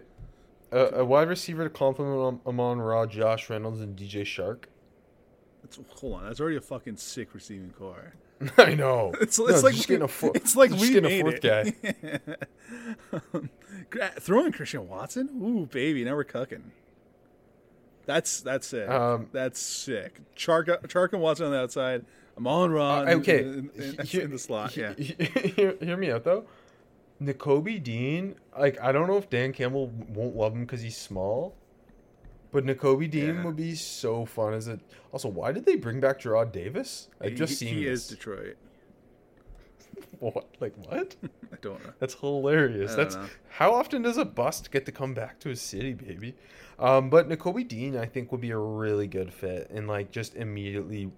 [0.74, 4.64] A, a wide receiver to complement Amon Ra, Josh Reynolds, and DJ Chark.
[5.66, 8.14] It's- hold on, that's already a fucking sick receiving core.
[8.58, 9.12] I know.
[9.22, 11.44] It's, No, it's like just getting a four, it's like just we getting a fourth
[11.44, 11.76] it.
[11.84, 13.40] guy.
[13.90, 16.72] Gra- Throwing Christian Watson, ooh baby, now we're cooking.
[18.06, 18.90] That's that's sick.
[18.90, 20.20] Um, that's sick.
[20.36, 22.06] Chark, Chark and Watson on the outside.
[22.38, 24.76] Amon Ra Uh, in- okay, in, in- he- in the slot.
[24.76, 26.46] Yeah, hear, hear me out though.
[27.22, 31.56] Nakobe Dean, like I don't know if Dan Campbell won't love him because he's small,
[32.52, 33.44] but Nakobe Dean Yeah.
[33.46, 34.80] would be so fun as a.
[35.12, 37.10] Also, why did they bring back Jarrad Davis?
[37.22, 38.04] I've just he, seen he this.
[38.04, 38.58] is Detroit.
[40.22, 40.46] What?
[40.60, 41.16] Like what?
[41.52, 41.92] I don't know.
[42.00, 42.96] That's hilarious.
[42.96, 43.26] That's know.
[43.50, 46.36] how often does a bust get to come back to a city, baby?
[46.80, 50.36] Um, but Nakobe Dean, I think, would be a really good fit, and like just
[50.36, 51.12] immediately,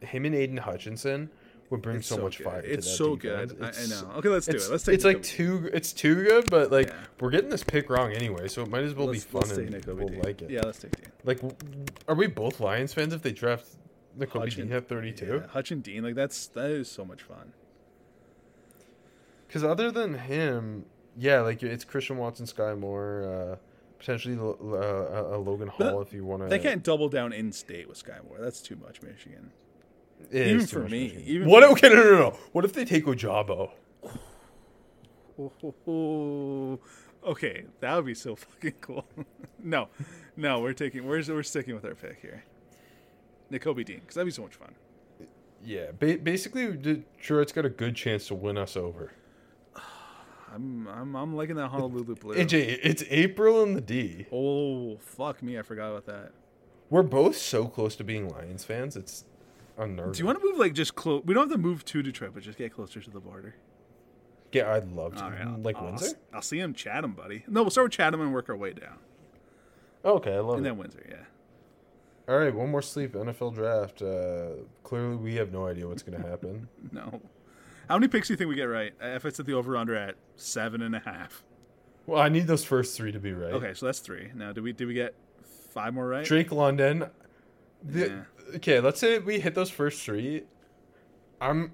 [0.00, 1.30] him and Aidan Hutchinson
[1.70, 2.44] would bring It's so, much good.
[2.44, 2.60] fire.
[2.62, 3.52] to It's so defense.
[3.52, 3.62] good.
[3.64, 4.16] I, I know.
[4.18, 4.70] Okay, let's do It's, it.
[4.72, 4.94] Let's take.
[4.96, 6.94] it's like too it's too good, but like Yeah.
[7.20, 9.56] we're getting this pick wrong anyway, so it might as well let's, be fun let's
[9.56, 10.20] take and Nakobe we'll Dean.
[10.20, 10.50] like it.
[10.50, 11.10] Yeah, let's take Dean.
[11.24, 11.40] Like,
[12.08, 13.66] are we both Lions fans if they draft
[14.18, 15.40] Nakobe Hutchin- Dean at thirty two?
[15.42, 17.52] Yeah, Hutch and Dean, like that's that is so much fun.
[19.52, 23.56] Because other than him, yeah, like it's Christian Watson, Sky Moore, uh,
[23.98, 26.48] potentially uh, uh, uh, Logan But Hall if you want to.
[26.48, 28.38] They can't double down in state with Sky Moore.
[28.40, 29.52] That's too much, Michigan.
[30.30, 31.22] It even for me, Michigan.
[31.26, 31.64] even what?
[31.64, 32.38] for- Okay, no, no, no.
[32.52, 33.72] What if they take Ojabo?
[35.38, 36.78] Oh,
[37.26, 39.04] okay, that would be so fucking cool.
[39.62, 39.88] no,
[40.34, 42.42] no, we're taking we're we're sticking with our pick here.
[43.52, 44.74] Nakobe Dean, because that'd be so much fun.
[45.62, 49.12] Yeah, ba- basically, Detroit's got a good chance to win us over.
[50.54, 52.34] I'm I'm I'm liking that Honolulu blue.
[52.34, 54.26] AJ, it's April in the D.
[54.32, 55.58] Oh fuck me!
[55.58, 56.32] I forgot about that.
[56.90, 58.96] We're both so close to being Lions fans.
[58.96, 59.24] It's
[59.78, 60.12] unnerving.
[60.12, 61.22] Do you want to move like just close?
[61.24, 63.54] We don't have to move to Detroit, but just get closer to the border.
[64.52, 65.24] Yeah, I'd love to.
[65.24, 66.16] Right, I'll- like I'll, Windsor.
[66.34, 67.44] I'll see him Chatham, buddy.
[67.48, 68.98] No, we'll start with Chatham and work our way down,
[70.04, 70.68] Okay, I love and it.
[70.68, 71.02] then Windsor.
[71.08, 71.16] Yeah.
[72.28, 73.14] All right, one more sleep.
[73.14, 74.02] NFL draft.
[74.02, 76.68] Uh, clearly, we have no idea what's going to happen.
[76.92, 77.22] No.
[77.88, 78.92] How many picks do you think we get right?
[79.02, 81.42] Uh, If it's at the over under at seven and a half.
[82.06, 83.52] well, I need those first three to be right.
[83.52, 84.30] Okay, so that's three.
[84.34, 85.14] Now, do we do we get
[85.70, 86.24] five more right?
[86.24, 87.06] Drake London.
[87.82, 88.56] The, Yeah.
[88.56, 90.44] Okay, let's say we hit those first three.
[91.40, 91.72] I'm.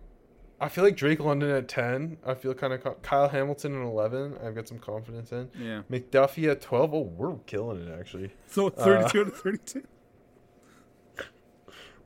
[0.61, 2.17] I feel like Drake London at ten.
[2.27, 4.37] I feel kind of Kyle Hamilton at eleven.
[4.45, 5.49] I've got some confidence in.
[5.61, 5.83] Yeah.
[5.91, 6.93] McDuffie at twelve.
[6.95, 8.33] Oh, we're killing it actually.
[8.49, 9.83] So thirty-two to thirty-two.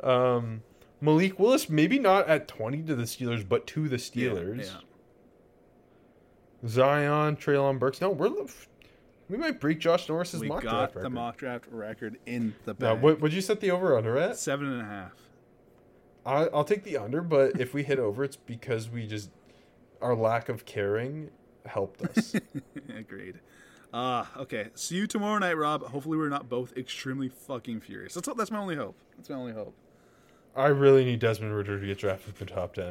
[0.03, 0.63] Um,
[1.03, 4.67] Malik Willis maybe not at twenty to the Steelers, but to the Steelers.
[4.67, 6.69] Yeah.
[6.69, 8.01] Zion, Treylon Burks.
[8.01, 8.31] No, we're
[9.29, 11.11] we might break Josh Norris's We mock got draft the record.
[11.13, 13.03] mock draft record in the Now, bag.
[13.03, 14.37] what would you set the over under at?
[14.37, 15.13] Seven and a half.
[16.25, 19.31] I, I'll take the under, but if we hit over, it's because we just
[20.01, 21.31] our lack of caring
[21.67, 22.35] helped us.
[22.97, 23.41] Agreed.
[23.93, 24.69] Uh, okay.
[24.75, 25.83] See you tomorrow night, Rob.
[25.83, 28.15] Hopefully, we're not both extremely fucking furious.
[28.15, 28.97] That's that's my only hope.
[29.17, 29.75] That's my only hope.
[30.55, 32.91] I really need Desmond Ridder to get drafted in the top ten.